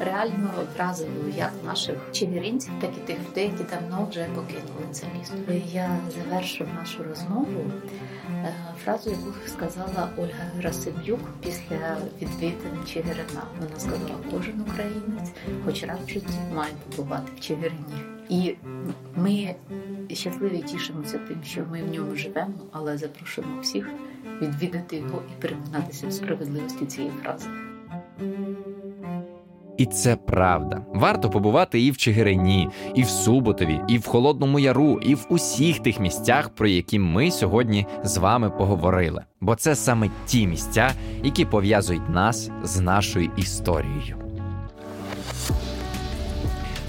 реально 0.00 0.50
вразило 0.76 1.28
як 1.36 1.52
наших 1.66 1.96
чигиринців, 2.12 2.72
так 2.80 2.90
і 2.96 3.00
тих 3.00 3.16
людей, 3.30 3.44
які 3.44 3.64
давно 3.64 4.06
вже 4.10 4.24
покинули 4.24 4.86
це 4.92 5.06
місто. 5.18 5.36
Я 5.72 5.98
завершу 6.14 6.66
нашу 6.78 7.02
розмову 7.04 7.64
фразу, 8.84 9.10
яку 9.10 9.32
сказала 9.46 10.08
Ольга 10.16 10.44
Герасим'юк 10.56 11.20
після 11.40 11.96
відвідин 12.22 12.84
Чигирина. 12.86 13.42
Вона 13.60 13.78
сказала, 13.78 14.16
кожен 14.30 14.60
українець, 14.60 14.91
хоч 15.64 15.84
раз 15.84 15.98
в 16.06 16.08
житті, 16.08 16.38
має 16.54 16.72
побувати 16.96 17.32
в 17.36 17.40
Чигирині. 17.40 17.94
І 18.28 18.54
ми 19.16 19.54
щасливі 20.10 20.58
тішимося 20.58 21.18
тим, 21.18 21.36
що 21.44 21.60
ми 21.70 21.82
в 21.82 21.94
ньому 21.94 22.16
живемо, 22.16 22.54
але 22.72 22.98
запрошуємо 22.98 23.60
всіх 23.60 23.90
відвідати 24.42 24.96
його 24.96 25.22
і 25.30 25.42
переконатися 25.42 26.06
в 26.06 26.12
справедливості 26.12 26.86
цієї 26.86 27.12
фрази. 27.22 27.48
І 29.76 29.86
це 29.86 30.16
правда. 30.16 30.86
Варто 30.94 31.30
побувати 31.30 31.80
і 31.80 31.90
в 31.90 31.96
Чигирині, 31.96 32.68
і 32.94 33.02
в 33.02 33.08
Суботові, 33.08 33.80
і 33.88 33.98
в 33.98 34.06
Холодному 34.06 34.58
Яру, 34.58 34.98
і 35.02 35.14
в 35.14 35.26
усіх 35.28 35.78
тих 35.78 36.00
місцях, 36.00 36.48
про 36.48 36.68
які 36.68 36.98
ми 36.98 37.30
сьогодні 37.30 37.86
з 38.04 38.16
вами 38.16 38.50
поговорили. 38.50 39.24
Бо 39.40 39.54
це 39.54 39.74
саме 39.74 40.10
ті 40.26 40.46
місця, 40.46 40.90
які 41.22 41.44
пов'язують 41.44 42.08
нас 42.08 42.50
з 42.62 42.80
нашою 42.80 43.30
історією. 43.36 44.21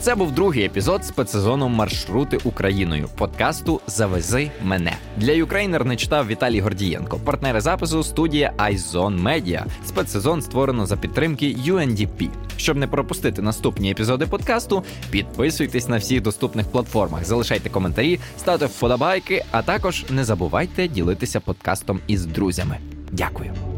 Це 0.04 0.16
був 0.16 0.32
другий 0.32 0.66
епізод 0.66 1.06
спецсезону 1.06 1.70
Маршрути 1.70 2.38
Україною 2.44 3.10
подкасту 3.18 3.82
Завези 3.88 4.52
мене 4.64 4.98
для 5.18 5.32
Юкрейнер 5.32 5.86
не 5.86 5.96
читав 5.96 6.28
Віталій 6.28 6.60
Гордієнко. 6.60 7.20
Партнери 7.20 7.62
запису 7.62 8.04
студія 8.04 8.54
iZone 8.58 9.24
Media. 9.24 9.66
Спецсезон 9.86 10.42
створено 10.42 10.86
за 10.86 10.98
підтримки 10.98 11.56
UNDP. 11.68 12.30
Щоб 12.58 12.78
не 12.78 12.88
пропустити 12.88 13.42
наступні 13.42 13.92
епізоди 13.92 14.26
подкасту, 14.26 14.84
підписуйтесь 15.12 15.88
на 15.88 15.98
всіх 15.98 16.22
доступних 16.22 16.68
платформах, 16.68 17.26
залишайте 17.26 17.70
коментарі, 17.70 18.20
ставте 18.38 18.66
вподобайки, 18.66 19.46
а 19.52 19.62
також 19.62 20.06
не 20.10 20.24
забувайте 20.24 20.88
ділитися 20.88 21.40
подкастом 21.40 22.00
із 22.08 22.26
друзями. 22.26 22.78
Дякую. 23.12 23.73